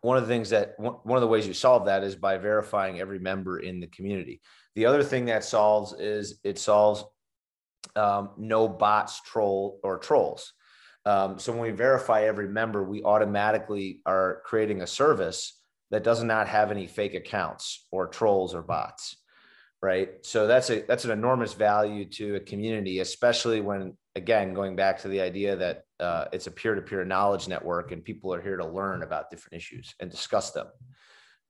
one 0.00 0.16
of 0.16 0.24
the 0.24 0.28
things 0.28 0.50
that 0.50 0.74
one 0.78 1.16
of 1.16 1.20
the 1.20 1.28
ways 1.28 1.46
you 1.46 1.54
solve 1.54 1.86
that 1.86 2.02
is 2.02 2.16
by 2.16 2.36
verifying 2.36 2.98
every 3.00 3.18
member 3.18 3.60
in 3.60 3.80
the 3.80 3.86
community. 3.86 4.40
The 4.74 4.86
other 4.86 5.02
thing 5.02 5.26
that 5.26 5.44
solves 5.44 5.92
is 5.92 6.40
it 6.42 6.58
solves 6.58 7.04
um, 7.94 8.30
no 8.36 8.68
bots 8.68 9.20
troll 9.20 9.78
or 9.84 9.98
trolls. 9.98 10.52
Um, 11.04 11.38
so 11.38 11.52
when 11.52 11.62
we 11.62 11.70
verify 11.70 12.22
every 12.22 12.48
member 12.48 12.82
we 12.82 13.02
automatically 13.02 14.00
are 14.06 14.42
creating 14.44 14.82
a 14.82 14.86
service 14.86 15.60
that 15.90 16.04
does 16.04 16.22
not 16.22 16.48
have 16.48 16.70
any 16.70 16.86
fake 16.86 17.14
accounts 17.14 17.86
or 17.90 18.06
trolls 18.06 18.54
or 18.54 18.62
bots 18.62 19.16
right? 19.82 20.10
So 20.22 20.46
that's 20.46 20.70
a 20.70 20.82
that's 20.82 21.04
an 21.04 21.10
enormous 21.10 21.54
value 21.54 22.04
to 22.10 22.36
a 22.36 22.40
community 22.40 23.00
especially 23.00 23.60
when 23.60 23.96
again 24.14 24.54
going 24.54 24.76
back 24.76 25.00
to 25.00 25.08
the 25.08 25.20
idea 25.20 25.56
that 25.56 25.84
uh, 25.98 26.26
it's 26.32 26.46
a 26.46 26.50
peer-to-peer 26.50 27.04
knowledge 27.04 27.48
network 27.48 27.92
and 27.92 28.04
people 28.04 28.32
are 28.32 28.40
here 28.40 28.56
to 28.56 28.66
learn 28.66 29.02
about 29.02 29.30
different 29.30 29.54
issues 29.54 29.94
and 30.00 30.10
discuss 30.10 30.52
them. 30.52 30.66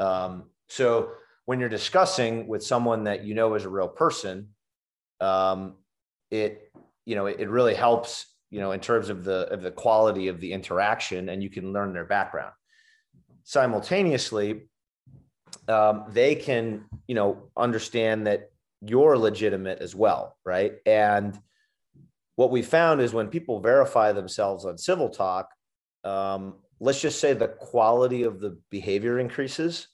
Um, 0.00 0.44
so 0.68 1.10
when 1.44 1.60
you're 1.60 1.68
discussing 1.68 2.46
with 2.46 2.64
someone 2.64 3.04
that 3.04 3.24
you 3.24 3.34
know 3.34 3.54
is 3.54 3.64
a 3.64 3.68
real 3.68 3.88
person 3.88 4.48
um, 5.20 5.76
it 6.30 6.72
you 7.04 7.14
know 7.14 7.26
it, 7.26 7.36
it 7.38 7.48
really 7.48 7.74
helps 7.74 8.26
you 8.50 8.60
know 8.60 8.72
in 8.72 8.80
terms 8.80 9.10
of 9.10 9.24
the 9.24 9.48
of 9.52 9.62
the 9.62 9.70
quality 9.70 10.28
of 10.28 10.40
the 10.40 10.52
interaction 10.52 11.28
and 11.28 11.42
you 11.42 11.50
can 11.50 11.72
learn 11.72 11.92
their 11.92 12.06
background. 12.06 12.52
Simultaneously 13.44 14.68
um, 15.68 16.04
they 16.08 16.34
can 16.34 16.84
you 17.06 17.14
know 17.14 17.50
understand 17.56 18.26
that 18.26 18.50
you're 18.80 19.16
legitimate 19.16 19.80
as 19.80 19.94
well 19.94 20.36
right? 20.44 20.74
And 20.86 21.38
what 22.36 22.50
we 22.50 22.62
found 22.62 23.00
is 23.00 23.12
when 23.12 23.28
people 23.28 23.60
verify 23.60 24.12
themselves 24.12 24.64
on 24.64 24.78
civil 24.78 25.08
talk 25.08 25.50
um, 26.04 26.54
let's 26.82 27.00
just 27.00 27.20
say 27.20 27.32
the 27.32 27.48
quality 27.48 28.24
of 28.24 28.40
the 28.40 28.58
behavior 28.70 29.20
increases. 29.20 29.86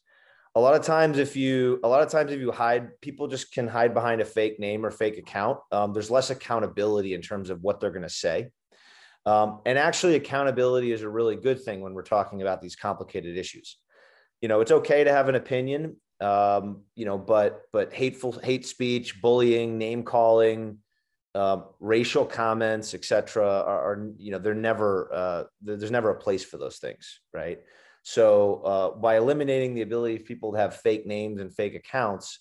A 0.55 0.61
lot 0.61 0.75
of 0.75 0.83
times 0.83 1.19
if 1.19 1.37
you 1.37 1.79
a 1.85 1.89
lot 1.89 2.03
of 2.03 2.09
times 2.09 2.33
if 2.33 2.41
you 2.41 2.51
hide 2.51 2.99
people 3.01 3.29
just 3.29 3.53
can 3.53 3.69
hide 3.69 3.93
behind 3.93 4.21
a 4.23 4.25
fake 4.25 4.59
name 4.59 4.85
or 4.85 4.91
fake 4.91 5.19
account. 5.19 5.59
Um, 5.71 5.93
there's 5.93 6.11
less 6.11 6.31
accountability 6.31 7.15
in 7.15 7.21
terms 7.21 7.51
of 7.51 7.63
what 7.63 7.79
they're 7.79 7.91
going 7.91 8.03
to 8.03 8.09
say. 8.09 8.49
Um, 9.27 9.61
and 9.67 9.79
actually 9.79 10.15
accountability 10.15 10.91
is 10.91 11.03
a 11.03 11.09
really 11.09 11.37
good 11.37 11.63
thing 11.63 11.83
when 11.83 11.93
we're 11.93 12.03
talking 12.03 12.41
about 12.41 12.63
these 12.63 12.75
complicated 12.75 13.37
issues 13.37 13.77
you 14.41 14.49
know, 14.49 14.61
it's 14.61 14.71
okay 14.71 15.05
to 15.05 15.13
have 15.13 15.29
an 15.29 15.35
opinion, 15.35 15.97
um, 16.21 16.83
you 16.95 17.05
know, 17.05 17.19
but 17.19 17.63
but 17.73 17.93
hateful 17.93 18.33
hate 18.33 18.67
speech, 18.67 19.21
bullying, 19.21 19.79
name 19.79 20.03
calling, 20.03 20.79
uh, 21.35 21.63
racial 21.81 22.25
comments, 22.25 22.95
etc., 22.95 23.45
are, 23.45 23.93
are, 23.93 24.11
you 24.17 24.31
know 24.31 24.39
they're 24.39 24.55
never 24.55 25.11
uh, 25.13 25.45
there's 25.63 25.91
never 25.91 26.11
a 26.11 26.19
place 26.19 26.45
for 26.45 26.59
those 26.59 26.79
things, 26.79 27.21
right? 27.33 27.61
So 28.03 28.63
uh, 28.65 28.91
by 28.99 29.17
eliminating 29.17 29.75
the 29.75 29.83
ability 29.83 30.17
of 30.17 30.25
people 30.25 30.53
to 30.53 30.59
have 30.59 30.77
fake 30.77 31.07
names 31.07 31.41
and 31.41 31.55
fake 31.55 31.75
accounts, 31.75 32.39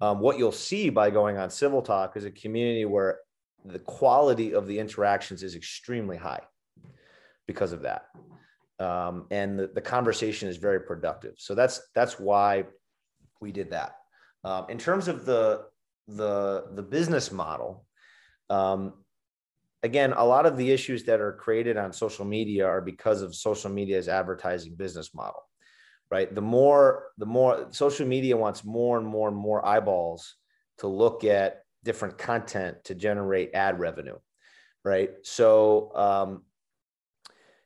um, 0.00 0.20
what 0.20 0.38
you'll 0.38 0.50
see 0.50 0.90
by 0.90 1.10
going 1.10 1.36
on 1.36 1.50
Civil 1.50 1.82
Talk 1.82 2.16
is 2.16 2.24
a 2.24 2.30
community 2.30 2.84
where 2.84 3.20
the 3.64 3.78
quality 3.78 4.54
of 4.54 4.66
the 4.66 4.78
interactions 4.78 5.42
is 5.42 5.54
extremely 5.54 6.16
high 6.16 6.42
because 7.46 7.72
of 7.72 7.82
that 7.82 8.06
um, 8.84 9.26
and 9.30 9.58
the, 9.58 9.66
the 9.74 9.80
conversation 9.80 10.48
is 10.48 10.58
very 10.58 10.80
productive. 10.80 11.34
So 11.38 11.54
that's 11.54 11.80
that's 11.94 12.20
why 12.20 12.64
we 13.40 13.50
did 13.50 13.70
that. 13.70 13.96
Um, 14.44 14.66
in 14.68 14.78
terms 14.78 15.08
of 15.08 15.24
the 15.24 15.64
the 16.06 16.66
the 16.74 16.82
business 16.82 17.32
model, 17.32 17.86
um, 18.50 18.92
again, 19.82 20.12
a 20.12 20.24
lot 20.24 20.44
of 20.44 20.56
the 20.56 20.70
issues 20.70 21.04
that 21.04 21.20
are 21.20 21.32
created 21.32 21.76
on 21.76 21.92
social 21.92 22.24
media 22.24 22.66
are 22.66 22.82
because 22.82 23.22
of 23.22 23.34
social 23.34 23.70
media's 23.70 24.08
advertising 24.08 24.74
business 24.74 25.14
model, 25.14 25.42
right? 26.10 26.34
The 26.34 26.42
more 26.42 27.06
the 27.16 27.26
more 27.26 27.68
social 27.70 28.06
media 28.06 28.36
wants 28.36 28.64
more 28.64 28.98
and 28.98 29.06
more 29.06 29.28
and 29.28 29.36
more 29.36 29.64
eyeballs 29.64 30.36
to 30.78 30.88
look 30.88 31.24
at 31.24 31.62
different 31.84 32.18
content 32.18 32.84
to 32.84 32.94
generate 32.94 33.54
ad 33.54 33.78
revenue, 33.78 34.18
right? 34.84 35.10
So 35.22 35.92
um, 35.94 36.42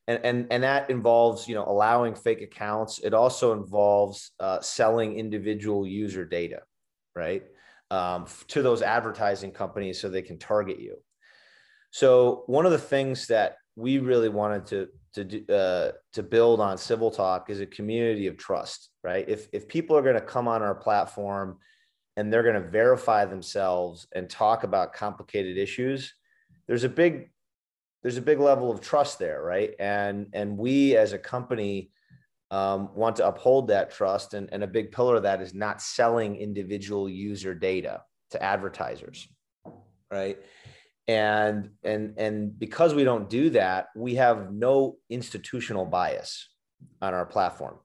and, 0.08 0.24
and 0.24 0.46
and 0.50 0.62
that 0.64 0.90
involves 0.90 1.46
you 1.46 1.54
know 1.54 1.64
allowing 1.64 2.16
fake 2.16 2.42
accounts. 2.42 2.98
It 2.98 3.14
also 3.14 3.52
involves 3.52 4.32
uh, 4.40 4.60
selling 4.60 5.16
individual 5.16 5.86
user 5.86 6.24
data 6.24 6.62
right? 7.18 7.42
Um, 7.90 8.26
to 8.48 8.62
those 8.62 8.80
advertising 8.80 9.50
companies 9.50 10.00
so 10.00 10.08
they 10.08 10.22
can 10.22 10.38
target 10.38 10.78
you. 10.78 10.98
So 11.90 12.44
one 12.46 12.64
of 12.66 12.72
the 12.72 12.78
things 12.78 13.26
that 13.28 13.56
we 13.76 13.98
really 13.98 14.28
wanted 14.28 14.66
to 14.66 14.88
to 15.14 15.24
do, 15.24 15.52
uh, 15.52 15.92
to 16.12 16.22
build 16.22 16.60
on 16.60 16.78
civil 16.78 17.10
talk 17.10 17.50
is 17.50 17.60
a 17.60 17.66
community 17.66 18.26
of 18.28 18.36
trust 18.36 18.90
right? 19.02 19.28
If 19.28 19.48
if 19.52 19.68
people 19.68 19.96
are 19.96 20.02
going 20.02 20.14
to 20.14 20.20
come 20.20 20.48
on 20.48 20.62
our 20.62 20.74
platform 20.74 21.58
and 22.16 22.32
they're 22.32 22.42
going 22.42 22.62
to 22.62 22.68
verify 22.68 23.24
themselves 23.24 24.06
and 24.14 24.28
talk 24.28 24.64
about 24.64 24.92
complicated 24.92 25.56
issues 25.56 26.14
there's 26.66 26.84
a 26.84 26.88
big 26.88 27.30
there's 28.02 28.16
a 28.16 28.22
big 28.22 28.38
level 28.38 28.70
of 28.70 28.80
trust 28.80 29.18
there, 29.18 29.42
right? 29.42 29.74
And 29.78 30.28
and 30.32 30.56
we 30.56 30.96
as 30.96 31.12
a 31.12 31.18
company 31.18 31.90
um, 32.50 32.90
want 32.94 33.16
to 33.16 33.26
uphold 33.26 33.68
that 33.68 33.90
trust, 33.90 34.34
and, 34.34 34.48
and 34.52 34.62
a 34.62 34.68
big 34.68 34.92
pillar 34.92 35.16
of 35.16 35.24
that 35.24 35.42
is 35.42 35.54
not 35.54 35.82
selling 35.82 36.36
individual 36.36 37.08
user 37.08 37.54
data 37.54 38.02
to 38.30 38.42
advertisers, 38.42 39.28
right? 40.10 40.38
And 41.06 41.70
and 41.82 42.14
and 42.18 42.58
because 42.58 42.94
we 42.94 43.04
don't 43.04 43.28
do 43.28 43.50
that, 43.50 43.88
we 43.96 44.14
have 44.16 44.52
no 44.52 44.96
institutional 45.10 45.84
bias 45.84 46.48
on 47.02 47.14
our 47.14 47.26
platform. 47.26 47.78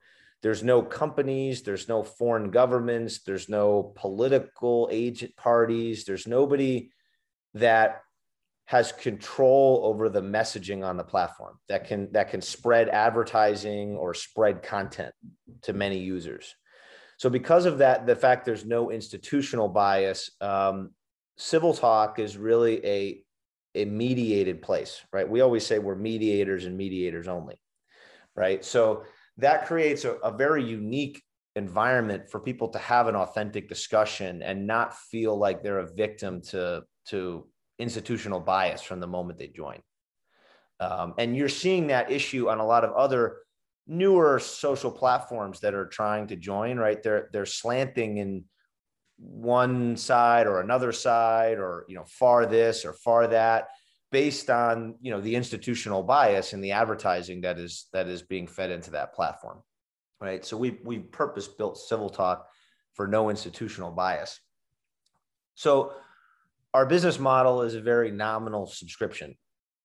There's 0.44 0.62
no 0.62 0.82
companies, 0.82 1.64
there's 1.64 1.88
no 1.88 2.04
foreign 2.04 2.52
governments, 2.52 3.24
there's 3.26 3.48
no 3.48 3.94
political 3.96 4.90
agent 4.92 5.36
parties, 5.38 6.04
there's 6.04 6.28
nobody 6.28 6.92
that 7.54 8.03
has 8.66 8.92
control 8.92 9.82
over 9.84 10.10
the 10.10 10.22
messaging 10.22 10.86
on 10.86 10.98
the 10.98 11.04
platform 11.04 11.58
that 11.68 11.86
can 11.86 12.12
that 12.14 12.30
can 12.30 12.42
spread 12.42 12.90
advertising 12.90 13.96
or 13.96 14.14
spread 14.14 14.64
content 14.64 15.14
to 15.62 15.74
many 15.74 16.00
users. 16.00 16.56
So 17.18 17.30
because 17.30 17.66
of 17.66 17.80
that 17.80 18.06
the 18.06 18.16
fact 18.16 18.46
there's 18.46 18.66
no 18.66 18.90
institutional 18.90 19.68
bias 19.68 20.32
um, 20.42 20.92
civil 21.38 21.74
talk 21.74 22.20
is 22.20 22.38
really 22.38 22.86
a 22.86 23.24
a 23.76 23.86
mediated 23.86 24.62
place 24.62 25.02
right? 25.12 25.28
We 25.28 25.42
always 25.42 25.66
say 25.66 25.80
we're 25.80 25.96
mediators 25.96 26.66
and 26.66 26.78
mediators 26.78 27.28
only 27.28 27.56
right? 28.36 28.64
So 28.64 29.04
that 29.38 29.66
creates 29.66 30.06
a, 30.06 30.14
a 30.16 30.36
very 30.36 30.64
unique 30.64 31.22
environment 31.56 32.30
for 32.30 32.40
people 32.40 32.68
to 32.70 32.80
have 32.80 33.08
an 33.08 33.16
authentic 33.16 33.70
discussion 33.70 34.42
and 34.42 34.66
not 34.66 34.98
feel 34.98 35.38
like 35.38 35.62
they're 35.62 35.80
a 35.80 35.94
victim 35.94 36.42
to 36.42 36.84
to 37.06 37.48
institutional 37.80 38.40
bias 38.40 38.82
from 38.82 39.00
the 39.00 39.08
moment 39.08 39.40
they 39.40 39.48
join. 39.48 39.80
Um, 40.80 41.14
and 41.18 41.36
you're 41.36 41.50
seeing 41.50 41.88
that 41.88 42.12
issue 42.12 42.50
on 42.50 42.60
a 42.60 42.66
lot 42.66 42.84
of 42.84 42.94
other 42.94 43.38
newer 43.88 44.40
social 44.40 44.92
platforms 44.92 45.60
that 45.62 45.74
are 45.74 45.88
trying 45.88 46.28
to 46.28 46.36
join, 46.36 46.78
right? 46.78 47.02
They're 47.02 47.30
they're 47.32 47.46
slanting 47.46 48.18
in 48.18 48.46
one 49.18 49.96
side 49.96 50.48
or 50.48 50.60
another 50.60 50.92
side 50.92 51.58
or 51.58 51.86
you 51.88 51.96
know 51.96 52.06
far 52.06 52.46
this 52.46 52.84
or 52.86 52.94
far 52.94 53.28
that 53.28 53.68
based 54.12 54.50
on 54.50 54.96
you 55.02 55.12
know 55.12 55.22
the 55.22 55.36
institutional 55.36 56.04
bias 56.04 56.54
and 56.54 56.64
the 56.64 56.72
advertising 56.72 57.42
that 57.42 57.58
is 57.58 57.88
that 57.94 58.08
is 58.08 58.22
being 58.22 58.48
fed 58.48 58.72
into 58.72 58.92
that 58.92 59.14
platform 59.14 59.62
right 60.20 60.44
so 60.44 60.58
we 60.58 60.78
we 60.84 61.00
purpose 61.00 61.48
built 61.48 61.78
civil 61.78 62.10
talk 62.10 62.48
for 62.94 63.08
no 63.08 63.30
institutional 63.30 63.92
bias 63.92 64.40
so 65.56 65.94
our 66.74 66.86
business 66.86 67.20
model 67.20 67.62
is 67.62 67.76
a 67.76 67.82
very 67.82 68.12
nominal 68.12 68.66
subscription. 68.66 69.36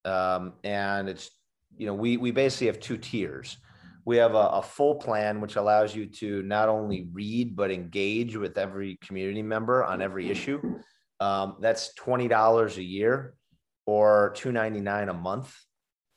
Um, 0.05 0.53
and 0.63 1.07
it's, 1.07 1.29
you 1.77 1.85
know, 1.85 1.93
we, 1.93 2.17
we 2.17 2.31
basically 2.31 2.67
have 2.67 2.79
two 2.79 2.97
tiers. 2.97 3.57
We 4.05 4.17
have 4.17 4.33
a, 4.33 4.37
a, 4.37 4.61
full 4.61 4.95
plan, 4.95 5.39
which 5.39 5.55
allows 5.55 5.95
you 5.95 6.07
to 6.07 6.41
not 6.43 6.67
only 6.67 7.07
read, 7.11 7.55
but 7.55 7.69
engage 7.69 8.35
with 8.35 8.57
every 8.57 8.97
community 9.03 9.43
member 9.43 9.83
on 9.83 10.01
every 10.01 10.31
issue. 10.31 10.79
Um, 11.19 11.57
that's 11.59 11.93
$20 11.99 12.77
a 12.77 12.83
year 12.83 13.35
or 13.85 14.33
$2.99 14.37 15.09
a 15.09 15.13
month, 15.13 15.55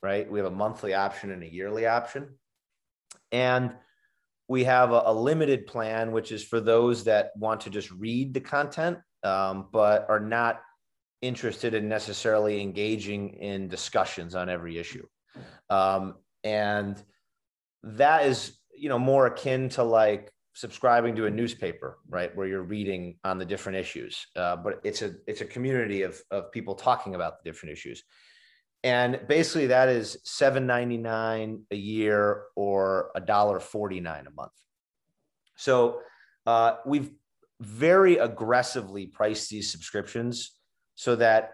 right? 0.03 0.31
We 0.31 0.39
have 0.39 0.51
a 0.51 0.55
monthly 0.55 0.95
option 0.95 1.33
and 1.33 1.43
a 1.43 1.53
yearly 1.53 1.87
option. 1.87 2.39
And 3.31 3.75
we 4.49 4.64
have 4.64 4.93
a, 4.93 5.03
a 5.07 5.12
limited 5.12 5.66
plan, 5.66 6.12
which 6.12 6.33
is 6.33 6.45
for 6.45 6.61
those 6.61 7.05
that 7.05 7.33
want 7.37 7.62
to 7.62 7.70
just 7.70 7.91
read 7.91 8.33
the 8.33 8.41
content 8.41 8.99
um, 9.25 9.68
but 9.73 10.07
are 10.09 10.20
not 10.20 10.61
interested 11.20 11.75
in 11.75 11.89
necessarily 11.89 12.61
engaging 12.61 13.31
in 13.35 13.68
discussions 13.68 14.35
on 14.35 14.49
every 14.49 14.79
issue. 14.79 15.07
Um, 15.70 16.16
and 16.45 17.01
that 17.85 18.27
is, 18.27 18.59
you 18.77 18.89
know, 18.89 18.99
more 18.99 19.27
akin 19.27 19.68
to 19.70 19.85
like 19.85 20.33
subscribing 20.55 21.16
to 21.16 21.27
a 21.27 21.31
newspaper, 21.31 21.99
right, 22.09 22.35
where 22.37 22.47
you're 22.47 22.62
reading 22.62 23.16
on 23.25 23.39
the 23.39 23.45
different 23.45 23.79
issues. 23.79 24.27
Uh, 24.37 24.57
but 24.57 24.81
it's 24.85 25.03
a 25.03 25.14
it's 25.27 25.41
a 25.41 25.45
community 25.47 26.03
of 26.03 26.20
of 26.31 26.53
people 26.53 26.75
talking 26.75 27.14
about 27.14 27.43
the 27.43 27.49
different 27.49 27.73
issues, 27.73 28.03
and 28.83 29.20
basically 29.29 29.68
that 29.68 29.89
is 29.89 30.18
seven 30.25 30.66
ninety 30.66 30.99
nine 30.99 31.62
a 31.70 31.77
year 31.77 32.45
or 32.57 33.11
a 33.14 33.20
dollar 33.20 33.61
forty 33.61 34.01
nine 34.01 34.27
a 34.27 34.31
month. 34.31 34.53
So 35.57 36.01
uh, 36.47 36.77
we've 36.85 37.11
very 37.63 38.17
aggressively 38.17 39.07
price 39.07 39.49
these 39.49 39.71
subscriptions 39.71 40.53
so 40.95 41.17
that 41.17 41.53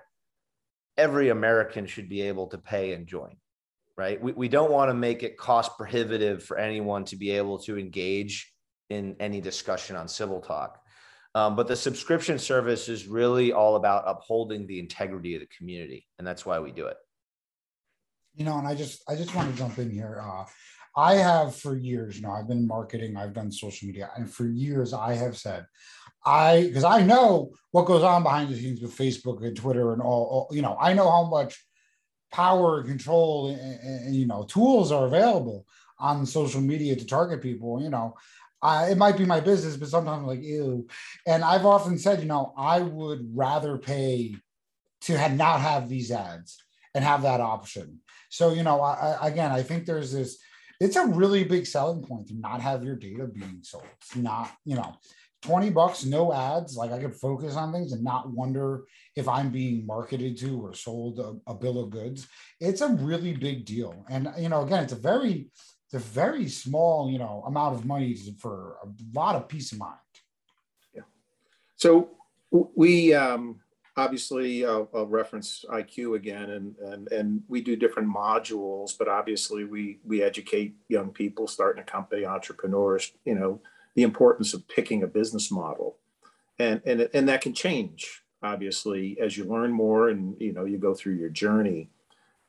every 0.97 1.29
American 1.29 1.87
should 1.87 2.09
be 2.09 2.23
able 2.23 2.49
to 2.49 2.59
pay 2.59 2.93
and 2.93 3.07
join 3.07 3.37
right? 3.99 4.23
We, 4.23 4.33
we 4.33 4.49
don't 4.49 4.71
want 4.71 4.91
to 4.91 4.95
make 4.95 5.23
it 5.25 5.37
cost 5.37 5.77
prohibitive 5.77 6.45
for 6.45 6.57
anyone 6.57 7.05
to 7.07 7.17
be 7.17 7.33
able 7.33 7.59
to 7.59 7.77
engage 7.77 8.51
in 8.89 9.17
any 9.21 9.41
discussion 9.41 9.97
on 9.97 10.09
civil 10.09 10.41
talk. 10.41 10.81
Um, 11.35 11.57
but 11.57 11.67
the 11.67 11.77
subscription 11.77 12.39
service 12.39 12.89
is 12.89 13.07
really 13.07 13.53
all 13.53 13.77
about 13.77 14.05
upholding 14.07 14.67
the 14.67 14.79
integrity 14.79 15.35
of 15.35 15.41
the 15.41 15.49
community, 15.49 16.07
and 16.19 16.27
that's 16.27 16.47
why 16.47 16.59
we 16.59 16.73
do 16.73 16.87
it. 16.87 16.97
You 18.35 18.45
know, 18.45 18.57
and 18.57 18.67
I 18.67 18.75
just 18.75 19.03
I 19.09 19.15
just 19.15 19.35
want 19.35 19.51
to 19.51 19.59
jump 19.59 19.79
in 19.79 19.91
here. 19.91 20.23
Uh, 20.25 20.45
I 20.97 21.17
have 21.17 21.55
for 21.55 21.77
years, 21.77 22.17
you 22.17 22.23
know, 22.23 22.33
I've 22.33 22.49
been 22.49 22.67
marketing, 22.67 23.17
I've 23.17 23.35
done 23.35 23.53
social 23.53 23.87
media, 23.87 24.11
and 24.17 24.33
for 24.33 24.47
years 24.47 24.95
I 24.95 25.15
have 25.15 25.37
said, 25.37 25.67
I 26.25 26.65
because 26.67 26.85
I 26.85 27.03
know 27.03 27.53
what 27.71 27.87
goes 27.87 28.03
on 28.03 28.23
behind 28.23 28.51
the 28.51 28.57
scenes 28.57 28.81
with 28.81 28.97
Facebook 28.97 29.45
and 29.45 29.57
Twitter 29.57 29.93
and 29.93 30.03
all, 30.03 30.49
all 30.51 30.55
you 30.55 30.63
know, 30.63 30.77
I 30.81 30.93
know 30.93 31.11
how 31.11 31.25
much 31.25 31.65
power 32.31 32.79
and 32.79 32.89
control 32.89 33.49
and, 33.49 33.81
and, 33.81 34.15
you 34.15 34.27
know 34.27 34.45
tools 34.45 34.93
are 34.93 35.07
available 35.07 35.67
on 35.99 36.27
social 36.27 36.61
media 36.61 36.95
to 36.95 37.07
target 37.07 37.43
people 37.43 37.83
you 37.83 37.91
know. 37.91 38.15
I, 38.61 38.91
it 38.91 38.99
might 38.99 39.17
be 39.17 39.25
my 39.25 39.41
business 39.41 39.77
but 39.77 39.89
sometimes 39.89 40.21
I'm 40.21 40.27
like 40.27 40.43
ew. 40.43 40.87
And 41.27 41.45
i've 41.45 41.65
often 41.65 41.99
said 41.99 42.21
you 42.21 42.27
know 42.27 42.53
i 42.57 42.81
would 42.81 43.31
rather 43.35 43.79
pay 43.79 44.35
to 45.03 45.17
have 45.17 45.37
not 45.37 45.61
have 45.61 45.89
these 45.89 46.11
ads 46.11 46.63
and 46.95 47.05
have 47.05 47.23
that 47.23 47.41
option. 47.41 48.01
So 48.29 48.53
you 48.53 48.63
know 48.63 48.81
I, 48.81 49.17
I, 49.23 49.29
again 49.29 49.53
i 49.53 49.63
think 49.63 49.87
there's 49.87 50.13
this 50.13 50.39
it's 50.81 50.97
a 50.97 51.07
really 51.07 51.45
big 51.45 51.67
selling 51.67 52.05
point 52.05 52.29
to 52.29 52.35
not 52.35 52.61
have 52.61 52.85
your 52.85 52.95
data 52.95 53.27
being 53.27 53.61
sold. 53.63 53.85
It's 54.01 54.17
not 54.17 54.51
you 54.65 54.77
know 54.77 54.97
20 55.43 55.71
bucks, 55.71 56.05
no 56.05 56.33
ads. 56.33 56.77
Like 56.77 56.93
I 56.93 56.99
could 56.99 57.15
focus 57.15 57.55
on 57.55 57.73
things 57.73 57.93
and 57.93 58.03
not 58.03 58.31
wonder 58.31 58.85
if 59.17 59.29
I'm 59.29 59.51
being 59.51 59.87
marketed 59.87 60.37
to 60.39 60.61
or 60.61 60.75
sold 60.75 61.19
a, 61.21 61.51
a, 61.51 61.55
bill 61.55 61.83
of 61.83 61.91
goods. 61.91 62.27
It's 62.61 62.81
a 62.81 62.89
really 62.89 63.35
big 63.35 63.65
deal. 63.65 64.05
And, 64.09 64.29
you 64.39 64.49
know, 64.49 64.63
again, 64.63 64.83
it's 64.83 64.93
a 64.93 64.97
very, 64.97 65.49
it's 65.87 65.95
a 65.95 65.99
very 65.99 66.49
small, 66.49 67.11
you 67.11 67.19
know, 67.19 67.45
amount 67.47 67.77
of 67.77 67.85
money 67.85 68.17
for 68.41 68.77
a 68.83 68.89
lot 69.15 69.37
of 69.37 69.49
peace 69.49 69.73
of 69.73 69.79
mind. 69.79 69.95
Yeah. 70.95 71.03
So 71.77 72.11
we, 72.51 73.15
um, 73.15 73.61
obviously 73.97 74.65
I'll, 74.65 74.89
I'll, 74.95 75.07
reference 75.07 75.65
IQ 75.71 76.17
again 76.17 76.51
and, 76.51 76.77
and, 76.79 77.13
and 77.13 77.43
we 77.49 77.61
do 77.61 77.77
different 77.77 78.15
modules, 78.15 78.93
but 78.99 79.09
obviously 79.09 79.65
we, 79.65 79.99
we 80.05 80.23
educate 80.23 80.75
young 80.89 81.11
people 81.11 81.47
starting 81.47 81.83
a 81.83 81.87
company, 81.87 82.25
entrepreneurs, 82.25 83.13
you 83.25 83.35
know, 83.35 83.61
the 83.99 84.05
importance 84.05 84.55
of 84.55 84.69
picking 84.69 85.03
a 85.03 85.09
business 85.09 85.51
model. 85.51 85.97
And, 86.61 86.81
and, 86.87 87.09
and 87.13 87.29
that 87.29 87.41
can 87.41 87.53
change, 87.53 88.23
obviously, 88.45 89.19
as 89.21 89.37
you 89.37 89.45
learn 89.45 89.73
more 89.73 90.09
and, 90.09 90.41
you 90.41 90.53
know, 90.53 90.67
you 90.67 90.79
go 90.79 90.95
through 90.95 91.15
your 91.15 91.31
journey. 91.31 91.91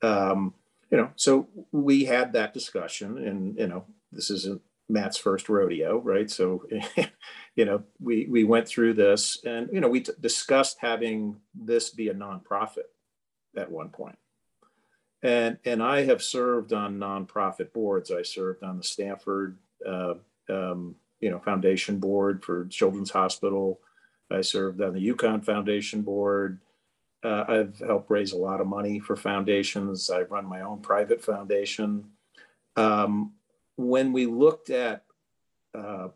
Um, 0.03 0.53
you 0.91 0.97
know, 0.99 1.09
so 1.15 1.47
we 1.71 2.05
had 2.05 2.33
that 2.33 2.53
discussion 2.53 3.17
and, 3.17 3.57
you 3.57 3.65
know, 3.65 3.85
this 4.11 4.29
isn't 4.29 4.61
Matt's 4.89 5.17
first 5.17 5.49
rodeo, 5.49 5.97
right? 5.97 6.29
So, 6.29 6.67
you 7.55 7.65
know, 7.65 7.81
we, 7.99 8.27
we 8.29 8.43
went 8.43 8.67
through 8.67 8.93
this 8.93 9.43
and, 9.43 9.69
you 9.73 9.81
know, 9.81 9.89
we 9.89 10.01
t- 10.01 10.11
discussed 10.21 10.77
having 10.79 11.37
this 11.55 11.89
be 11.89 12.09
a 12.09 12.13
nonprofit 12.13 12.89
at 13.57 13.71
one. 13.71 13.89
And, 15.23 15.57
and 15.65 15.81
I 15.81 16.03
have 16.03 16.21
served 16.21 16.73
on 16.73 16.99
nonprofit 16.99 17.73
boards. 17.73 18.11
I 18.11 18.21
served 18.21 18.63
on 18.63 18.77
the 18.77 18.83
Stanford 18.83 19.57
uh, 19.83 20.13
um, 20.47 20.95
you 21.19 21.29
know, 21.29 21.39
foundation 21.39 21.99
board 21.99 22.43
for 22.43 22.65
Children's 22.65 23.11
Hospital. 23.11 23.79
I 24.31 24.41
served 24.41 24.81
on 24.81 24.93
the 24.93 25.09
UConn 25.09 25.43
Foundation 25.43 26.01
board. 26.01 26.59
Uh, 27.23 27.43
I've 27.47 27.79
helped 27.79 28.09
raise 28.09 28.31
a 28.31 28.37
lot 28.37 28.61
of 28.61 28.67
money 28.67 28.99
for 28.99 29.15
foundations. 29.15 30.09
I 30.09 30.21
run 30.21 30.45
my 30.45 30.61
own 30.61 30.79
private 30.79 31.23
foundation. 31.23 32.05
Um, 32.75 33.33
when 33.75 34.13
we 34.13 34.25
looked 34.25 34.69
at 34.69 35.03
uh, 35.77 36.09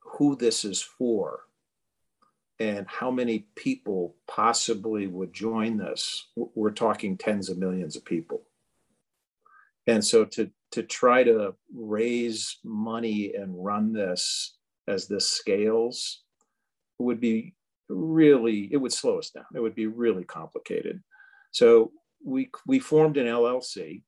who 0.00 0.36
this 0.36 0.64
is 0.64 0.80
for 0.80 1.40
and 2.58 2.86
how 2.88 3.10
many 3.10 3.46
people 3.54 4.14
possibly 4.26 5.06
would 5.06 5.32
join 5.32 5.76
this, 5.76 6.28
we're 6.36 6.70
talking 6.70 7.16
tens 7.16 7.50
of 7.50 7.58
millions 7.58 7.96
of 7.96 8.04
people. 8.04 8.42
And 9.86 10.04
so 10.04 10.24
to 10.26 10.50
to 10.74 10.82
try 10.82 11.22
to 11.22 11.54
raise 11.72 12.58
money 12.64 13.32
and 13.34 13.64
run 13.64 13.92
this 13.92 14.56
as 14.88 15.06
this 15.06 15.28
scales 15.28 16.24
would 16.98 17.20
be 17.20 17.54
really 17.88 18.68
it 18.72 18.76
would 18.76 18.92
slow 18.92 19.18
us 19.18 19.30
down. 19.30 19.44
It 19.54 19.60
would 19.60 19.76
be 19.76 19.86
really 19.86 20.24
complicated. 20.24 21.00
So 21.52 21.92
we 22.24 22.50
we 22.66 22.80
formed 22.80 23.18
an 23.18 23.26
llc 23.26 24.02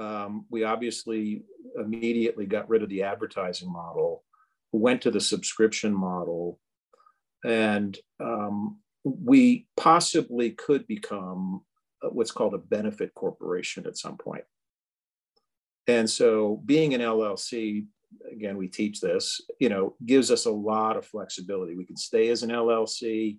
um, 0.00 0.46
we 0.50 0.64
obviously 0.64 1.44
immediately 1.76 2.44
got 2.44 2.68
rid 2.68 2.82
of 2.82 2.88
the 2.88 3.04
advertising 3.04 3.72
model 3.72 4.24
went 4.72 5.02
to 5.02 5.10
the 5.10 5.20
subscription 5.20 5.94
model 5.94 6.58
and 7.44 7.96
um, 8.18 8.80
we 9.04 9.66
possibly 9.76 10.50
could 10.50 10.86
become 10.86 11.62
what's 12.02 12.32
called 12.32 12.54
a 12.54 12.58
benefit 12.58 13.14
corporation 13.14 13.86
at 13.86 13.96
some 13.96 14.16
point 14.16 14.44
and 15.86 16.08
so 16.08 16.62
being 16.64 16.94
an 16.94 17.00
LLC, 17.00 17.86
again, 18.30 18.56
we 18.56 18.68
teach 18.68 19.00
this, 19.00 19.40
you 19.58 19.68
know, 19.68 19.94
gives 20.04 20.30
us 20.30 20.46
a 20.46 20.50
lot 20.50 20.96
of 20.96 21.06
flexibility. 21.06 21.74
We 21.74 21.86
can 21.86 21.96
stay 21.96 22.28
as 22.28 22.42
an 22.42 22.50
LLC. 22.50 23.38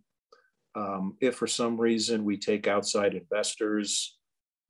Um, 0.75 1.17
if 1.19 1.35
for 1.35 1.47
some 1.47 1.79
reason 1.79 2.23
we 2.23 2.37
take 2.37 2.67
outside 2.67 3.13
investors, 3.13 4.17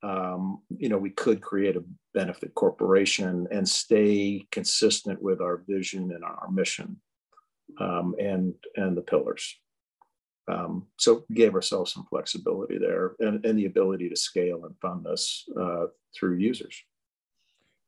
um, 0.03 0.61
you 0.77 0.89
know, 0.89 0.97
we 0.97 1.11
could 1.11 1.41
create 1.41 1.75
a 1.75 1.83
benefit 2.13 2.55
corporation 2.55 3.47
and 3.51 3.67
stay 3.67 4.45
consistent 4.51 5.21
with 5.21 5.41
our 5.41 5.63
vision 5.67 6.11
and 6.11 6.23
our 6.23 6.49
mission 6.51 6.97
um, 7.79 8.15
and 8.19 8.53
and 8.75 8.97
the 8.97 9.01
pillars. 9.01 9.55
Um, 10.47 10.87
so 10.97 11.23
gave 11.33 11.53
ourselves 11.53 11.93
some 11.93 12.05
flexibility 12.09 12.79
there 12.79 13.13
and, 13.19 13.45
and, 13.45 13.57
the 13.57 13.67
ability 13.67 14.09
to 14.09 14.15
scale 14.15 14.65
and 14.65 14.75
fund 14.81 15.05
this 15.05 15.47
uh, 15.57 15.85
through 16.17 16.37
users. 16.37 16.83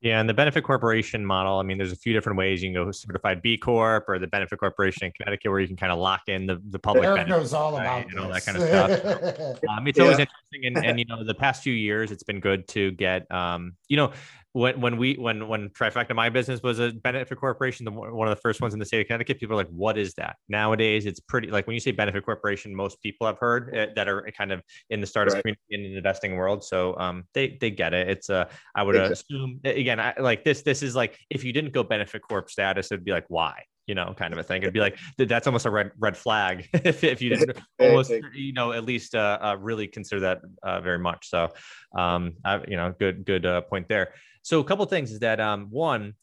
Yeah, 0.03 0.19
and 0.19 0.27
the 0.27 0.33
benefit 0.33 0.65
corporation 0.65 1.25
model. 1.25 1.59
I 1.59 1.63
mean, 1.63 1.77
there's 1.77 1.93
a 1.93 1.95
few 1.95 2.11
different 2.11 2.37
ways 2.37 2.61
you 2.61 2.73
can 2.73 2.73
go 2.73 2.91
certified 2.91 3.41
B 3.41 3.57
Corp 3.57 4.09
or 4.09 4.19
the 4.19 4.27
benefit 4.27 4.59
corporation 4.59 5.05
in 5.05 5.13
Connecticut, 5.13 5.49
where 5.49 5.61
you 5.61 5.67
can 5.67 5.77
kind 5.77 5.93
of 5.93 5.97
lock 5.97 6.23
in 6.27 6.45
the, 6.45 6.61
the 6.71 6.77
public 6.77 7.05
Eric 7.05 7.29
knows 7.29 7.53
all 7.53 7.77
about 7.77 8.07
and 8.07 8.19
all 8.19 8.27
that 8.27 8.45
kind 8.45 8.57
of 8.57 8.63
stuff. 8.63 9.59
um, 9.69 9.87
it's 9.87 9.97
yeah. 9.97 10.03
always 10.03 10.19
interesting, 10.19 10.65
and, 10.65 10.85
and 10.85 10.99
you 10.99 11.05
know, 11.05 11.23
the 11.23 11.33
past 11.33 11.63
few 11.63 11.71
years, 11.71 12.11
it's 12.11 12.23
been 12.23 12.41
good 12.41 12.67
to 12.67 12.91
get 12.91 13.31
um, 13.31 13.77
you 13.87 13.95
know, 13.95 14.11
when 14.53 14.79
when 14.79 14.97
we 14.97 15.15
when 15.15 15.47
when 15.47 15.69
trifecta 15.69 16.15
my 16.15 16.29
business 16.29 16.61
was 16.61 16.79
a 16.79 16.91
benefit 16.91 17.39
corporation 17.39 17.83
the 17.85 17.91
one 17.91 18.27
of 18.27 18.35
the 18.35 18.41
first 18.41 18.61
ones 18.61 18.73
in 18.73 18.79
the 18.79 18.85
state 18.85 19.01
of 19.01 19.07
connecticut 19.07 19.39
people 19.39 19.55
are 19.55 19.57
like 19.57 19.69
what 19.69 19.97
is 19.97 20.13
that 20.13 20.35
nowadays 20.47 21.07
it's 21.07 21.19
pretty 21.19 21.49
like 21.49 21.65
when 21.65 21.73
you 21.73 21.79
say 21.79 21.91
benefit 21.91 22.23
corporation 22.23 22.73
most 22.73 23.01
people 23.01 23.25
have 23.25 23.37
heard 23.39 23.73
it, 23.75 23.95
that 23.95 24.07
are 24.07 24.29
kind 24.37 24.51
of 24.51 24.61
in 24.91 25.01
the 25.01 25.07
startup 25.07 25.33
right. 25.33 25.41
community 25.41 25.61
in 25.71 25.91
the 25.91 25.97
investing 25.97 26.35
world 26.35 26.63
so 26.63 26.95
um 26.99 27.23
they 27.33 27.57
they 27.59 27.71
get 27.71 27.93
it 27.93 28.07
it's 28.07 28.29
uh 28.29 28.45
i 28.75 28.83
would 28.83 28.95
exactly. 28.95 29.37
assume 29.37 29.59
again 29.65 29.99
I, 29.99 30.13
like 30.19 30.43
this 30.43 30.61
this 30.61 30.83
is 30.83 30.95
like 30.95 31.17
if 31.31 31.43
you 31.43 31.51
didn't 31.51 31.73
go 31.73 31.83
benefit 31.83 32.21
corp 32.21 32.49
status 32.49 32.91
it'd 32.91 33.03
be 33.03 33.11
like 33.11 33.25
why 33.27 33.63
you 33.87 33.95
know, 33.95 34.13
kind 34.17 34.31
of 34.31 34.39
a 34.39 34.43
thing. 34.43 34.61
It'd 34.61 34.73
be 34.73 34.79
like 34.79 34.97
that's 35.17 35.47
almost 35.47 35.65
a 35.65 35.69
red 35.69 35.91
red 35.99 36.15
flag 36.15 36.69
if, 36.73 37.03
if 37.03 37.21
you 37.21 37.29
didn't 37.29 37.57
almost 37.81 38.11
you 38.33 38.53
know 38.53 38.71
at 38.71 38.85
least 38.85 39.15
uh, 39.15 39.37
uh, 39.41 39.57
really 39.59 39.87
consider 39.87 40.21
that 40.21 40.41
uh, 40.63 40.79
very 40.81 40.99
much. 40.99 41.29
So, 41.29 41.49
um, 41.97 42.33
I, 42.45 42.61
you 42.67 42.77
know, 42.77 42.93
good 42.97 43.25
good 43.25 43.45
uh, 43.45 43.61
point 43.61 43.89
there. 43.89 44.13
So 44.43 44.59
a 44.59 44.63
couple 44.63 44.85
things 44.85 45.11
is 45.11 45.19
that 45.19 45.39
um, 45.39 45.67
one, 45.69 46.13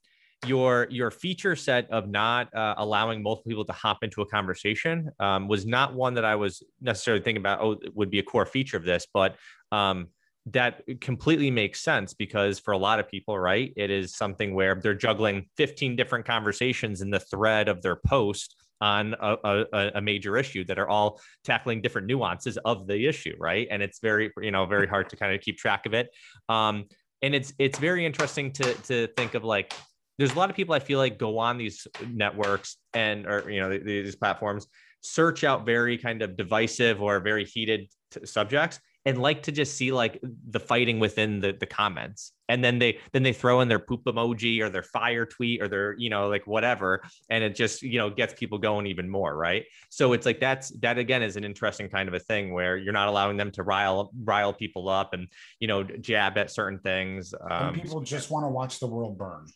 your 0.46 0.86
your 0.90 1.10
feature 1.10 1.54
set 1.54 1.90
of 1.90 2.08
not 2.08 2.54
uh, 2.54 2.74
allowing 2.78 3.22
multiple 3.22 3.50
people 3.50 3.64
to 3.66 3.72
hop 3.72 4.02
into 4.02 4.22
a 4.22 4.26
conversation 4.26 5.10
um, 5.20 5.48
was 5.48 5.66
not 5.66 5.94
one 5.94 6.14
that 6.14 6.24
I 6.24 6.36
was 6.36 6.62
necessarily 6.80 7.22
thinking 7.22 7.42
about. 7.42 7.60
Oh, 7.60 7.76
would 7.94 8.10
be 8.10 8.20
a 8.20 8.22
core 8.22 8.46
feature 8.46 8.76
of 8.76 8.84
this, 8.84 9.06
but 9.12 9.36
um, 9.70 10.08
that 10.46 10.82
completely 11.00 11.50
makes 11.50 11.80
sense 11.80 12.14
because 12.14 12.58
for 12.58 12.72
a 12.72 12.78
lot 12.78 12.98
of 12.98 13.08
people, 13.08 13.38
right, 13.38 13.72
it 13.76 13.90
is 13.90 14.16
something 14.16 14.54
where 14.54 14.74
they're 14.74 14.94
juggling 14.94 15.46
15 15.56 15.96
different 15.96 16.24
conversations 16.24 17.02
in 17.02 17.10
the 17.10 17.20
thread 17.20 17.68
of 17.68 17.82
their 17.82 17.96
post 17.96 18.56
on 18.80 19.14
a, 19.20 19.36
a, 19.44 19.90
a, 19.96 20.00
major 20.00 20.38
issue 20.38 20.64
that 20.64 20.78
are 20.78 20.88
all 20.88 21.20
tackling 21.44 21.82
different 21.82 22.06
nuances 22.06 22.56
of 22.64 22.86
the 22.86 23.06
issue, 23.06 23.34
right? 23.38 23.68
And 23.70 23.82
it's 23.82 23.98
very, 24.00 24.32
you 24.40 24.50
know, 24.50 24.64
very 24.64 24.86
hard 24.86 25.10
to 25.10 25.16
kind 25.16 25.34
of 25.34 25.42
keep 25.42 25.58
track 25.58 25.84
of 25.84 25.92
it. 25.92 26.08
Um, 26.48 26.86
and 27.22 27.34
it's 27.34 27.52
it's 27.58 27.78
very 27.78 28.04
interesting 28.06 28.52
to 28.52 28.74
to 28.74 29.06
think 29.16 29.34
of 29.34 29.44
like 29.44 29.74
there's 30.18 30.32
a 30.32 30.38
lot 30.38 30.50
of 30.50 30.56
people 30.56 30.74
I 30.74 30.80
feel 30.80 30.98
like 30.98 31.18
go 31.18 31.38
on 31.38 31.56
these 31.58 31.86
networks 32.06 32.76
and 32.94 33.26
or 33.26 33.50
you 33.50 33.60
know 33.60 33.78
these 33.78 34.16
platforms 34.16 34.66
search 35.02 35.44
out 35.44 35.64
very 35.64 35.96
kind 35.96 36.22
of 36.22 36.36
divisive 36.36 37.00
or 37.00 37.20
very 37.20 37.44
heated 37.44 37.88
t- 38.10 38.26
subjects 38.26 38.78
and 39.07 39.20
like 39.20 39.44
to 39.44 39.53
just 39.53 39.76
see 39.76 39.92
like 39.92 40.20
the 40.51 40.61
fighting 40.61 41.01
within 41.01 41.40
the, 41.40 41.53
the 41.53 41.66
comments. 41.66 42.32
And 42.48 42.64
then 42.64 42.78
they 42.78 42.98
then 43.12 43.22
they 43.22 43.32
throw 43.32 43.61
in 43.61 43.68
their 43.68 43.78
poop 43.78 44.05
emoji 44.05 44.61
or 44.61 44.68
their 44.68 44.82
fire 44.82 45.24
tweet 45.24 45.62
or 45.62 45.68
their 45.68 45.96
you 45.96 46.11
know 46.11 46.28
like 46.28 46.46
whatever. 46.46 47.03
And 47.28 47.44
it 47.44 47.55
just 47.55 47.82
you 47.82 47.98
know 47.98 48.11
gets 48.11 48.34
people 48.34 48.59
going 48.59 48.86
even 48.86 49.09
more 49.09 49.36
right? 49.36 49.64
So 49.88 50.12
it's 50.12 50.26
like 50.26 50.40
that's 50.40 50.70
that 50.80 50.98
again 50.98 51.22
is 51.22 51.36
an 51.36 51.44
interesting 51.44 51.88
kind 51.88 52.09
of 52.09 52.14
a 52.14 52.18
thing 52.18 52.53
where 52.53 52.76
you're 52.76 52.92
not 52.92 53.09
allowing 53.09 53.36
them 53.36 53.51
to 53.53 53.62
rile 53.62 54.11
rile 54.24 54.53
people 54.53 54.88
up 54.88 55.14
and 55.14 55.28
you 55.61 55.68
know 55.68 55.82
jab 55.82 56.36
at 56.38 56.51
certain 56.51 56.78
things 56.78 57.34
um, 57.51 57.74
people 57.74 58.01
just 58.01 58.30
want 58.30 58.44
to 58.44 58.48
watch 58.48 58.80
the 58.80 58.86
world 58.86 59.16
burn 59.16 59.46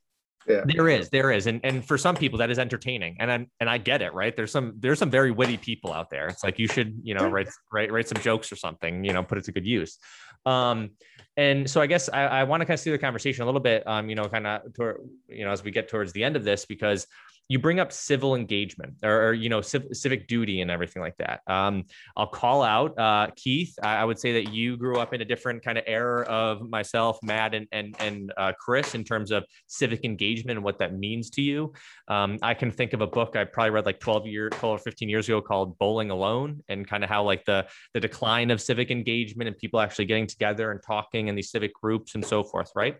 yeah. 0.46 0.62
There 0.66 0.88
is, 0.88 1.08
there 1.10 1.30
is, 1.32 1.46
and 1.46 1.60
and 1.64 1.84
for 1.84 1.96
some 1.96 2.16
people 2.16 2.38
that 2.38 2.50
is 2.50 2.58
entertaining, 2.58 3.16
and 3.18 3.32
I 3.32 3.46
and 3.60 3.70
I 3.70 3.78
get 3.78 4.02
it, 4.02 4.12
right? 4.12 4.34
There's 4.36 4.52
some 4.52 4.74
there's 4.78 4.98
some 4.98 5.10
very 5.10 5.30
witty 5.30 5.56
people 5.56 5.92
out 5.92 6.10
there. 6.10 6.28
It's 6.28 6.44
like 6.44 6.58
you 6.58 6.68
should 6.68 7.00
you 7.02 7.14
know 7.14 7.28
write 7.28 7.48
write 7.72 7.90
write 7.92 8.08
some 8.08 8.22
jokes 8.22 8.52
or 8.52 8.56
something, 8.56 9.04
you 9.04 9.12
know, 9.12 9.22
put 9.22 9.38
it 9.38 9.44
to 9.44 9.52
good 9.52 9.66
use. 9.66 9.98
Um, 10.46 10.90
and 11.36 11.68
so 11.68 11.80
I 11.80 11.86
guess 11.86 12.08
I, 12.08 12.24
I 12.24 12.44
want 12.44 12.60
to 12.60 12.66
kind 12.66 12.74
of 12.74 12.80
see 12.80 12.90
the 12.90 12.98
conversation 12.98 13.42
a 13.42 13.46
little 13.46 13.60
bit, 13.60 13.86
um, 13.86 14.08
you 14.08 14.14
know, 14.14 14.28
kind 14.28 14.46
of 14.46 14.74
toward, 14.74 15.08
you 15.28 15.44
know 15.44 15.50
as 15.50 15.64
we 15.64 15.70
get 15.70 15.88
towards 15.88 16.12
the 16.12 16.22
end 16.22 16.36
of 16.36 16.44
this 16.44 16.66
because 16.66 17.06
you 17.48 17.58
bring 17.58 17.78
up 17.78 17.92
civil 17.92 18.34
engagement 18.34 18.94
or, 19.02 19.28
or 19.28 19.32
you 19.34 19.48
know 19.48 19.60
civ- 19.60 19.88
civic 19.92 20.26
duty 20.26 20.60
and 20.60 20.70
everything 20.70 21.02
like 21.02 21.16
that. 21.18 21.40
Um, 21.46 21.84
i'll 22.16 22.26
call 22.26 22.62
out 22.62 22.98
uh, 22.98 23.28
keith. 23.36 23.74
I, 23.82 23.96
I, 23.96 24.04
would 24.04 24.18
say 24.18 24.32
that 24.44 24.52
you 24.52 24.76
grew 24.76 24.98
up 24.98 25.12
in 25.12 25.20
a 25.20 25.24
different 25.24 25.62
kind 25.62 25.76
of 25.76 25.84
era 25.86 26.24
of 26.24 26.68
myself 26.68 27.18
matt 27.22 27.54
and 27.54 27.66
and, 27.72 27.94
and 27.98 28.32
uh, 28.36 28.52
chris 28.58 28.94
in 28.94 29.04
terms 29.04 29.30
of 29.30 29.44
civic 29.66 30.04
engagement 30.04 30.56
and 30.56 30.64
what 30.64 30.78
that 30.78 30.94
means 30.94 31.30
to 31.30 31.42
you. 31.42 31.72
Um, 32.08 32.38
i 32.42 32.54
can 32.54 32.70
think 32.70 32.92
of 32.92 33.00
a 33.00 33.06
book 33.06 33.36
i 33.36 33.44
probably 33.44 33.70
read 33.70 33.86
like 33.86 34.00
12 34.00 34.26
year 34.26 34.50
12 34.50 34.74
or 34.74 34.78
15 34.78 35.08
years 35.08 35.28
ago 35.28 35.40
called 35.40 35.78
bowling 35.78 36.10
alone 36.10 36.62
and 36.68 36.86
kind 36.86 37.04
of 37.04 37.10
how 37.10 37.22
like 37.24 37.44
the 37.44 37.66
the 37.92 38.00
decline 38.00 38.50
of 38.50 38.60
civic 38.60 38.90
engagement 38.90 39.48
and 39.48 39.56
people 39.58 39.80
actually 39.80 40.06
getting 40.06 40.26
together 40.26 40.70
and 40.70 40.80
talking 40.82 41.28
in 41.28 41.34
these 41.34 41.50
civic 41.50 41.74
groups 41.74 42.14
and 42.14 42.24
so 42.24 42.42
forth 42.42 42.70
right 42.74 42.96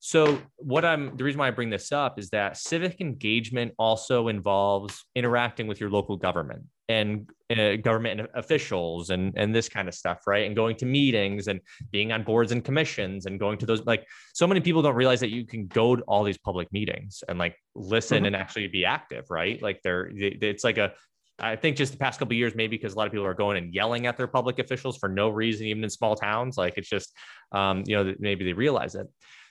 so, 0.00 0.40
what 0.56 0.84
I'm 0.84 1.16
the 1.16 1.24
reason 1.24 1.40
why 1.40 1.48
I 1.48 1.50
bring 1.50 1.70
this 1.70 1.90
up 1.90 2.18
is 2.18 2.30
that 2.30 2.56
civic 2.56 3.00
engagement 3.00 3.74
also 3.78 4.28
involves 4.28 5.04
interacting 5.16 5.66
with 5.66 5.80
your 5.80 5.90
local 5.90 6.16
government 6.16 6.62
and 6.88 7.28
uh, 7.50 7.76
government 7.76 8.28
officials 8.34 9.10
and 9.10 9.32
and 9.36 9.52
this 9.52 9.68
kind 9.68 9.88
of 9.88 9.94
stuff, 9.94 10.26
right? 10.28 10.46
And 10.46 10.54
going 10.54 10.76
to 10.76 10.86
meetings 10.86 11.48
and 11.48 11.60
being 11.90 12.12
on 12.12 12.22
boards 12.22 12.52
and 12.52 12.64
commissions 12.64 13.26
and 13.26 13.40
going 13.40 13.58
to 13.58 13.66
those 13.66 13.84
like 13.86 14.06
so 14.34 14.46
many 14.46 14.60
people 14.60 14.82
don't 14.82 14.94
realize 14.94 15.18
that 15.20 15.30
you 15.30 15.44
can 15.44 15.66
go 15.66 15.96
to 15.96 16.02
all 16.02 16.22
these 16.22 16.38
public 16.38 16.72
meetings 16.72 17.24
and 17.28 17.36
like 17.36 17.56
listen 17.74 18.18
mm-hmm. 18.18 18.26
and 18.26 18.36
actually 18.36 18.68
be 18.68 18.84
active, 18.84 19.24
right? 19.30 19.60
Like 19.60 19.80
they're 19.82 20.12
they, 20.14 20.38
it's 20.40 20.62
like 20.62 20.78
a 20.78 20.92
I 21.40 21.56
think 21.56 21.76
just 21.76 21.92
the 21.92 21.98
past 21.98 22.18
couple 22.18 22.34
years, 22.34 22.54
maybe 22.54 22.76
because 22.76 22.94
a 22.94 22.96
lot 22.96 23.06
of 23.06 23.12
people 23.12 23.26
are 23.26 23.34
going 23.34 23.56
and 23.56 23.72
yelling 23.72 24.06
at 24.06 24.16
their 24.16 24.26
public 24.26 24.58
officials 24.58 24.96
for 24.96 25.08
no 25.08 25.28
reason, 25.28 25.66
even 25.66 25.84
in 25.84 25.90
small 25.90 26.16
towns. 26.16 26.56
Like 26.56 26.74
it's 26.76 26.88
just, 26.88 27.16
um, 27.52 27.84
you 27.86 27.96
know, 27.96 28.14
maybe 28.18 28.44
they 28.44 28.52
realize 28.52 28.96
it. 28.96 29.06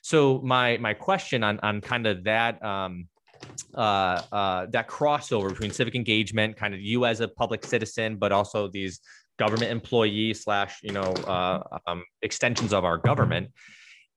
So 0.08 0.40
my 0.42 0.78
my 0.78 0.94
question 0.94 1.44
on 1.44 1.60
on 1.64 1.82
kind 1.82 2.08
of 2.08 2.24
that 2.24 2.64
um, 2.64 3.10
uh, 3.76 4.22
uh, 4.32 4.68
that 4.68 4.88
crossover 4.88 5.50
between 5.50 5.72
civic 5.72 5.96
engagement, 5.96 6.56
kind 6.56 6.74
of 6.74 6.80
you 6.80 7.06
as 7.06 7.20
a 7.20 7.28
public 7.28 7.66
citizen, 7.66 8.16
but 8.16 8.32
also 8.32 8.70
these 8.70 9.02
government 9.38 9.70
employees 9.70 10.46
slash 10.46 10.80
you 10.82 10.94
know 10.94 11.12
uh, 11.28 11.62
um, 11.88 12.06
extensions 12.22 12.72
of 12.72 12.86
our 12.86 12.98
government. 12.98 13.50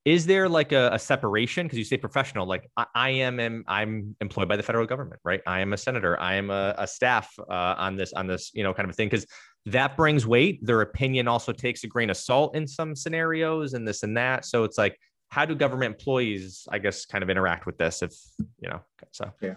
Is 0.05 0.25
there 0.25 0.47
like 0.47 0.71
a, 0.71 0.91
a 0.93 0.97
separation? 0.97 1.65
Because 1.65 1.77
you 1.77 1.83
say 1.83 1.97
professional, 1.97 2.47
like 2.47 2.69
I, 2.77 2.85
I, 2.95 3.09
am, 3.09 3.39
am, 3.41 3.65
I'm 3.67 4.15
employed 4.21 4.47
by 4.47 4.55
the 4.55 4.63
federal 4.63 4.87
government, 4.87 5.19
right? 5.25 5.41
I 5.45 5.59
am 5.59 5.73
a 5.73 5.77
senator. 5.77 6.17
I 6.19 6.35
am 6.35 6.49
a, 6.51 6.73
a 6.77 6.87
staff 6.87 7.29
uh, 7.37 7.75
on 7.77 7.97
this 7.97 8.13
on 8.13 8.27
this 8.27 8.51
you 8.53 8.63
know 8.63 8.73
kind 8.73 8.89
of 8.89 8.95
thing 8.95 9.09
because 9.09 9.27
that 9.65 9.97
brings 9.97 10.25
weight. 10.25 10.65
Their 10.65 10.79
opinion 10.79 11.27
also 11.27 11.51
takes 11.51 11.83
a 11.83 11.87
grain 11.87 12.09
of 12.09 12.15
salt 12.15 12.55
in 12.55 12.65
some 12.65 12.95
scenarios 12.95 13.73
and 13.73 13.85
this 13.85 14.03
and 14.03 14.15
that. 14.15 14.45
So 14.45 14.63
it's 14.63 14.77
like 14.77 14.97
how 15.31 15.45
do 15.45 15.55
government 15.55 15.95
employees, 15.95 16.67
I 16.69 16.77
guess, 16.77 17.05
kind 17.05 17.23
of 17.23 17.29
interact 17.29 17.65
with 17.65 17.77
this? 17.77 18.01
If 18.01 18.13
you 18.59 18.69
know, 18.69 18.81
so 19.11 19.31
yeah, 19.41 19.55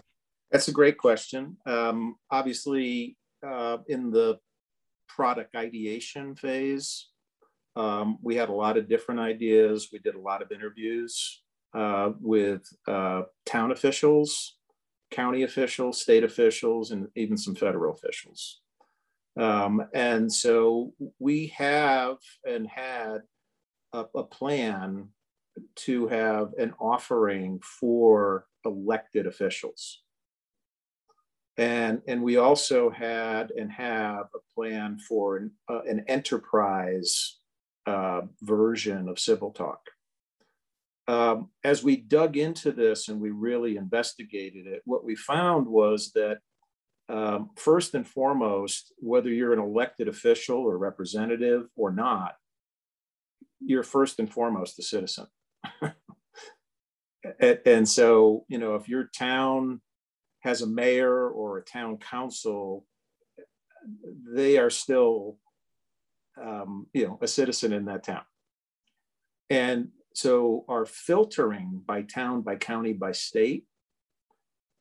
that's 0.51 0.69
a 0.69 0.73
great 0.73 0.97
question. 0.97 1.57
Um, 1.67 2.15
obviously, 2.31 3.17
uh, 3.47 3.79
in 3.89 4.11
the 4.11 4.39
product 5.09 5.57
ideation 5.57 6.37
phase, 6.37 7.09
um, 7.75 8.19
we 8.23 8.37
had 8.37 8.49
a 8.49 8.55
lot 8.55 8.79
of 8.79 8.89
different 8.89 9.21
ideas. 9.21 9.89
We 9.93 9.99
did 9.99 10.15
a 10.15 10.21
lot 10.21 10.43
of 10.43 10.53
interviews 10.53 11.43
uh, 11.75 12.13
with 12.21 12.63
uh, 12.87 13.23
town 13.45 13.73
officials, 13.73 14.57
county 15.11 15.43
officials, 15.43 16.01
state 16.01 16.23
officials, 16.23 16.93
and 16.93 17.09
even 17.17 17.37
some 17.37 17.57
federal 17.57 17.95
officials. 17.95 18.61
Um, 19.37 19.83
and 19.93 20.33
so 20.33 20.93
we 21.19 21.49
have 21.57 22.19
and 22.49 22.69
had 22.69 23.23
a, 23.93 24.05
a 24.15 24.23
plan 24.23 25.09
to 25.77 26.09
have 26.09 26.53
an 26.59 26.73
offering 26.81 27.61
for 27.61 28.47
elected 28.65 29.27
officials. 29.27 30.03
And, 31.57 32.03
and 32.09 32.23
we 32.23 32.37
also 32.37 32.91
had 32.91 33.53
and 33.53 33.71
have 33.71 34.27
a 34.35 34.55
plan 34.55 34.99
for 34.99 35.37
an, 35.37 35.53
uh, 35.69 35.83
an 35.83 36.05
enterprise 36.09 37.39
uh, 37.87 38.23
version 38.43 39.09
of 39.09 39.21
Civil 39.21 39.53
Talk. 39.53 39.81
Um, 41.07 41.51
as 41.63 41.85
we 41.85 41.97
dug 41.97 42.37
into 42.37 42.73
this 42.73 43.09
and 43.09 43.21
we 43.21 43.31
really 43.31 43.77
investigated 43.77 44.67
it, 44.67 44.83
what 44.85 45.05
we 45.05 45.15
found 45.15 45.67
was 45.67 46.13
that 46.13 46.39
um, 47.11 47.51
first 47.57 47.95
and 47.95 48.09
foremost, 48.09 48.93
whether 48.97 49.29
you're 49.29 49.53
an 49.53 49.59
elected 49.59 50.09
official 50.09 50.59
or 50.59 50.79
representative 50.79 51.67
or 51.77 51.93
not, 51.93 52.37
you're 53.61 53.83
first 53.83 54.19
and 54.19 54.33
foremost 54.33 54.79
a 54.79 54.83
citizen 54.83 55.27
and, 57.41 57.59
and 57.67 57.89
so, 57.89 58.45
you 58.49 58.59
know, 58.59 58.75
if 58.75 58.89
your 58.89 59.05
town 59.05 59.81
has 60.41 60.63
a 60.63 60.67
mayor 60.67 61.29
or 61.29 61.59
a 61.59 61.65
town 61.65 61.99
council, 61.99 62.85
they 64.33 64.59
are 64.59 64.71
still, 64.71 65.39
um, 66.41 66.87
you 66.93 67.07
know, 67.07 67.19
a 67.23 67.29
citizen 67.29 67.73
in 67.73 67.87
that 67.87 68.05
town. 68.05 68.23
And 69.51 69.89
so 70.15 70.65
our 70.69 70.87
filtering 70.87 71.83
by 71.85 72.03
town, 72.03 72.43
by 72.43 72.57
county, 72.57 72.93
by 72.93 73.13
state 73.13 73.65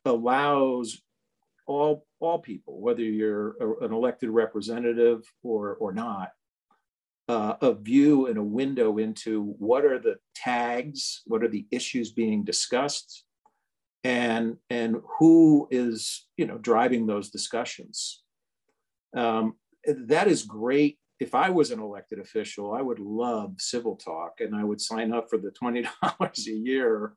allows 0.05 1.01
all 1.65 2.05
all 2.19 2.39
people, 2.39 2.79
whether 2.79 3.01
you're 3.01 3.55
an 3.81 3.93
elected 3.93 4.29
representative 4.29 5.23
or 5.43 5.75
or 5.75 5.93
not, 5.93 6.31
uh, 7.29 7.55
a 7.61 7.73
view 7.73 8.27
and 8.27 8.37
a 8.37 8.43
window 8.43 8.97
into 8.97 9.55
what 9.57 9.85
are 9.85 9.99
the 9.99 10.15
tags, 10.35 11.21
what 11.25 11.43
are 11.43 11.47
the 11.47 11.65
issues 11.71 12.11
being 12.11 12.43
discussed, 12.43 13.23
and 14.03 14.57
and 14.69 14.97
who 15.19 15.67
is 15.71 16.27
you 16.37 16.45
know 16.45 16.57
driving 16.57 17.07
those 17.07 17.29
discussions. 17.29 18.23
Um, 19.15 19.55
that 19.85 20.27
is 20.27 20.43
great. 20.43 20.97
If 21.19 21.35
I 21.35 21.49
was 21.49 21.71
an 21.71 21.79
elected 21.79 22.19
official, 22.19 22.73
I 22.73 22.81
would 22.81 22.99
love 22.99 23.55
civil 23.59 23.95
talk, 23.95 24.39
and 24.39 24.55
I 24.55 24.63
would 24.63 24.81
sign 24.81 25.13
up 25.13 25.29
for 25.29 25.37
the 25.37 25.51
twenty 25.51 25.85
dollars 26.01 26.47
a 26.47 26.51
year, 26.51 27.13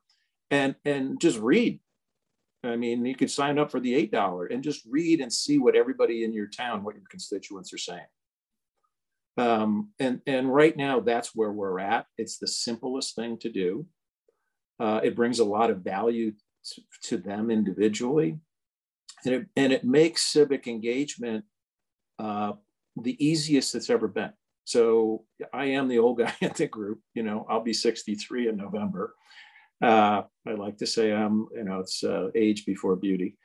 and 0.49 0.75
and 0.85 1.19
just 1.19 1.39
read. 1.39 1.79
I 2.63 2.75
mean, 2.75 3.05
you 3.05 3.15
could 3.15 3.31
sign 3.31 3.59
up 3.59 3.71
for 3.71 3.79
the 3.79 3.93
eight 3.93 4.11
dollar 4.11 4.45
and 4.47 4.63
just 4.63 4.83
read 4.89 5.21
and 5.21 5.31
see 5.31 5.59
what 5.59 5.75
everybody 5.75 6.23
in 6.23 6.33
your 6.33 6.47
town, 6.47 6.83
what 6.83 6.95
your 6.95 7.03
constituents 7.09 7.71
are 7.73 7.77
saying. 7.77 8.07
Um, 9.37 9.91
and, 9.99 10.21
and 10.25 10.53
right 10.53 10.75
now, 10.75 10.99
that's 10.99 11.35
where 11.35 11.51
we're 11.51 11.79
at. 11.79 12.07
It's 12.17 12.39
the 12.39 12.47
simplest 12.47 13.15
thing 13.15 13.37
to 13.39 13.49
do. 13.49 13.85
Uh, 14.79 14.99
it 15.03 15.15
brings 15.15 15.39
a 15.39 15.45
lot 15.45 15.69
of 15.69 15.79
value 15.79 16.33
to, 16.73 16.81
to 17.03 17.17
them 17.17 17.51
individually. 17.51 18.39
And 19.25 19.33
it, 19.33 19.45
and 19.55 19.73
it 19.73 19.83
makes 19.83 20.23
civic 20.23 20.67
engagement 20.67 21.45
uh, 22.19 22.53
the 22.95 23.23
easiest 23.23 23.75
it's 23.75 23.89
ever 23.89 24.07
been. 24.07 24.33
So 24.63 25.23
I 25.53 25.65
am 25.65 25.87
the 25.87 25.99
old 25.99 26.17
guy 26.19 26.33
at 26.41 26.55
the 26.55 26.67
group. 26.67 26.99
You 27.13 27.23
know, 27.23 27.45
I'll 27.49 27.63
be 27.63 27.73
63 27.73 28.49
in 28.49 28.57
November. 28.57 29.13
Uh, 29.81 30.23
I 30.47 30.51
like 30.53 30.77
to 30.77 30.87
say 30.87 31.13
I'm, 31.13 31.47
you 31.55 31.63
know, 31.63 31.79
it's 31.79 32.03
uh, 32.03 32.29
age 32.33 32.65
before 32.65 32.95
beauty 32.95 33.37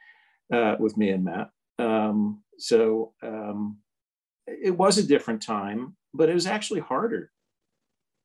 uh, 0.52 0.76
with 0.78 0.96
me 0.96 1.10
and 1.10 1.24
Matt. 1.24 1.50
Um, 1.78 2.42
so 2.58 3.12
um, 3.22 3.78
it 4.46 4.76
was 4.76 4.98
a 4.98 5.06
different 5.06 5.42
time, 5.42 5.96
but 6.14 6.28
it 6.28 6.34
was 6.34 6.46
actually 6.46 6.80
harder. 6.80 7.30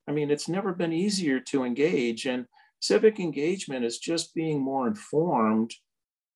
I 0.07 0.11
mean, 0.11 0.31
it's 0.31 0.47
never 0.47 0.73
been 0.73 0.93
easier 0.93 1.39
to 1.41 1.63
engage. 1.63 2.25
And 2.25 2.45
civic 2.79 3.19
engagement 3.19 3.85
is 3.85 3.97
just 3.97 4.33
being 4.33 4.61
more 4.61 4.87
informed 4.87 5.73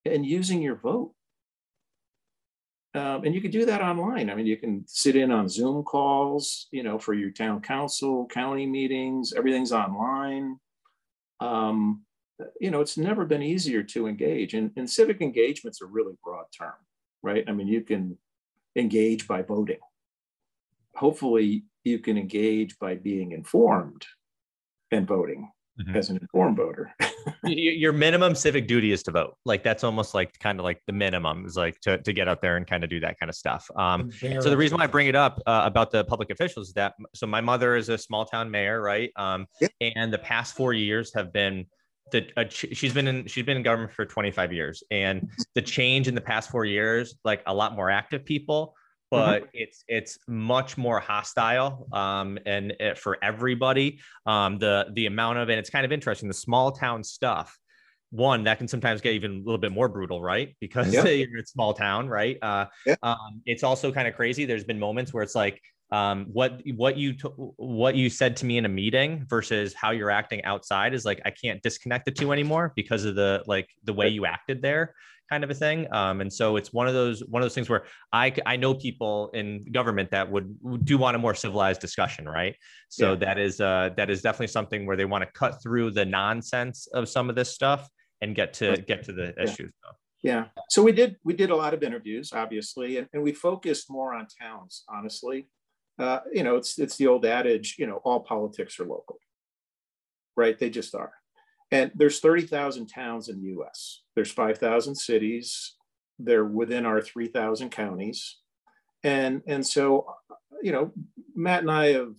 and 0.05 0.25
using 0.25 0.61
your 0.61 0.75
vote. 0.75 1.13
Um, 2.93 3.23
and 3.23 3.33
you 3.33 3.39
can 3.39 3.51
do 3.51 3.65
that 3.65 3.81
online. 3.81 4.29
I 4.29 4.35
mean, 4.35 4.45
you 4.45 4.57
can 4.57 4.83
sit 4.85 5.15
in 5.15 5.31
on 5.31 5.47
Zoom 5.47 5.83
calls, 5.83 6.67
you 6.71 6.83
know, 6.83 6.99
for 6.99 7.13
your 7.13 7.31
town 7.31 7.61
council, 7.61 8.27
county 8.27 8.65
meetings, 8.65 9.33
everything's 9.33 9.71
online. 9.71 10.57
Um, 11.39 12.03
you 12.59 12.69
know, 12.69 12.81
it's 12.81 12.97
never 12.97 13.23
been 13.23 13.41
easier 13.41 13.81
to 13.83 14.07
engage. 14.07 14.53
And, 14.55 14.71
and 14.75 14.89
civic 14.89 15.21
engagement's 15.21 15.81
a 15.81 15.85
really 15.85 16.15
broad 16.21 16.45
term, 16.57 16.73
right? 17.23 17.45
I 17.47 17.53
mean, 17.53 17.67
you 17.67 17.81
can 17.81 18.17
engage 18.75 19.27
by 19.27 19.41
voting. 19.41 19.79
Hopefully, 20.95 21.65
you 21.83 21.99
can 21.99 22.17
engage 22.17 22.77
by 22.79 22.95
being 22.95 23.31
informed 23.31 24.05
and 24.91 25.07
voting 25.07 25.49
mm-hmm. 25.79 25.95
as 25.95 26.09
an 26.09 26.17
informed 26.17 26.57
voter. 26.57 26.93
Your 27.43 27.93
minimum 27.93 28.35
civic 28.35 28.67
duty 28.67 28.91
is 28.91 29.03
to 29.03 29.11
vote. 29.11 29.35
Like 29.45 29.63
that's 29.63 29.83
almost 29.83 30.13
like 30.13 30.37
kind 30.39 30.59
of 30.59 30.63
like 30.63 30.81
the 30.87 30.93
minimum 30.93 31.45
is 31.45 31.55
like 31.55 31.79
to, 31.81 31.97
to 31.99 32.13
get 32.13 32.27
out 32.27 32.41
there 32.41 32.57
and 32.57 32.67
kind 32.67 32.83
of 32.83 32.89
do 32.89 32.99
that 32.99 33.19
kind 33.19 33.29
of 33.29 33.35
stuff. 33.35 33.69
Um, 33.75 34.11
so 34.11 34.49
the 34.49 34.57
reason 34.57 34.77
why 34.77 34.85
I 34.85 34.87
bring 34.87 35.07
it 35.07 35.15
up 35.15 35.41
uh, 35.45 35.61
about 35.65 35.91
the 35.91 36.03
public 36.03 36.29
officials 36.29 36.69
is 36.69 36.73
that 36.73 36.93
so 37.15 37.27
my 37.27 37.41
mother 37.41 37.75
is 37.75 37.89
a 37.89 37.97
small 37.97 38.25
town 38.25 38.49
mayor, 38.51 38.81
right? 38.81 39.11
Um, 39.15 39.47
and 39.81 40.11
the 40.11 40.19
past 40.19 40.55
four 40.55 40.73
years 40.73 41.13
have 41.13 41.31
been 41.31 41.65
the 42.11 42.27
uh, 42.37 42.45
she's 42.49 42.93
been 42.93 43.07
in 43.07 43.25
she's 43.27 43.45
been 43.45 43.57
in 43.57 43.63
government 43.63 43.93
for 43.93 44.05
25 44.05 44.53
years 44.53 44.83
and 44.91 45.29
the 45.55 45.61
change 45.61 46.07
in 46.07 46.15
the 46.15 46.21
past 46.21 46.49
four 46.49 46.65
years 46.65 47.15
like 47.23 47.41
a 47.47 47.53
lot 47.53 47.75
more 47.75 47.89
active 47.89 48.25
people 48.25 48.75
Mm-hmm. 49.13 49.25
but 49.25 49.41
mm-hmm. 49.43 49.49
it's 49.53 49.83
it's 49.87 50.19
much 50.27 50.77
more 50.77 50.99
hostile 50.99 51.87
um, 51.91 52.39
and 52.45 52.71
it, 52.79 52.97
for 52.97 53.17
everybody. 53.21 53.99
Um, 54.25 54.57
the 54.57 54.87
the 54.93 55.05
amount 55.05 55.39
of 55.39 55.49
and 55.49 55.59
it's 55.59 55.69
kind 55.69 55.85
of 55.85 55.91
interesting 55.91 56.27
the 56.27 56.33
small 56.33 56.71
town 56.71 57.03
stuff. 57.03 57.57
One 58.11 58.43
that 58.43 58.57
can 58.57 58.67
sometimes 58.67 58.99
get 58.99 59.13
even 59.13 59.31
a 59.31 59.37
little 59.37 59.57
bit 59.57 59.71
more 59.71 59.87
brutal, 59.87 60.21
right? 60.21 60.55
Because 60.59 60.93
yep. 60.93 61.05
you're 61.29 61.41
a 61.41 61.45
small 61.45 61.73
town, 61.73 62.09
right? 62.09 62.37
Uh, 62.41 62.65
um, 63.03 63.41
it's 63.45 63.63
also 63.63 63.91
kind 63.91 64.07
of 64.07 64.15
crazy. 64.15 64.43
There's 64.43 64.65
been 64.65 64.79
moments 64.79 65.13
where 65.13 65.23
it's 65.23 65.35
like 65.35 65.61
um, 65.91 66.27
what 66.31 66.61
what 66.75 66.97
you 66.97 67.13
t- 67.13 67.29
what 67.35 67.95
you 67.95 68.09
said 68.09 68.37
to 68.37 68.45
me 68.45 68.57
in 68.57 68.65
a 68.65 68.69
meeting 68.69 69.25
versus 69.29 69.73
how 69.73 69.91
you're 69.91 70.11
acting 70.11 70.43
outside 70.45 70.93
is 70.93 71.05
like 71.05 71.21
I 71.25 71.31
can't 71.31 71.61
disconnect 71.61 72.05
the 72.05 72.11
two 72.11 72.31
anymore 72.31 72.71
because 72.75 73.05
of 73.05 73.15
the 73.15 73.43
like 73.45 73.69
the 73.83 73.93
way 73.93 74.07
you 74.09 74.25
acted 74.25 74.61
there 74.61 74.93
kind 75.31 75.45
of 75.45 75.49
a 75.49 75.53
thing. 75.53 75.87
Um, 75.93 76.19
and 76.19 76.31
so 76.31 76.57
it's 76.57 76.73
one 76.73 76.87
of 76.87 76.93
those 76.93 77.23
one 77.25 77.41
of 77.41 77.45
those 77.45 77.55
things 77.55 77.69
where 77.69 77.85
I 78.11 78.33
I 78.45 78.57
know 78.57 78.73
people 78.73 79.29
in 79.33 79.65
government 79.71 80.11
that 80.11 80.29
would 80.29 80.85
do 80.85 80.97
want 80.97 81.15
a 81.15 81.19
more 81.19 81.33
civilized 81.33 81.79
discussion, 81.79 82.27
right? 82.27 82.55
So 82.89 83.11
yeah. 83.11 83.15
that 83.15 83.39
is 83.39 83.61
uh, 83.61 83.91
that 83.95 84.09
is 84.09 84.21
definitely 84.21 84.47
something 84.47 84.85
where 84.85 84.97
they 84.97 85.05
want 85.05 85.23
to 85.23 85.31
cut 85.31 85.63
through 85.63 85.91
the 85.91 86.05
nonsense 86.05 86.87
of 86.93 87.07
some 87.07 87.29
of 87.29 87.35
this 87.35 87.49
stuff 87.49 87.87
and 88.21 88.35
get 88.35 88.53
to 88.55 88.77
get 88.77 89.03
to 89.03 89.13
the 89.13 89.33
yeah. 89.37 89.43
issues. 89.43 89.71
Yeah. 90.21 90.45
So 90.69 90.83
we 90.83 90.91
did 90.91 91.15
we 91.23 91.33
did 91.33 91.49
a 91.49 91.55
lot 91.55 91.73
of 91.73 91.81
interviews, 91.81 92.31
obviously, 92.33 92.97
and, 92.97 93.07
and 93.13 93.23
we 93.23 93.31
focused 93.31 93.89
more 93.89 94.13
on 94.13 94.27
towns, 94.39 94.83
honestly. 94.89 95.47
Uh, 95.99 96.19
you 96.31 96.43
know, 96.43 96.55
it's 96.55 96.79
it's 96.79 96.97
the 96.97 97.07
old 97.07 97.25
adage, 97.25 97.75
you 97.77 97.87
know, 97.87 98.01
all 98.03 98.21
politics 98.21 98.79
are 98.79 98.85
local. 98.85 99.17
Right? 100.35 100.57
They 100.57 100.69
just 100.69 100.95
are. 100.95 101.13
And 101.71 101.91
there's 101.95 102.19
30,000 102.19 102.87
towns 102.87 103.29
in 103.29 103.41
the 103.41 103.49
US. 103.61 104.01
There's 104.15 104.31
5,000 104.31 104.95
cities. 104.95 105.75
They're 106.19 106.45
within 106.45 106.85
our 106.85 107.01
3,000 107.01 107.69
counties. 107.69 108.37
And, 109.03 109.41
and 109.47 109.65
so, 109.65 110.13
you 110.61 110.73
know, 110.73 110.91
Matt 111.33 111.61
and 111.61 111.71
I 111.71 111.93
have, 111.93 112.15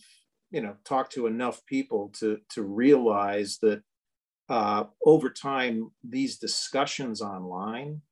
you 0.51 0.63
know, 0.63 0.77
talked 0.85 1.13
to 1.13 1.27
enough 1.27 1.65
people 1.67 2.13
to, 2.21 2.39
to 2.51 2.63
realize 2.63 3.59
that 3.63 3.83
uh, 4.49 4.85
over 5.05 5.31
time, 5.31 5.91
these 6.03 6.39
discussions 6.39 7.23
online, 7.23 8.03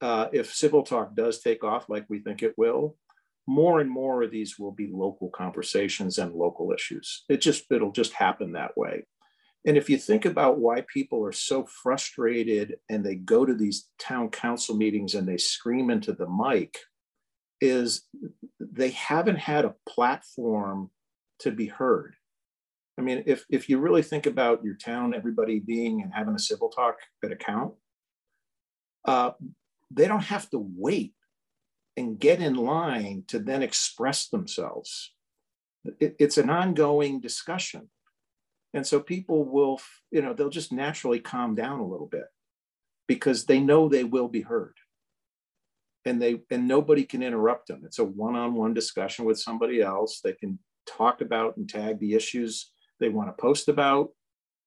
uh, 0.00 0.28
if 0.32 0.54
Civil 0.54 0.82
Talk 0.82 1.14
does 1.14 1.40
take 1.40 1.62
off 1.62 1.88
like 1.88 2.06
we 2.08 2.20
think 2.20 2.42
it 2.42 2.54
will, 2.56 2.96
more 3.46 3.80
and 3.80 3.90
more 3.90 4.22
of 4.22 4.30
these 4.30 4.58
will 4.58 4.72
be 4.72 4.90
local 4.92 5.28
conversations 5.30 6.18
and 6.18 6.34
local 6.34 6.72
issues. 6.72 7.24
It 7.28 7.40
just, 7.40 7.64
it'll 7.70 7.92
just 7.92 8.12
happen 8.12 8.52
that 8.52 8.76
way. 8.76 9.04
And 9.66 9.76
if 9.76 9.88
you 9.88 9.96
think 9.96 10.24
about 10.24 10.58
why 10.58 10.84
people 10.92 11.24
are 11.24 11.32
so 11.32 11.64
frustrated 11.64 12.76
and 12.88 13.04
they 13.04 13.14
go 13.14 13.44
to 13.44 13.54
these 13.54 13.88
town 13.98 14.30
council 14.30 14.76
meetings 14.76 15.14
and 15.14 15.26
they 15.26 15.36
scream 15.36 15.90
into 15.90 16.12
the 16.12 16.28
mic, 16.28 16.78
is 17.60 18.02
they 18.58 18.90
haven't 18.90 19.38
had 19.38 19.64
a 19.64 19.74
platform 19.88 20.90
to 21.38 21.52
be 21.52 21.66
heard. 21.66 22.16
I 22.98 23.02
mean, 23.02 23.22
if, 23.26 23.44
if 23.48 23.68
you 23.68 23.78
really 23.78 24.02
think 24.02 24.26
about 24.26 24.64
your 24.64 24.74
town, 24.74 25.14
everybody 25.14 25.60
being 25.60 26.02
and 26.02 26.12
having 26.12 26.34
a 26.34 26.40
civil 26.40 26.68
talk 26.68 26.96
at 27.24 27.30
a 27.30 27.36
count, 27.36 27.74
uh, 29.04 29.30
they 29.92 30.08
don't 30.08 30.24
have 30.24 30.50
to 30.50 30.68
wait 30.76 31.14
and 31.96 32.18
get 32.18 32.40
in 32.40 32.54
line 32.54 33.24
to 33.28 33.38
then 33.38 33.62
express 33.62 34.28
themselves. 34.28 35.12
It, 36.00 36.16
it's 36.18 36.38
an 36.38 36.50
ongoing 36.50 37.20
discussion. 37.20 37.90
And 38.74 38.86
so 38.86 39.00
people 39.00 39.44
will, 39.44 39.80
you 40.10 40.22
know, 40.22 40.32
they'll 40.32 40.48
just 40.48 40.72
naturally 40.72 41.20
calm 41.20 41.54
down 41.54 41.80
a 41.80 41.86
little 41.86 42.06
bit 42.06 42.24
because 43.06 43.44
they 43.44 43.60
know 43.60 43.88
they 43.88 44.04
will 44.04 44.28
be 44.28 44.40
heard. 44.40 44.76
And 46.04 46.20
they 46.20 46.40
and 46.50 46.66
nobody 46.66 47.04
can 47.04 47.22
interrupt 47.22 47.68
them. 47.68 47.82
It's 47.84 47.98
a 48.00 48.04
one-on-one 48.04 48.74
discussion 48.74 49.24
with 49.24 49.38
somebody 49.38 49.82
else. 49.82 50.20
They 50.20 50.32
can 50.32 50.58
talk 50.86 51.20
about 51.20 51.56
and 51.56 51.68
tag 51.68 52.00
the 52.00 52.14
issues 52.14 52.72
they 52.98 53.08
want 53.08 53.28
to 53.28 53.40
post 53.40 53.68
about. 53.68 54.08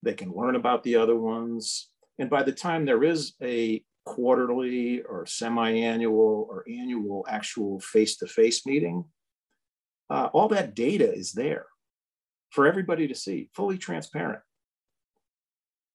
They 0.03 0.13
can 0.13 0.31
learn 0.31 0.55
about 0.55 0.83
the 0.83 0.95
other 0.95 1.15
ones. 1.15 1.89
And 2.19 2.29
by 2.29 2.43
the 2.43 2.53
time 2.53 2.85
there 2.85 3.03
is 3.03 3.33
a 3.41 3.83
quarterly 4.05 5.01
or 5.01 5.25
semi-annual 5.25 6.47
or 6.49 6.63
annual 6.69 7.25
actual 7.27 7.79
face-to-face 7.79 8.65
meeting, 8.65 9.05
uh, 10.09 10.29
all 10.33 10.47
that 10.47 10.75
data 10.75 11.11
is 11.11 11.33
there 11.33 11.65
for 12.51 12.67
everybody 12.67 13.07
to 13.07 13.15
see, 13.15 13.49
fully 13.53 13.77
transparent. 13.77 14.41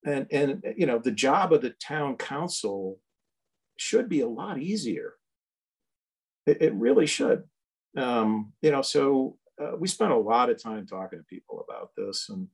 And, 0.05 0.27
and 0.31 0.63
you 0.77 0.85
know, 0.85 0.99
the 0.99 1.11
job 1.11 1.53
of 1.53 1.61
the 1.61 1.71
town 1.71 2.17
council 2.17 2.99
should 3.77 4.09
be 4.09 4.21
a 4.21 4.27
lot 4.27 4.59
easier. 4.59 5.13
It, 6.45 6.61
it 6.61 6.73
really 6.73 7.05
should. 7.07 7.43
Um, 7.97 8.53
you 8.61 8.71
know, 8.71 8.81
so 8.81 9.37
uh, 9.61 9.77
we 9.77 9.87
spent 9.87 10.11
a 10.11 10.17
lot 10.17 10.49
of 10.49 10.61
time 10.61 10.85
talking 10.85 11.19
to 11.19 11.25
people 11.25 11.65
about 11.67 11.91
this, 11.95 12.29
and 12.29 12.47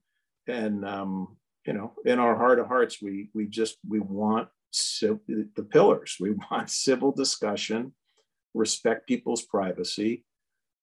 and 0.46 0.84
um, 0.84 1.36
you 1.66 1.72
know, 1.72 1.92
in 2.04 2.18
our 2.18 2.36
heart 2.36 2.58
of 2.58 2.66
hearts, 2.66 3.00
we 3.00 3.30
we 3.34 3.46
just 3.46 3.78
we 3.86 4.00
want 4.00 4.48
the 4.72 5.66
pillars. 5.70 6.16
We 6.20 6.30
want 6.50 6.70
civil 6.70 7.12
discussion, 7.12 7.92
respect 8.54 9.06
people's 9.06 9.42
privacy, 9.42 10.24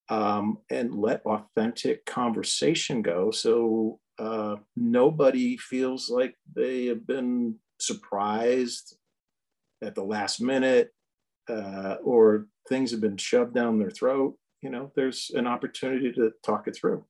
um, 0.09 0.59
and 0.69 0.93
let 0.93 1.25
authentic 1.25 2.05
conversation 2.05 3.01
go. 3.01 3.31
So 3.31 3.99
uh, 4.19 4.57
nobody 4.75 5.57
feels 5.57 6.09
like 6.09 6.36
they 6.53 6.86
have 6.86 7.05
been 7.05 7.55
surprised 7.79 8.97
at 9.81 9.95
the 9.95 10.03
last 10.03 10.41
minute 10.41 10.91
uh, 11.49 11.97
or 12.03 12.47
things 12.69 12.91
have 12.91 13.01
been 13.01 13.17
shoved 13.17 13.53
down 13.53 13.79
their 13.79 13.91
throat. 13.91 14.38
You 14.61 14.69
know 14.71 14.91
there's 14.95 15.31
an 15.36 15.45
opportunity 15.45 16.11
to 16.13 16.31
talk 16.43 16.67
it 16.67 16.75
through. 16.75 17.05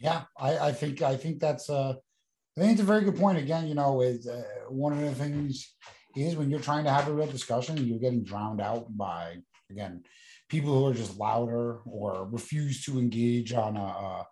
Yeah 0.00 0.22
i, 0.38 0.58
I 0.58 0.72
think 0.72 1.02
i 1.02 1.16
think 1.16 1.40
that's 1.40 1.68
uh 1.68 1.94
i 2.58 2.60
think 2.60 2.72
it's 2.72 2.80
a 2.80 2.84
very 2.84 3.04
good 3.04 3.16
point. 3.16 3.38
Again 3.38 3.66
you 3.66 3.74
know 3.74 4.00
is 4.00 4.26
uh, 4.26 4.42
one 4.68 4.92
of 4.92 5.00
the 5.00 5.14
things 5.14 5.74
is 6.16 6.36
when 6.36 6.50
you're 6.50 6.60
trying 6.60 6.84
to 6.84 6.90
have 6.90 7.08
a 7.08 7.12
real 7.12 7.26
discussion 7.26 7.86
you're 7.86 7.98
getting 7.98 8.24
drowned 8.24 8.60
out 8.60 8.84
by 8.96 9.36
again 9.70 10.02
people 10.48 10.76
who 10.76 10.86
are 10.86 10.94
just 10.94 11.18
louder 11.18 11.80
or 11.84 12.28
refuse 12.30 12.84
to 12.84 12.98
engage 12.98 13.52
on 13.52 13.76
a 13.76 14.24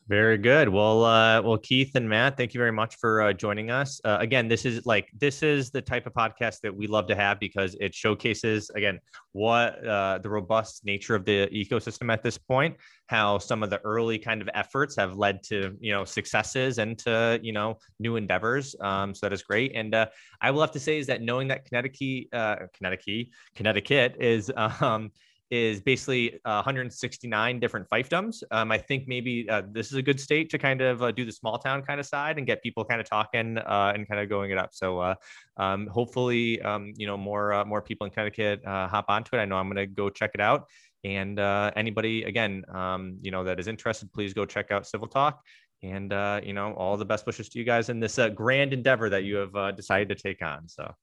Very 0.08 0.38
good. 0.38 0.70
Well, 0.70 1.03
uh, 1.03 1.41
well, 1.41 1.58
Keith 1.58 1.91
and 1.95 2.08
Matt, 2.08 2.38
thank 2.38 2.53
you 2.53 2.60
very 2.60 2.72
much 2.72 2.95
for 2.95 3.22
uh, 3.24 3.34
joining 3.34 3.72
us. 3.72 3.99
Uh, 4.05 4.16
again, 4.22 4.47
this 4.47 4.64
is 4.64 4.86
like 4.86 5.10
this 5.18 5.43
is 5.43 5.70
the 5.70 5.82
type 5.82 6.08
of 6.08 6.14
podcast 6.14 6.62
that 6.62 6.74
we 6.74 6.88
love 6.88 7.08
to 7.08 7.16
have 7.16 7.41
because 7.41 7.76
it 7.82 7.93
showcases 7.93 8.70
again 8.70 8.99
what 9.34 9.86
uh, 9.86 10.20
the 10.20 10.30
robust 10.30 10.86
nature 10.86 11.14
of 11.14 11.26
the 11.26 11.47
ecosystem 11.47 12.10
at 12.10 12.24
this 12.24 12.38
point, 12.38 12.78
how 13.08 13.38
some 13.38 13.64
of 13.64 13.70
the 13.70 13.80
early 13.80 14.18
kind 14.18 14.41
of 14.41 14.47
efforts 14.53 14.95
have 14.95 15.18
led 15.18 15.43
to 15.43 15.76
you 15.82 15.91
know 15.91 16.05
successes 16.05 16.78
and 16.78 16.97
to 16.99 17.38
you 17.43 17.51
know 17.51 17.78
new 17.99 18.16
endeavors. 18.16 18.78
Um, 18.80 19.14
so 19.14 19.26
that 19.26 19.34
is 19.34 19.43
great. 19.43 19.74
And 19.76 19.93
uh, 19.93 20.05
I 20.39 20.51
will 20.51 20.62
have 20.62 20.72
to 20.72 20.80
say 20.80 20.99
is 20.99 21.08
that 21.08 21.22
knowing 21.22 21.49
that 21.49 21.66
Connecticut, 21.66 22.28
uh, 22.32 22.55
Connecticut, 22.74 23.28
Connecticut 23.55 24.16
is 24.22 24.49
um, 24.55 25.12
is 25.50 25.80
basically 25.80 26.36
uh, 26.45 26.62
169 26.62 27.60
different 27.60 27.89
fiefdoms. 27.89 28.43
Um, 28.52 28.72
I 28.72 28.78
think 28.78 29.08
maybe 29.08 29.50
uh, 29.50 29.64
this 29.72 29.88
is 29.88 29.93
a 29.93 30.02
good 30.02 30.20
state 30.20 30.50
to 30.50 30.58
kind 30.58 30.82
of 30.82 31.02
uh, 31.02 31.12
do 31.12 31.26
the 31.26 31.32
small 31.32 31.58
town 31.58 31.84
kind 31.84 32.00
of 32.00 32.06
side 32.06 32.38
and 32.38 32.45
get 32.45 32.62
people 32.62 32.84
kind 32.84 33.00
of 33.00 33.10
talking 33.10 33.58
uh, 33.58 33.93
and 33.95 34.08
kind 34.08 34.20
of 34.22 34.30
going 34.30 34.52
it 34.52 34.58
up. 34.58 34.70
So 34.74 35.00
uh, 35.00 35.16
um, 35.56 35.88
hopefully, 35.88 36.62
um, 36.62 36.93
you 36.98 37.08
know, 37.08 37.18
more 37.18 37.54
uh, 37.54 37.66
more 37.66 37.82
people 37.82 38.06
in 38.06 38.12
Connecticut 38.12 38.62
hop 38.66 39.06
onto 39.08 39.36
it. 39.36 39.39
I 39.39 39.45
know 39.45 39.56
I'm 39.56 39.68
going 39.68 39.78
to 39.78 39.88
go 39.88 40.10
check 40.10 40.32
it 40.34 40.41
out. 40.41 40.66
And 41.04 41.39
anybody, 41.39 42.24
again, 42.24 42.66
um, 42.74 43.18
you 43.22 43.32
know, 43.32 43.43
that 43.45 43.60
is 43.60 43.68
interested, 43.68 44.12
please 44.12 44.34
go 44.34 44.45
check 44.45 44.72
out 44.72 44.86
Civil 44.86 45.08
Talk. 45.08 45.41
And 45.84 46.12
you 46.43 46.54
know, 46.54 46.74
all 46.74 46.98
the 46.98 47.06
best 47.06 47.26
wishes 47.26 47.48
to 47.50 47.60
you 47.60 47.64
guys 47.64 47.89
in 47.89 48.00
this 48.02 48.20
grand 48.36 48.74
endeavor 48.74 49.10
that 49.10 49.24
you 49.24 49.38
have 49.38 49.76
decided 49.76 50.10
to 50.10 50.16
take 50.16 50.41
on. 50.41 50.68
So. 50.68 50.93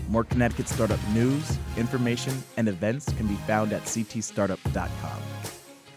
More 0.09 0.25
Connecticut 0.25 0.69
startup 0.69 0.99
news, 1.13 1.59
information, 1.77 2.43
and 2.57 2.67
events 2.69 3.13
can 3.13 3.27
be 3.27 3.35
found 3.47 3.75
at 3.75 3.83
ctstartup.com. 3.83 5.23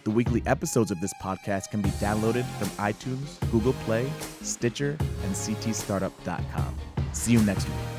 The 0.04 0.12
weekly 0.12 0.44
episodes 0.46 0.92
of 0.92 1.00
this 1.00 1.14
podcast 1.22 1.70
can 1.70 1.82
be 1.82 1.92
downloaded 1.92 2.44
from 2.58 2.68
iTunes, 2.72 3.40
Google 3.52 3.72
Play, 3.86 4.12
Stitcher, 4.42 4.98
and 5.00 5.34
ctstartup.com. 5.34 6.76
See 7.14 7.32
you 7.34 7.42
next 7.44 7.66
week. 7.66 7.91